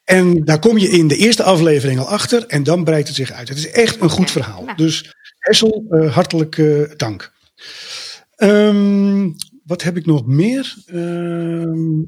En 0.10 0.44
daar 0.46 0.60
kom 0.60 0.78
je 0.78 0.90
in 0.90 1.08
de 1.08 1.18
eerste 1.18 1.44
aflevering 1.44 2.00
al 2.00 2.08
achter 2.08 2.46
en 2.46 2.64
dan 2.64 2.84
breidt 2.84 3.08
het 3.08 3.18
zich 3.18 3.32
uit. 3.32 3.50
Het 3.50 3.58
is 3.58 3.72
echt 3.72 4.02
een 4.02 4.10
goed 4.10 4.32
verhaal. 4.32 4.66
Dus 4.76 5.14
Hessel, 5.40 5.86
eh, 5.90 6.14
hartelijk 6.14 6.58
eh, 6.58 6.82
dank. 6.98 7.34
Ehm, 8.36 9.30
wat 9.64 9.84
heb 9.84 9.98
ik 9.98 10.06
nog 10.06 10.26
meer? 10.26 10.76
Ehm, 10.86 12.02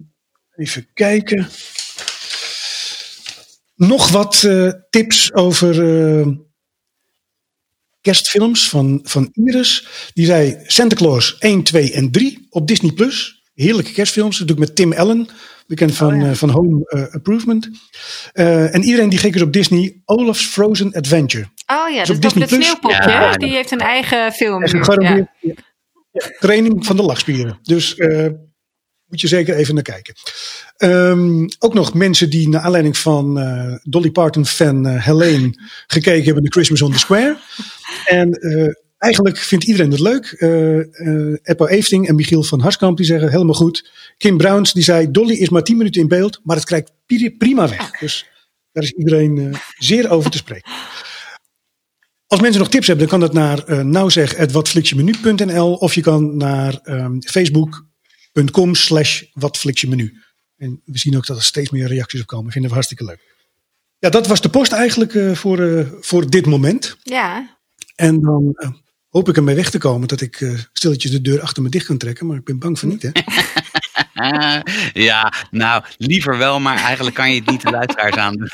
even 0.55 0.88
kijken. 0.93 1.47
Nog 3.88 4.09
wat 4.09 4.43
eh, 4.43 4.71
tips 4.89 5.34
over 5.34 5.88
eh, 6.19 6.27
kerstfilms 8.01 8.69
van, 8.69 8.99
van 9.03 9.29
Iris. 9.34 9.88
Die 10.13 10.25
zei 10.25 10.57
Santa 10.65 10.95
Claus 10.95 11.38
1, 11.39 11.63
2 11.63 11.93
en 11.93 12.11
3 12.11 12.47
op 12.49 12.67
Disney+. 12.67 12.91
Plus. 12.91 13.43
Heerlijke 13.53 13.91
kerstfilms. 13.91 14.38
Dat 14.38 14.47
doe 14.47 14.55
ik 14.55 14.61
met 14.61 14.75
Tim 14.75 14.93
Allen. 14.93 15.27
Bekend 15.67 15.95
van, 15.95 16.21
eh, 16.21 16.32
van 16.32 16.49
Home 16.49 17.09
Improvement. 17.13 17.69
Eh, 18.34 18.75
en 18.75 18.84
iedereen 18.84 19.09
die 19.09 19.19
gek 19.19 19.36
is 19.36 19.41
op 19.41 19.53
Disney. 19.53 20.01
Olaf's 20.05 20.45
Frozen 20.45 20.93
Adventure. 20.93 21.43
Oh 21.43 21.89
ja, 21.89 22.01
Is 22.01 22.07
dat 22.07 22.36
is 22.36 22.41
het 22.41 22.49
sneeuwpopje. 22.49 23.09
Ja? 23.09 23.34
Die 23.34 23.49
heeft 23.49 23.71
een 23.71 23.79
eigen 23.79 24.32
film. 24.32 24.61
Nu. 24.61 25.27
Ja. 25.39 25.55
training 26.39 26.86
van 26.86 26.95
de 26.95 27.03
lachspieren. 27.03 27.59
Dus 27.61 27.95
eh, 27.95 28.27
moet 29.12 29.22
je 29.22 29.28
zeker 29.28 29.55
even 29.55 29.74
naar 29.74 29.84
kijken. 29.84 30.14
Ehm, 30.78 31.47
ook 31.59 31.74
nog 31.74 31.93
mensen 31.93 32.30
die 32.30 32.49
naar 32.49 32.62
aanleiding 32.62 32.97
van 32.97 33.39
eh, 33.39 33.76
Dolly 33.84 34.12
Parton 34.12 34.45
fan 34.45 34.88
eh, 34.88 35.05
Helene 35.05 35.53
gekeken 35.88 36.24
hebben 36.24 36.43
naar 36.43 36.51
Christmas 36.51 36.82
on 36.82 36.91
the 36.91 36.99
Square. 36.99 37.38
En 38.05 38.32
eh, 38.32 38.74
eigenlijk 38.97 39.38
vindt 39.38 39.66
iedereen 39.66 39.91
het 39.91 39.99
leuk. 39.99 40.32
Eppo 41.43 41.66
Eefting 41.68 42.07
en 42.07 42.16
Michiel 42.16 42.43
van 42.43 42.59
Harskamp 42.59 42.97
die 42.97 43.05
zeggen 43.05 43.30
helemaal 43.30 43.53
goed. 43.53 43.91
Kim 44.18 44.38
Browns 44.38 44.74
die 44.74 44.84
zei 44.84 45.12
Dolly 45.12 45.34
is 45.34 45.49
maar 45.49 45.64
10 45.64 45.78
minuten 45.78 46.01
in 46.01 46.07
beeld, 46.07 46.39
maar 46.43 46.55
het 46.55 46.66
krijgt 46.66 46.91
pri- 47.05 47.32
prima 47.38 47.70
weg. 47.70 47.99
Dus 47.99 48.26
daar 48.72 48.84
is 48.84 48.91
iedereen 48.91 49.55
zeer 49.78 50.09
over 50.09 50.32
te 50.32 50.38
spreken. 50.38 50.72
Als 52.28 52.39
mensen 52.39 52.59
nog 52.59 52.70
tips 52.70 52.88
hebben, 52.88 53.07
dan 53.07 53.20
kan 53.20 53.28
dat 53.28 53.38
naar 53.38 53.70
uh, 53.70 53.80
nouzeg.watflixjemenu.nl 53.84 55.74
of 55.74 55.93
je 55.95 56.01
kan 56.01 56.38
naar 56.38 56.80
ehm, 56.84 57.16
facebook.com 58.34 58.75
slash 58.75 59.23
watflixjemenu. 59.34 60.13
En 60.57 60.82
we 60.86 60.97
zien 60.99 61.17
ook 61.17 61.25
dat 61.25 61.38
er 61.38 61.43
steeds 61.43 61.69
meer 61.69 61.88
reacties 61.88 62.21
op 62.21 62.27
komen. 62.27 62.51
Vinden 62.51 62.69
we 62.69 62.75
hartstikke 62.75 63.05
leuk. 63.05 63.19
Ja, 63.99 64.09
dat 64.09 64.27
was 64.27 64.41
de 64.41 64.49
post 64.49 64.71
eigenlijk 64.71 65.15
eh, 65.15 65.32
voor, 65.32 65.59
eh, 65.59 65.86
voor 65.99 66.29
dit 66.29 66.45
moment. 66.45 66.97
Ja. 67.03 67.57
En 67.95 68.21
dan 68.21 68.51
eh, 68.55 68.69
hoop 69.09 69.29
ik 69.29 69.36
ermee 69.38 69.55
weg 69.55 69.69
te 69.69 69.77
komen 69.77 70.07
dat 70.07 70.21
ik 70.21 70.41
eh, 70.41 70.53
stilletjes 70.73 71.11
de 71.11 71.21
deur 71.21 71.41
achter 71.41 71.63
me 71.63 71.69
dicht 71.69 71.86
kan 71.86 71.97
trekken. 71.97 72.27
Maar 72.27 72.38
ik 72.38 72.43
ben 72.43 72.59
bang 72.59 72.79
van 72.79 72.89
niet, 72.89 73.01
hè? 73.01 73.09
Ja, 74.93 75.34
nou, 75.51 75.84
liever 75.97 76.38
wel, 76.38 76.59
maar 76.59 76.77
eigenlijk 76.77 77.15
kan 77.15 77.29
je 77.34 77.39
het 77.39 77.49
niet 77.49 77.61
de 77.61 77.69
luisteraars 77.71 78.15
aan 78.15 78.36
doen. 78.36 78.47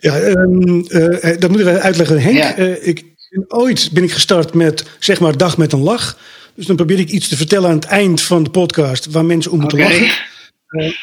Ja, 0.00 0.18
ehm, 0.18 0.80
eh, 0.80 1.38
dat 1.40 1.50
moeten 1.50 1.72
we 1.74 1.80
uitleggen. 1.80 2.22
Henk, 2.22 2.36
Ja. 2.36 2.54
eh, 2.56 2.86
ik, 2.86 3.04
ooit 3.48 3.90
ben 3.92 4.02
ik 4.02 4.12
gestart 4.12 4.54
met, 4.54 4.84
zeg 4.98 5.20
maar, 5.20 5.36
dag 5.36 5.56
met 5.56 5.72
een 5.72 5.80
lach. 5.80 6.18
Dus 6.54 6.66
dan 6.66 6.76
probeer 6.76 6.98
ik 6.98 7.08
iets 7.08 7.28
te 7.28 7.36
vertellen 7.36 7.68
aan 7.70 7.74
het 7.76 7.84
eind 7.84 8.22
van 8.22 8.42
de 8.42 8.50
podcast 8.50 9.06
waar 9.06 9.24
mensen 9.24 9.50
om 9.50 9.60
moeten 9.60 9.78
Oké. 9.78 9.88
lachen. 9.88 10.32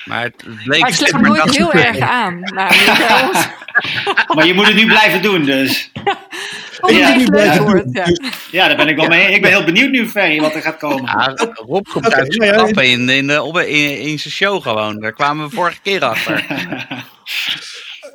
Maar 0.05 0.23
het 0.23 0.43
bleek 0.63 0.81
Maar 0.81 1.21
maar 1.21 1.21
nooit 1.21 1.55
heel 1.57 1.73
erg 1.73 1.99
aan. 1.99 2.39
namelijk. 2.55 3.49
Maar 4.35 4.47
je 4.47 4.53
moet 4.53 4.67
het 4.67 4.75
nu 4.75 4.85
blijven 4.85 5.21
doen, 5.21 5.43
dus. 5.45 5.91
Ja. 6.87 7.07
het 7.07 7.15
Nu 7.15 7.19
leuk 7.19 7.29
blijven 7.29 7.63
wordt, 7.63 7.83
doen. 7.83 7.93
ja. 7.93 8.31
Ja, 8.51 8.67
daar 8.67 8.77
ben 8.77 8.87
ik 8.87 8.95
wel 8.95 9.07
mee. 9.07 9.33
Ik 9.33 9.41
ben 9.41 9.51
heel 9.51 9.63
benieuwd 9.63 9.91
nu, 9.91 10.09
Ferry, 10.09 10.39
wat 10.39 10.55
er 10.55 10.61
gaat 10.61 10.77
komen. 10.77 11.03
Ja, 11.03 11.33
Rob 11.53 11.85
komt 11.87 12.05
Oké, 12.05 12.15
uit 12.15 12.33
zijn 12.33 12.53
nou 12.55 12.73
ja, 12.73 13.11
in, 13.13 13.41
op, 13.41 13.59
in, 13.59 13.99
in 13.99 14.19
zijn 14.19 14.33
show 14.33 14.61
gewoon. 14.61 14.99
Daar 14.99 15.13
kwamen 15.13 15.49
we 15.49 15.55
vorige 15.55 15.79
keer 15.83 16.03
achter. 16.03 16.45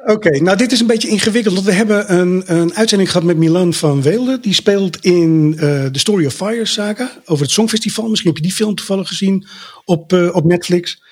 Oké, 0.08 0.40
nou 0.40 0.56
dit 0.56 0.72
is 0.72 0.80
een 0.80 0.86
beetje 0.86 1.08
ingewikkeld. 1.08 1.54
Want 1.54 1.66
we 1.66 1.72
hebben 1.72 2.14
een, 2.18 2.42
een 2.46 2.74
uitzending 2.74 3.10
gehad 3.10 3.26
met 3.26 3.36
Milan 3.36 3.74
van 3.74 4.02
Weelde. 4.02 4.40
Die 4.40 4.54
speelt 4.54 5.04
in 5.04 5.54
eh 5.58 5.84
The 5.84 5.98
Story 5.98 6.26
of 6.26 6.34
Fire 6.34 6.66
saga. 6.66 7.22
Over 7.24 7.44
het 7.44 7.52
Songfestival. 7.52 8.08
Misschien 8.08 8.30
heb 8.30 8.38
je 8.38 8.46
die 8.48 8.56
film 8.56 8.74
toevallig 8.74 9.08
gezien 9.08 9.46
op, 9.84 10.12
eh, 10.12 10.34
op 10.34 10.44
Netflix. 10.44 11.02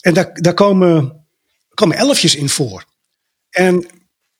En 0.00 0.14
daar, 0.14 0.30
daar 0.32 0.54
komen, 0.54 1.26
komen 1.74 1.96
elfjes 1.96 2.36
in 2.36 2.48
voor. 2.48 2.84
En 3.50 3.86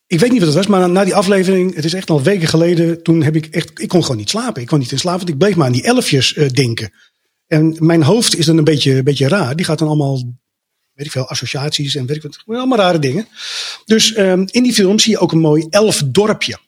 ik 0.06 0.20
weet 0.20 0.30
niet 0.30 0.38
wat 0.38 0.48
het 0.48 0.56
was, 0.56 0.66
maar 0.66 0.80
na, 0.80 0.86
na 0.86 1.04
die 1.04 1.14
aflevering, 1.14 1.74
het 1.74 1.84
is 1.84 1.94
echt 1.94 2.10
al 2.10 2.22
weken 2.22 2.48
geleden, 2.48 3.02
toen 3.02 3.22
heb 3.22 3.36
ik 3.36 3.46
echt, 3.46 3.80
ik 3.80 3.88
kon 3.88 4.02
gewoon 4.02 4.16
niet 4.16 4.30
slapen. 4.30 4.62
Ik 4.62 4.68
kon 4.68 4.78
niet 4.78 4.92
in 4.92 4.98
slaap, 4.98 5.16
want 5.16 5.28
ik 5.28 5.38
bleef 5.38 5.56
maar 5.56 5.66
aan 5.66 5.72
die 5.72 5.84
elfjes 5.84 6.34
eh, 6.34 6.48
denken. 6.48 6.92
En 7.46 7.76
mijn 7.78 8.02
hoofd 8.02 8.36
is 8.36 8.46
dan 8.46 8.58
een 8.58 8.64
beetje, 8.64 8.96
een 8.96 9.04
beetje 9.04 9.28
raar. 9.28 9.56
Die 9.56 9.64
gaat 9.64 9.78
dan 9.78 9.88
allemaal, 9.88 10.22
weet 10.98 11.06
ik 11.06 11.12
veel, 11.12 11.28
associaties 11.28 11.94
en 11.94 12.06
weet 12.06 12.16
ik 12.16 12.22
wat, 12.22 12.42
allemaal 12.46 12.78
rare 12.78 12.98
dingen. 12.98 13.28
Dus 13.84 14.12
ehm, 14.12 14.44
in 14.50 14.62
die 14.62 14.72
film 14.72 14.98
zie 14.98 15.12
je 15.12 15.18
ook 15.18 15.32
een 15.32 15.38
mooi 15.38 15.66
elfdorpje. 15.70 16.58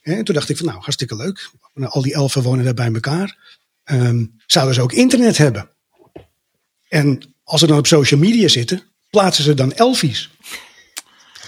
Hè, 0.00 0.14
En 0.14 0.24
toen 0.24 0.34
dacht 0.34 0.48
ik 0.48 0.56
van, 0.56 0.66
nou, 0.66 0.78
hartstikke 0.78 1.16
leuk. 1.16 1.50
Nou, 1.74 1.92
Al 1.92 2.02
die 2.02 2.14
elfen 2.14 2.42
wonen 2.42 2.64
daar 2.64 2.74
bij 2.74 2.92
elkaar. 2.92 3.58
Ehm, 3.84 4.24
zouden 4.46 4.74
ze 4.74 4.80
ook 4.80 4.92
internet 4.92 5.36
hebben? 5.36 5.70
En 6.88 7.34
als 7.44 7.60
ze 7.60 7.66
dan 7.66 7.78
op 7.78 7.86
social 7.86 8.20
media 8.20 8.48
zitten, 8.48 8.82
plaatsen 9.10 9.44
ze 9.44 9.54
dan 9.54 9.72
elfies. 9.72 10.30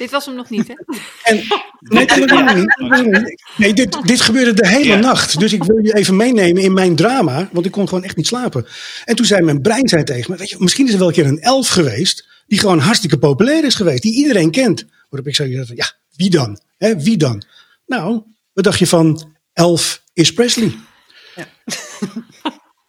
Dit 0.00 0.10
was 0.10 0.26
hem 0.26 0.34
nog 0.34 0.50
niet, 0.50 0.68
hè? 0.68 0.74
En, 1.30 1.36
nee, 1.78 2.04
nee, 2.04 2.24
nee, 2.24 2.64
nee, 2.90 3.02
nee. 3.02 3.34
Nee, 3.56 3.72
dit, 3.74 3.98
dit 4.06 4.20
gebeurde 4.20 4.52
de 4.52 4.68
hele 4.68 4.84
Ja. 4.84 4.96
nacht. 4.98 5.38
Dus 5.38 5.52
ik 5.52 5.64
wil 5.64 5.78
je 5.84 5.94
even 5.94 6.16
meenemen 6.16 6.62
in 6.62 6.72
mijn 6.72 6.96
drama, 6.96 7.48
want 7.52 7.66
ik 7.66 7.72
kon 7.72 7.88
gewoon 7.88 8.04
echt 8.04 8.16
niet 8.16 8.26
slapen. 8.26 8.66
En 9.04 9.16
toen 9.16 9.26
zei 9.26 9.42
mijn 9.42 9.60
brein 9.60 9.88
zei 9.88 10.04
tegen 10.04 10.30
me, 10.30 10.36
weet 10.36 10.50
je, 10.50 10.56
misschien 10.58 10.86
is 10.86 10.92
er 10.92 10.98
wel 10.98 11.08
een 11.08 11.14
keer 11.14 11.26
een 11.26 11.40
elf 11.40 11.68
geweest, 11.68 12.28
die 12.46 12.58
gewoon 12.58 12.78
hartstikke 12.78 13.18
populair 13.18 13.64
is 13.64 13.74
geweest, 13.74 14.02
die 14.02 14.14
iedereen 14.14 14.50
kent. 14.50 14.84
Waarop 15.08 15.28
ik 15.28 15.34
zei, 15.34 15.64
ja, 15.74 15.92
wie 16.16 16.30
dan? 16.30 16.60
Hè, 16.78 16.96
wie 17.00 17.16
dan? 17.16 17.42
Nou, 17.86 18.22
wat 18.52 18.64
dacht 18.64 18.78
je 18.78 18.86
van 18.86 19.32
Elf 19.52 20.02
is 20.12 20.32
Presley? 20.32 20.72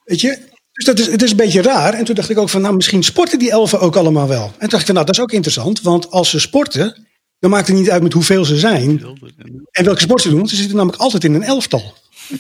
Weet 0.04 0.22
je? 0.22 0.38
Dus 0.72 0.86
dat 0.86 1.00
is, 1.00 1.08
het 1.08 1.22
is 1.22 1.32
een 1.32 1.38
beetje 1.38 1.62
raar. 1.62 1.94
En 1.94 2.06
toen 2.06 2.16
dacht 2.16 2.30
ik 2.30 2.38
ook 2.38 2.50
van, 2.50 2.62
nou, 2.62 2.76
misschien 2.76 3.04
sporten 3.04 3.40
die 3.40 3.52
elfen 3.52 3.80
ook 3.80 3.96
allemaal 3.96 4.28
wel. 4.28 4.44
En 4.44 4.60
toen 4.60 4.70
dacht 4.70 4.80
ik 4.80 4.86
van, 4.86 4.94
nou, 4.94 5.06
dat 5.06 5.16
is 5.16 5.22
ook 5.22 5.32
interessant. 5.32 5.82
Want 5.82 6.12
als 6.12 6.30
ze 6.30 6.40
sporten, 6.40 7.08
dan 7.40 7.50
maakt 7.50 7.68
het 7.68 7.78
niet 7.78 7.90
uit 7.90 8.04
met 8.04 8.14
hoeveel 8.14 8.46
ze 8.46 8.58
zijn. 8.58 9.04
En 9.72 9.86
welke 9.86 10.02
sport 10.02 10.22
ze 10.22 10.30
doen. 10.30 10.38
Want 10.38 10.50
ze 10.50 10.56
zitten 10.56 10.76
namelijk 10.76 11.02
altijd 11.02 11.24
in 11.24 11.34
een 11.34 11.44
elftal. 11.44 11.94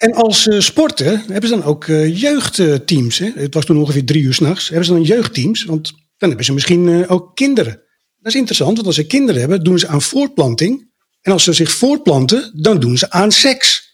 En 0.00 0.12
als 0.12 0.42
ze 0.42 0.60
sporten, 0.60 1.18
hebben 1.26 1.48
ze 1.48 1.54
dan 1.56 1.64
ook 1.64 1.84
eh, 1.84 2.20
jeugdteams. 2.20 3.18
Hè? 3.18 3.30
Het 3.34 3.54
was 3.54 3.64
toen 3.64 3.78
ongeveer 3.78 4.04
drie 4.04 4.22
uur 4.22 4.34
s'nachts. 4.34 4.68
Hebben 4.68 4.86
ze 4.86 4.92
dan 4.92 5.02
jeugdteams? 5.02 5.64
Want 5.64 5.92
dan 6.16 6.28
hebben 6.28 6.44
ze 6.44 6.52
misschien 6.52 6.88
eh, 6.88 7.10
ook 7.10 7.36
kinderen. 7.36 7.82
Dat 8.18 8.32
is 8.32 8.38
interessant, 8.38 8.74
want 8.74 8.86
als 8.86 8.96
ze 8.96 9.06
kinderen 9.06 9.40
hebben, 9.40 9.64
doen 9.64 9.78
ze 9.78 9.88
aan 9.88 10.02
voortplanting. 10.02 10.90
En 11.20 11.32
als 11.32 11.44
ze 11.44 11.52
zich 11.52 11.70
voortplanten, 11.70 12.60
dan 12.62 12.80
doen 12.80 12.98
ze 12.98 13.10
aan 13.10 13.32
seks. 13.32 13.89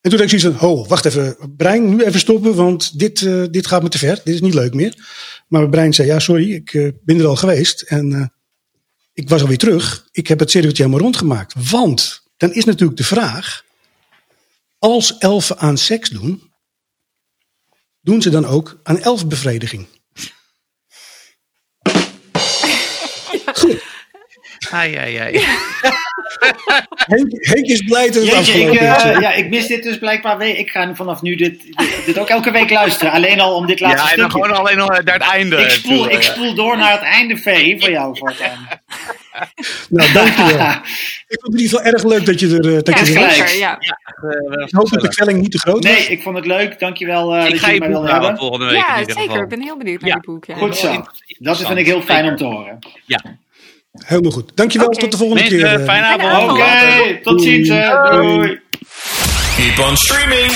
En 0.00 0.10
toen 0.10 0.18
dacht 0.18 0.32
ik 0.32 0.40
zoiets 0.40 0.58
van, 0.58 0.70
oh, 0.70 0.88
wacht 0.88 1.04
even, 1.04 1.36
brein, 1.56 1.88
nu 1.88 2.04
even 2.04 2.20
stoppen, 2.20 2.54
want 2.54 2.98
dit, 2.98 3.22
eh, 3.22 3.44
dit 3.50 3.66
gaat 3.66 3.82
me 3.82 3.88
te 3.88 3.98
ver. 3.98 4.20
Dit 4.24 4.34
is 4.34 4.40
niet 4.40 4.54
leuk 4.54 4.74
meer. 4.74 4.94
Maar 5.48 5.60
mijn 5.60 5.70
brein 5.70 5.92
zei, 5.92 6.08
ja, 6.08 6.18
sorry, 6.18 6.52
ik 6.52 6.74
eh, 6.74 6.88
ben 7.04 7.18
er 7.18 7.26
al 7.26 7.36
geweest. 7.36 7.82
En 7.82 8.12
eh, 8.12 8.26
ik 9.12 9.28
was 9.28 9.40
alweer 9.40 9.58
terug. 9.58 10.08
Ik 10.12 10.26
heb 10.26 10.38
het 10.38 10.50
circuitje 10.50 10.82
helemaal 10.82 11.04
rondgemaakt. 11.04 11.70
Want, 11.70 12.22
dan 12.36 12.52
is 12.52 12.64
natuurlijk 12.64 12.98
de 12.98 13.04
vraag, 13.04 13.64
als 14.78 15.18
elfen 15.18 15.58
aan 15.58 15.78
seks 15.78 16.08
doen, 16.08 16.52
doen 18.00 18.22
ze 18.22 18.30
dan 18.30 18.46
ook 18.46 18.80
aan 18.82 18.98
elfbevrediging? 18.98 19.86
Ai, 24.70 24.94
ai, 24.94 25.16
ai. 25.16 25.44
Henk, 26.94 27.28
Henk 27.46 27.66
is 27.66 27.82
blij 27.82 28.06
dat 28.06 28.14
het 28.14 28.24
Jeetje, 28.24 28.60
ik, 28.60 28.68
afgelopen 28.80 28.96
is. 28.96 29.02
eh, 29.16 29.20
ja, 29.20 29.32
ik 29.32 29.48
mis 29.48 29.66
dit 29.66 29.82
dus 29.82 29.98
blijkbaar 29.98 30.38
weer. 30.38 30.56
Ik 30.58 30.70
ga 30.70 30.94
vanaf 30.94 31.22
nu 31.22 31.34
dit, 31.34 31.60
dit, 31.76 32.02
dit 32.06 32.18
ook 32.18 32.28
elke 32.28 32.50
week 32.50 32.70
luisteren. 32.70 33.12
Alleen 33.12 33.40
al 33.40 33.54
om 33.56 33.66
dit 33.66 33.80
laatste 33.80 34.06
Ja, 34.06 34.12
en 34.12 34.18
dan 34.18 34.30
gewoon 34.30 34.52
alleen 34.56 34.76
nog 34.76 34.88
naar 34.88 35.02
het 35.04 35.22
einde. 35.22 35.56
ik, 35.56 35.70
spoel, 35.70 36.10
ik 36.10 36.22
spoel 36.22 36.54
door 36.54 36.76
naar 36.76 36.92
het 36.92 37.02
einde, 37.02 37.36
V, 37.36 37.80
voor 37.80 37.90
jou. 37.90 38.18
Voor 38.18 38.28
het 38.28 38.40
einde. 38.40 38.58
Nou, 39.88 40.12
dankjewel. 40.12 40.66
Ik 41.28 41.38
vond 41.40 41.52
het 41.52 41.52
in 41.52 41.58
ieder 41.60 41.68
geval 41.78 41.82
erg 41.92 42.04
leuk 42.04 42.26
dat 42.26 42.40
je 42.40 42.46
er, 42.46 42.76
eh, 42.76 42.82
dat 42.82 42.98
Ja, 42.98 43.04
je 43.04 43.24
er 43.24 43.30
zeker. 43.32 43.58
Ja. 43.58 43.78
Eh, 43.78 44.66
Ik 44.66 44.72
hoop 44.74 44.90
dat 44.90 45.00
de 45.00 45.08
kwelling 45.08 45.40
niet 45.40 45.50
te 45.50 45.58
groot 45.58 45.84
was. 45.84 45.92
Nee, 45.92 46.06
ik 46.06 46.22
vond 46.22 46.36
het 46.36 46.46
leuk. 46.46 46.78
Dankjewel 46.78 47.36
uh, 47.36 47.44
Ik 47.44 47.50
dat 47.50 47.60
ga 47.60 47.66
je 47.68 47.74
je 47.74 47.80
mij 47.80 47.88
halen 47.92 48.10
hebben. 48.10 48.36
volgende 48.36 48.64
week 48.64 48.74
in 48.74 48.78
ja, 48.86 48.96
zeker. 48.96 49.20
geval. 49.22 49.42
Ik 49.42 49.48
ben 49.48 49.62
heel 49.62 49.76
benieuwd 49.76 50.00
naar 50.00 50.08
Ja. 50.10 50.16
je 50.20 50.26
boek. 50.26 50.44
Ja. 50.44 50.54
Goed 50.54 50.76
zo. 50.76 51.04
Dat 51.38 51.56
vind 51.66 51.78
ik 51.78 51.86
heel 51.86 52.02
fijn 52.02 52.28
om 52.28 52.36
te 52.36 52.44
horen. 52.44 52.78
Ja. 53.06 53.20
Helemaal 53.92 54.30
goed. 54.30 54.52
Dankjewel, 54.54 54.88
tot 54.88 55.10
de 55.10 55.16
volgende 55.16 55.42
keer. 55.42 55.64
eh. 55.64 55.84
fijne 55.84 56.06
avond. 56.06 56.50
Oké, 56.50 57.18
tot 57.22 57.42
ziens. 57.42 57.68
hè. 57.68 57.88
Doei. 58.10 58.36
Doei. 58.36 58.60
Keep 59.56 59.78
on 59.86 59.96
streaming. 59.96 60.52